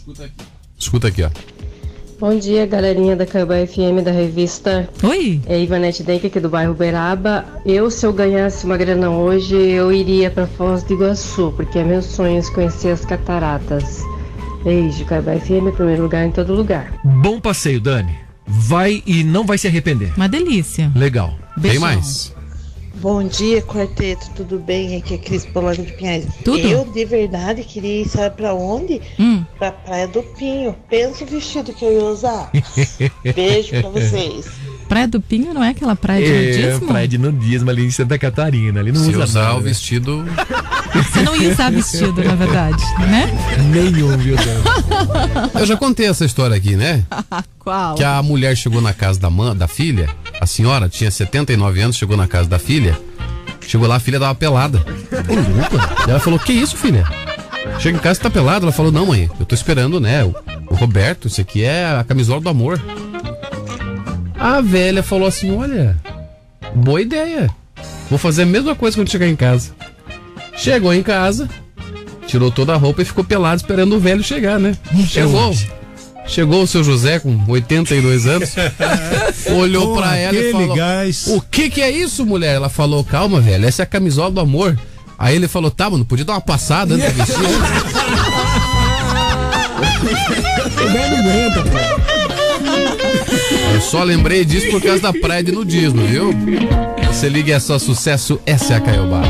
Escuta 0.77 1.07
aqui, 1.07 1.23
ó. 1.23 1.29
Bom 2.21 2.37
dia, 2.37 2.67
galerinha 2.67 3.15
da 3.15 3.25
Caiobá 3.25 3.55
FM 3.65 4.03
da 4.05 4.11
revista. 4.11 4.87
Oi. 5.01 5.41
É 5.47 5.59
Ivanete 5.59 6.03
Denk 6.03 6.27
aqui 6.27 6.39
do 6.39 6.49
bairro 6.49 6.75
Beraba. 6.75 7.43
Eu, 7.65 7.89
se 7.89 8.05
eu 8.05 8.13
ganhasse 8.13 8.63
uma 8.63 8.77
grana 8.77 9.09
hoje, 9.09 9.55
eu 9.55 9.91
iria 9.91 10.29
para 10.29 10.45
Foz 10.45 10.83
do 10.83 10.93
Iguaçu, 10.93 11.51
porque 11.57 11.79
é 11.79 11.83
meu 11.83 11.99
sonho 11.99 12.39
conhecer 12.53 12.89
as 12.89 13.03
cataratas. 13.03 14.03
Beijo, 14.63 15.03
Caiobá 15.05 15.31
FM, 15.39 15.75
primeiro 15.75 16.03
lugar 16.03 16.23
em 16.23 16.29
todo 16.29 16.53
lugar. 16.53 16.93
Bom 17.03 17.41
passeio, 17.41 17.81
Dani. 17.81 18.15
Vai 18.45 19.01
e 19.07 19.23
não 19.23 19.43
vai 19.43 19.57
se 19.57 19.67
arrepender. 19.67 20.13
Uma 20.15 20.29
delícia. 20.29 20.91
Legal. 20.95 21.33
Tem 21.59 21.79
mais. 21.79 22.35
Bom 22.95 23.23
dia, 23.23 23.61
quarteto, 23.63 24.29
tudo 24.35 24.59
bem? 24.59 24.97
Aqui 24.97 25.15
é 25.15 25.17
Cris 25.17 25.45
Polano 25.45 25.83
de 25.83 25.91
Pinhais. 25.93 26.25
Tudo. 26.43 26.59
Eu, 26.59 26.83
de 26.85 27.03
verdade, 27.05 27.63
queria 27.63 28.01
ir, 28.03 28.07
sabe 28.07 28.35
pra 28.35 28.53
onde? 28.53 29.01
Hum. 29.19 29.43
Pra 29.57 29.71
Praia 29.71 30.07
do 30.07 30.21
Pinho. 30.21 30.75
Pensa 30.89 31.23
o 31.23 31.27
vestido 31.27 31.73
que 31.73 31.83
eu 31.83 31.91
ia 31.93 32.03
usar. 32.03 32.51
Beijo 33.33 33.69
pra 33.81 33.89
vocês. 33.89 34.45
Praia 34.87 35.07
do 35.07 35.21
Pinho 35.21 35.53
não 35.53 35.63
é 35.63 35.69
aquela 35.69 35.95
praia 35.95 36.23
de 36.25 36.31
É, 36.31 36.65
nudismo? 36.67 36.87
praia 36.87 37.07
de 37.07 37.17
nudismo 37.17 37.69
ali 37.69 37.85
em 37.85 37.91
Santa 37.91 38.19
Catarina. 38.19 38.81
Ali 38.81 38.91
não 38.91 39.01
Se 39.01 39.09
usa 39.11 39.23
usar 39.23 39.41
nada, 39.43 39.55
o 39.55 39.57
né? 39.61 39.63
vestido. 39.69 40.25
Você 40.93 41.21
não 41.21 41.33
ia 41.37 41.51
usar 41.53 41.71
vestido, 41.71 42.21
na 42.21 42.35
verdade, 42.35 42.83
né? 43.09 43.31
Nenhum, 43.71 44.17
viu? 44.17 44.35
Eu 45.57 45.65
já 45.65 45.77
contei 45.77 46.07
essa 46.07 46.25
história 46.25 46.55
aqui, 46.57 46.75
né? 46.75 47.05
Qual? 47.57 47.95
Que 47.95 48.03
a 48.03 48.21
mulher 48.21 48.57
chegou 48.57 48.81
na 48.81 48.91
casa 48.93 49.17
da, 49.17 49.29
mãe, 49.29 49.55
da 49.55 49.69
filha, 49.69 50.09
a 50.41 50.47
senhora 50.47 50.89
tinha 50.89 51.11
79 51.11 51.81
anos, 51.81 51.95
chegou 51.95 52.17
na 52.17 52.27
casa 52.27 52.49
da 52.49 52.57
filha, 52.57 52.99
chegou 53.67 53.87
lá, 53.87 53.97
a 53.97 53.99
filha 53.99 54.19
tava 54.19 54.33
pelada. 54.33 54.79
Ô, 54.79 55.33
louco. 55.33 56.09
Ela 56.09 56.19
falou: 56.19 56.39
Que 56.39 56.51
isso, 56.51 56.75
filha? 56.75 57.05
Chega 57.77 57.95
em 57.95 58.01
casa 58.01 58.19
e 58.19 58.23
tá 58.23 58.29
pelada. 58.31 58.65
Ela 58.65 58.71
falou: 58.71 58.91
Não, 58.91 59.05
mãe, 59.05 59.29
eu 59.39 59.45
tô 59.45 59.53
esperando, 59.53 59.99
né? 59.99 60.23
O, 60.23 60.33
o 60.71 60.73
Roberto, 60.73 61.27
isso 61.27 61.39
aqui 61.39 61.63
é 61.63 61.85
a 61.85 62.03
camisola 62.03 62.41
do 62.41 62.49
amor. 62.49 62.81
A 64.39 64.61
velha 64.61 65.03
falou 65.03 65.27
assim: 65.27 65.55
Olha, 65.55 65.95
boa 66.73 66.99
ideia. 66.99 67.47
Vou 68.09 68.17
fazer 68.17 68.41
a 68.41 68.47
mesma 68.47 68.73
coisa 68.73 68.97
quando 68.97 69.11
chegar 69.11 69.27
em 69.27 69.35
casa. 69.35 69.73
Chegou 70.57 70.91
em 70.91 71.03
casa, 71.03 71.47
tirou 72.25 72.49
toda 72.49 72.73
a 72.73 72.77
roupa 72.77 73.03
e 73.03 73.05
ficou 73.05 73.23
pelado 73.23 73.57
esperando 73.57 73.95
o 73.95 73.99
velho 73.99 74.23
chegar, 74.23 74.59
né? 74.59 74.75
Chegou. 75.07 75.53
Chegou 76.25 76.63
o 76.63 76.67
seu 76.67 76.83
José 76.83 77.19
com 77.19 77.37
82 77.47 78.25
anos, 78.25 78.51
olhou 79.53 79.95
pra 79.97 80.15
ela 80.15 80.37
e 80.37 80.51
falou: 80.51 80.75
gás. 80.75 81.27
O 81.27 81.41
que 81.41 81.69
que 81.69 81.81
é 81.81 81.91
isso, 81.91 82.25
mulher? 82.25 82.55
Ela 82.55 82.69
falou: 82.69 83.03
Calma, 83.03 83.41
velho, 83.41 83.65
essa 83.65 83.81
é 83.81 83.83
a 83.83 83.87
camisola 83.87 84.31
do 84.31 84.39
amor. 84.39 84.77
Aí 85.17 85.35
ele 85.35 85.47
falou: 85.47 85.69
Tá, 85.69 85.89
mano, 85.89 86.05
podia 86.05 86.23
dar 86.23 86.33
uma 86.33 86.41
passada 86.41 86.95
antes 86.95 87.07
de 87.07 87.13
vestir. 87.13 87.37
Pô. 91.63 92.01
Eu 93.73 93.81
só 93.81 94.03
lembrei 94.03 94.45
disso 94.45 94.69
por 94.69 94.81
causa 94.81 95.01
da 95.01 95.13
praia 95.13 95.43
de 95.43 95.51
nudismo, 95.51 96.05
viu? 96.05 96.33
Você 97.07 97.27
liga 97.27 97.55
é 97.55 97.59
só 97.59 97.77
sucesso, 97.77 98.39
essa 98.45 98.73
é 98.73 98.77
a 98.77 98.81
Caiobá. 98.81 99.21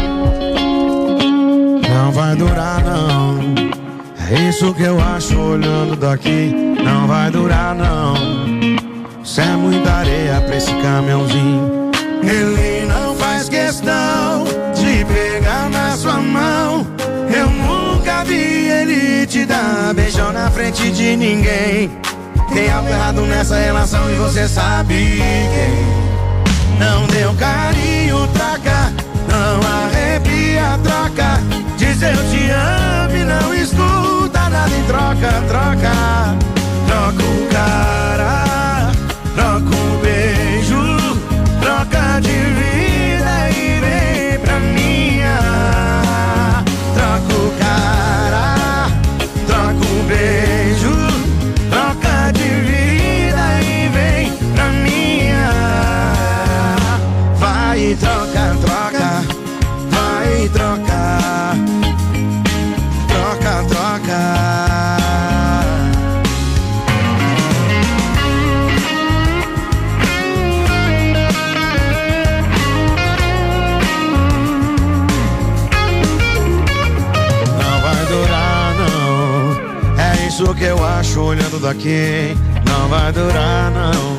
Não 1.90 2.12
vai 2.12 2.36
durar 2.36 2.84
não. 2.84 3.40
É 4.30 4.50
isso 4.50 4.74
que 4.74 4.84
eu 4.84 5.00
acho 5.02 5.38
olhando 5.38 5.96
daqui. 5.96 6.71
Não 6.84 7.08
vai 7.08 7.30
durar 7.32 7.76
não. 7.76 8.14
Isso 9.24 9.42
é 9.42 9.56
muita 9.56 9.92
areia 9.92 10.42
pra 10.42 10.56
esse 10.56 10.74
caminhãozinho. 10.76 11.92
Ele 12.24 12.86
não 12.88 13.16
faz 13.16 13.50
questão 13.50 14.44
de 14.74 15.06
pegar 15.06 15.70
na 15.70 15.96
sua 15.96 16.18
mão. 16.18 16.86
Eu 17.34 17.50
nunca 17.50 18.24
vi 18.24 18.68
ele 18.70 19.26
te 19.26 19.46
dar 19.46 19.94
beijão 19.94 20.32
na 20.32 20.50
frente 20.52 20.92
de 20.92 21.16
ninguém. 21.16 21.90
Tem 22.54 22.70
algo 22.70 22.90
errado 22.90 23.22
nessa 23.22 23.56
relação 23.56 24.12
e 24.12 24.16
você 24.16 24.48
sabe 24.48 25.22
quem. 25.54 26.02
Não 26.78 27.06
deu 27.08 27.34
carinho, 27.36 28.28
troca. 28.34 28.92
Não 29.30 29.86
arrepia, 29.86 30.78
troca. 30.84 31.40
Diz 31.78 32.02
eu 32.02 32.16
te 32.30 32.50
amo 32.50 33.16
e 33.16 33.24
não 33.24 33.54
escuta 33.54 34.50
nada 34.50 34.76
em 34.76 34.84
troca, 34.84 35.42
troca. 35.48 36.61
Troca 37.02 37.24
o 37.24 37.48
cara, 37.50 38.92
troca 39.34 39.76
o 39.76 40.00
beijo, 40.04 40.84
troca 41.60 42.20
de 42.22 42.30
vida 42.30 43.50
e 43.50 43.80
vem 43.82 44.40
pra 44.40 44.60
minha. 44.60 45.40
Troca 46.94 47.34
o 47.34 47.52
cara, 47.58 48.46
troca 49.48 49.84
o 49.84 50.04
beijo, 50.08 50.51
daqui. 81.62 82.36
Não 82.66 82.88
vai 82.90 83.12
durar, 83.12 83.72
não. 83.72 84.18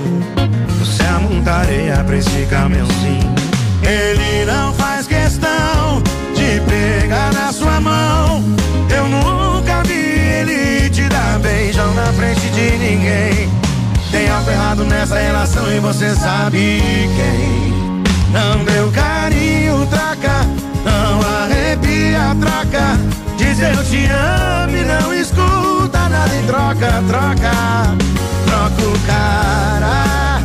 Você 0.79 1.03
é 1.03 1.19
muita 1.19 1.53
areia 1.53 2.05
pra 2.05 2.17
esse 2.17 2.47
caminhãozinho. 2.49 3.35
Ele 3.83 4.45
não 4.47 4.73
faz 4.75 5.07
questão 5.07 6.03
de 6.35 6.61
pegar 6.61 7.33
na 7.35 7.53
sua 7.53 7.81
mão. 7.81 8.43
Eu 8.89 9.09
nunca 9.09 9.83
vi 9.85 9.95
ele 9.95 10.89
te 10.91 11.09
dar 11.09 11.39
beijão 11.41 11.93
na 11.95 12.07
frente 12.13 12.49
de 12.51 12.71
ninguém. 12.79 13.51
Tem 14.11 14.29
algo 14.31 14.51
errado 14.51 14.85
nessa 14.85 15.19
relação 15.19 15.71
e 15.73 15.81
você 15.81 16.15
sabe 16.15 16.81
quem. 17.17 18.03
Não 18.31 18.65
deu 18.65 18.91
carinho, 18.93 19.87
troca. 19.87 20.47
Não 20.85 21.21
arrepia, 21.43 22.37
troca. 22.41 22.99
Diz 23.37 23.59
eu 23.61 23.85
te 23.85 24.07
amo 24.07 24.77
e 24.77 24.85
não 24.85 25.13
escuta 25.15 25.42
em 26.29 26.47
troca, 26.47 27.03
troca. 27.09 27.53
Troca 28.47 28.83
o 28.83 28.99
cara, 29.07 30.41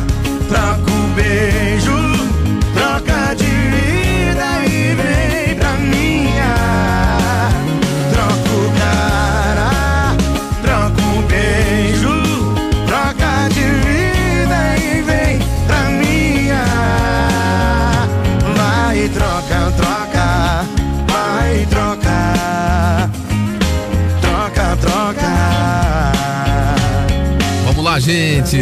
Gente. 28.00 28.56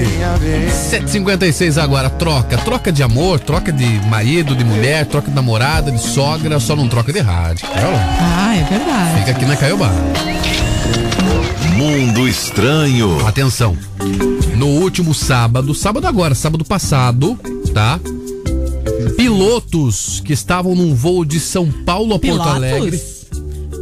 756 0.71 1.79
agora, 1.79 2.09
troca. 2.09 2.57
Troca 2.59 2.91
de 2.91 3.03
amor, 3.03 3.39
troca 3.41 3.73
de 3.73 3.87
marido, 4.07 4.55
de 4.55 4.65
mulher, 4.65 5.07
troca 5.07 5.29
de 5.29 5.35
namorada, 5.35 5.91
de 5.91 6.01
sogra, 6.01 6.59
só 6.59 6.75
não 6.75 6.89
troca 6.89 7.13
de 7.13 7.21
rádio. 7.21 7.67
Ah, 7.75 8.57
é 8.57 8.65
verdade. 8.65 9.19
Fica 9.21 9.31
aqui 9.33 9.45
na 9.45 9.57
Caiobá. 9.57 9.91
Mundo 11.77 12.27
estranho. 12.27 13.27
Atenção. 13.27 13.77
No 14.57 14.69
último 14.69 15.13
sábado, 15.13 15.75
sábado 15.75 16.07
agora, 16.07 16.35
sábado 16.35 16.65
passado, 16.65 17.39
tá? 17.75 18.01
Pilotos 19.17 20.23
que 20.25 20.33
estavam 20.33 20.75
num 20.75 20.95
voo 20.95 21.25
de 21.25 21.39
São 21.39 21.71
Paulo 21.71 22.15
a 22.15 22.19
Porto 22.19 22.49
Alegre. 22.49 23.16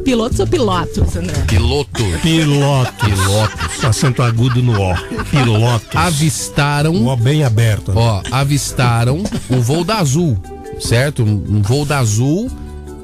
Pilotos 0.05 0.39
ou 0.39 0.47
pilotos, 0.47 1.17
André? 1.17 1.35
Piloto. 1.47 2.05
Pilotos. 2.23 2.95
Pilotos. 3.09 3.85
Acento 3.85 4.23
agudo 4.23 4.63
no 4.63 4.73
O. 4.81 4.95
Pilotos. 5.31 5.89
Avistaram. 5.95 7.07
O 7.07 7.17
bem 7.17 7.43
aberto. 7.45 7.93
né? 7.93 8.01
Ó, 8.01 8.23
avistaram 8.31 9.23
o 9.49 9.61
voo 9.61 9.83
da 9.85 9.97
Azul, 9.99 10.37
certo? 10.79 11.23
Um 11.23 11.63
voo 11.63 11.85
da 11.85 11.99
Azul. 11.99 12.51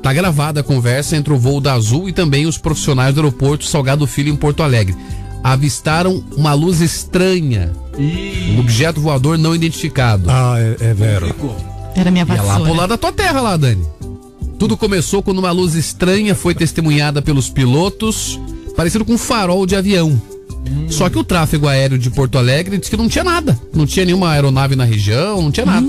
Tá 0.02 0.12
gravada 0.14 0.60
a 0.60 0.62
conversa 0.62 1.16
entre 1.16 1.32
o 1.32 1.38
voo 1.38 1.60
da 1.60 1.74
Azul 1.74 2.08
e 2.08 2.12
também 2.12 2.46
os 2.46 2.56
profissionais 2.56 3.14
do 3.14 3.20
aeroporto 3.20 3.64
Salgado 3.66 4.06
Filho 4.06 4.32
em 4.32 4.36
Porto 4.36 4.62
Alegre. 4.62 4.96
Avistaram 5.42 6.22
uma 6.36 6.52
luz 6.54 6.80
estranha. 6.80 7.72
Um 7.98 8.60
objeto 8.60 9.00
voador 9.00 9.36
não 9.38 9.54
identificado. 9.54 10.24
Ah, 10.30 10.54
é, 10.58 10.76
é 10.90 10.94
vero. 10.94 11.34
Era 11.94 12.10
minha 12.10 12.24
E 12.28 12.32
é 12.32 12.34
lá 12.36 12.42
vassoura. 12.42 12.64
pro 12.70 12.74
lado 12.80 12.88
da 12.90 12.96
tua 12.98 13.12
terra 13.12 13.40
lá, 13.40 13.56
Dani. 13.56 13.84
Tudo 14.60 14.76
começou 14.76 15.22
quando 15.22 15.38
uma 15.38 15.50
luz 15.50 15.74
estranha 15.74 16.34
foi 16.34 16.54
testemunhada 16.54 17.22
pelos 17.22 17.48
pilotos, 17.48 18.38
parecido 18.76 19.06
com 19.06 19.14
um 19.14 19.18
farol 19.18 19.64
de 19.64 19.74
avião. 19.74 20.20
Só 20.86 21.08
que 21.08 21.16
o 21.16 21.24
tráfego 21.24 21.66
aéreo 21.66 21.98
de 21.98 22.10
Porto 22.10 22.36
Alegre 22.36 22.76
disse 22.76 22.90
que 22.90 22.96
não 22.96 23.08
tinha 23.08 23.24
nada. 23.24 23.58
Não 23.74 23.86
tinha 23.86 24.04
nenhuma 24.04 24.30
aeronave 24.30 24.76
na 24.76 24.84
região, 24.84 25.40
não 25.40 25.50
tinha 25.50 25.64
nada. 25.64 25.86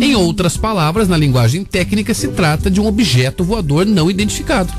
Em 0.00 0.16
outras 0.16 0.56
palavras, 0.56 1.06
na 1.06 1.16
linguagem 1.16 1.62
técnica, 1.62 2.12
se 2.14 2.26
trata 2.26 2.68
de 2.68 2.80
um 2.80 2.86
objeto 2.86 3.44
voador 3.44 3.86
não 3.86 4.10
identificado. 4.10 4.72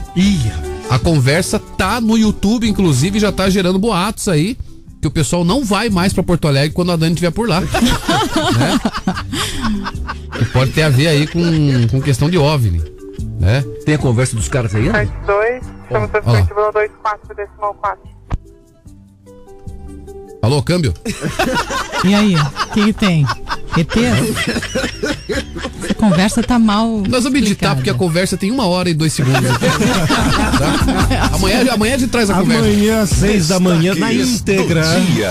A 0.89 0.99
conversa 0.99 1.57
tá 1.57 2.01
no 2.01 2.17
YouTube, 2.17 2.67
inclusive 2.67 3.17
já 3.17 3.31
tá 3.31 3.49
gerando 3.49 3.79
boatos 3.79 4.27
aí 4.27 4.57
que 5.01 5.07
o 5.07 5.11
pessoal 5.11 5.45
não 5.45 5.63
vai 5.63 5.89
mais 5.89 6.13
pra 6.13 6.23
Porto 6.23 6.47
Alegre 6.47 6.73
quando 6.73 6.91
a 6.91 6.95
Dani 6.95 7.13
estiver 7.13 7.31
por 7.31 7.47
lá. 7.47 7.61
né? 7.61 7.69
E 10.41 10.45
pode 10.45 10.71
ter 10.71 10.83
a 10.83 10.89
ver 10.89 11.07
aí 11.07 11.27
com, 11.27 11.41
com 11.89 12.01
questão 12.01 12.29
de 12.29 12.37
OVNI, 12.37 12.83
né? 13.39 13.63
Tem 13.85 13.95
a 13.95 13.97
conversa 13.97 14.35
dos 14.35 14.49
caras 14.49 14.75
aí? 14.75 14.89
né? 14.89 15.07
2, 15.25 15.65
estamos 15.83 16.09
Ó, 16.25 16.31
ó. 16.31 16.33
7,24 16.33 17.35
decimal 17.35 17.73
4. 17.75 18.18
Alô, 20.41 20.61
câmbio? 20.63 20.93
E 22.05 22.13
aí, 22.15 22.33
o 22.33 22.69
que, 22.73 22.85
que 22.85 22.93
tem? 22.93 23.25
ET? 23.75 23.91
Essa 25.83 25.93
conversa 25.95 26.41
tá 26.41 26.57
mal. 26.57 27.03
Nós 27.09 27.25
vamos 27.25 27.39
editar 27.39 27.75
porque 27.75 27.89
a 27.89 27.93
conversa 27.93 28.37
tem 28.37 28.49
uma 28.51 28.65
hora 28.67 28.89
e 28.89 28.93
dois 28.93 29.11
segundos. 29.11 29.41
Tá? 29.41 31.29
Amanhã, 31.33 31.73
amanhã 31.73 31.95
a 31.95 31.97
gente 31.97 32.09
traz 32.09 32.29
a 32.29 32.35
conversa. 32.35 32.63
Amanhã, 32.63 33.05
seis 33.05 33.49
da 33.49 33.59
manhã, 33.59 33.93
na 33.95 34.13
íntegra. 34.13 34.85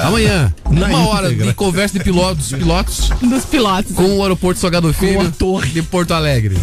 Amanhã, 0.04 0.52
Na 0.70 0.88
uma 0.88 1.08
hora 1.08 1.28
íntegra. 1.28 1.46
de 1.46 1.54
conversa 1.54 1.98
de 1.98 2.04
pilotos, 2.04 2.52
pilotos 2.52 3.08
Dos 3.22 3.46
pilotos. 3.46 3.92
com 3.96 4.18
o 4.18 4.22
aeroporto 4.22 4.60
Salgado 4.60 4.92
Filho 4.92 5.32
de 5.72 5.80
Porto 5.80 6.12
Alegre. 6.12 6.54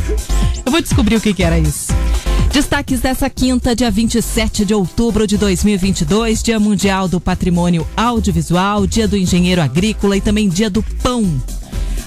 Eu 0.64 0.72
vou 0.72 0.84
descobrir 0.84 1.16
o 1.16 1.20
que, 1.22 1.34
que 1.34 1.42
era 1.42 1.58
isso. 1.58 1.88
Destaques 2.56 3.02
dessa 3.02 3.30
quinta, 3.30 3.76
dia 3.76 3.92
27 3.92 4.64
de 4.64 4.74
outubro 4.74 5.28
de 5.28 5.38
2022, 5.38 6.42
Dia 6.42 6.58
Mundial 6.58 7.06
do 7.06 7.20
Patrimônio 7.20 7.86
Audiovisual, 7.98 8.88
Dia 8.88 9.10
do 9.10 9.18
Engenheiro 9.18 9.62
Agrícola 9.62 10.16
e 10.16 10.22
também 10.22 10.48
Dia 10.48 10.70
do 10.70 10.82
Pão. 11.04 11.26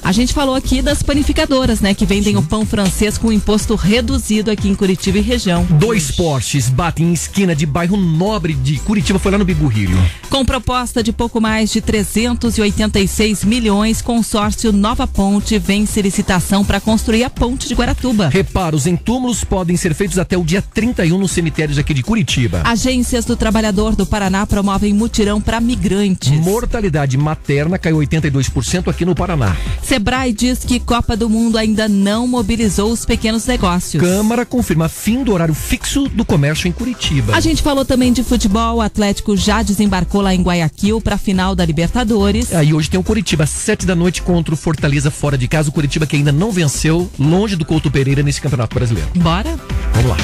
A 0.02 0.12
gente 0.12 0.32
falou 0.32 0.54
aqui 0.54 0.80
das 0.80 1.02
panificadoras, 1.02 1.80
né? 1.80 1.94
Que 1.94 2.06
vendem 2.06 2.36
o 2.36 2.42
pão 2.42 2.64
francês 2.64 3.18
com 3.18 3.30
imposto 3.30 3.74
reduzido 3.74 4.50
aqui 4.50 4.68
em 4.68 4.74
Curitiba 4.74 5.18
e 5.18 5.20
região. 5.20 5.66
Dois 5.70 6.10
Porsches 6.10 6.68
batem 6.68 7.06
em 7.06 7.12
esquina 7.12 7.54
de 7.54 7.66
bairro 7.66 7.96
nobre 7.96 8.54
de 8.54 8.78
Curitiba, 8.78 9.18
foi 9.18 9.32
lá 9.32 9.38
no 9.38 9.44
Bigorrilho. 9.44 9.98
Com 10.30 10.44
proposta 10.44 11.02
de 11.02 11.12
pouco 11.12 11.40
mais 11.40 11.70
de 11.70 11.80
386 11.80 13.44
milhões, 13.44 14.00
consórcio 14.02 14.72
Nova 14.72 15.06
Ponte 15.06 15.58
vence 15.58 16.00
licitação 16.00 16.64
para 16.64 16.80
construir 16.80 17.24
a 17.24 17.30
ponte 17.30 17.68
de 17.68 17.74
Guaratuba. 17.74 18.28
Reparos 18.28 18.86
em 18.86 18.96
túmulos 18.96 19.44
podem 19.44 19.76
ser 19.76 19.94
feitos 19.94 20.18
até 20.18 20.36
o 20.36 20.44
dia 20.44 20.62
31 20.62 21.18
nos 21.18 21.32
cemitérios 21.32 21.78
aqui 21.78 21.92
de 21.92 22.02
Curitiba. 22.02 22.62
Agências 22.64 23.24
do 23.24 23.36
Trabalhador 23.36 23.94
do 23.94 24.06
Paraná 24.06 24.46
promovem 24.46 24.92
mutirão 24.92 25.40
para 25.40 25.60
migrantes. 25.60 26.32
Mortalidade 26.32 27.16
materna 27.16 27.78
caiu 27.78 27.98
82% 27.98 28.88
aqui 28.88 29.04
no 29.04 29.14
Paraná. 29.14 29.56
Sebrae 29.88 30.34
diz 30.34 30.58
que 30.58 30.78
Copa 30.78 31.16
do 31.16 31.30
Mundo 31.30 31.56
ainda 31.56 31.88
não 31.88 32.28
mobilizou 32.28 32.92
os 32.92 33.06
pequenos 33.06 33.46
negócios. 33.46 34.02
Câmara 34.02 34.44
confirma 34.44 34.86
fim 34.86 35.24
do 35.24 35.32
horário 35.32 35.54
fixo 35.54 36.10
do 36.10 36.26
comércio 36.26 36.68
em 36.68 36.72
Curitiba. 36.72 37.34
A 37.34 37.40
gente 37.40 37.62
falou 37.62 37.86
também 37.86 38.12
de 38.12 38.22
futebol. 38.22 38.76
O 38.76 38.80
Atlético 38.82 39.34
já 39.34 39.62
desembarcou 39.62 40.20
lá 40.20 40.34
em 40.34 40.42
Guayaquil 40.42 41.00
para 41.00 41.14
a 41.14 41.18
final 41.18 41.54
da 41.54 41.64
Libertadores. 41.64 42.52
Aí 42.52 42.74
hoje 42.74 42.90
tem 42.90 43.00
o 43.00 43.02
Curitiba, 43.02 43.46
7 43.46 43.86
da 43.86 43.96
noite 43.96 44.20
contra 44.20 44.52
o 44.52 44.58
Fortaleza 44.58 45.10
fora 45.10 45.38
de 45.38 45.48
casa. 45.48 45.70
O 45.70 45.72
Curitiba 45.72 46.06
que 46.06 46.16
ainda 46.16 46.32
não 46.32 46.52
venceu, 46.52 47.10
longe 47.18 47.56
do 47.56 47.64
Couto 47.64 47.90
Pereira 47.90 48.22
nesse 48.22 48.42
Campeonato 48.42 48.74
Brasileiro. 48.74 49.08
Bora? 49.16 49.58
Vamos 49.94 50.10
lá. 50.10 50.16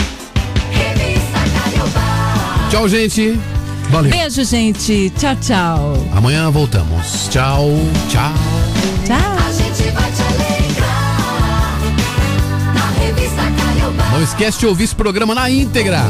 Tchau, 2.68 2.86
gente. 2.86 3.40
Valeu. 3.88 4.10
Beijo, 4.10 4.44
gente. 4.44 5.10
Tchau, 5.18 5.36
tchau. 5.36 6.06
Amanhã 6.12 6.50
voltamos. 6.50 7.28
Tchau, 7.30 7.70
tchau. 8.10 8.32
Tchau. 9.06 9.53
Não 14.12 14.22
esquece 14.22 14.58
de 14.60 14.66
ouvir 14.66 14.84
esse 14.84 14.94
programa 14.94 15.34
na 15.34 15.50
íntegra. 15.50 16.00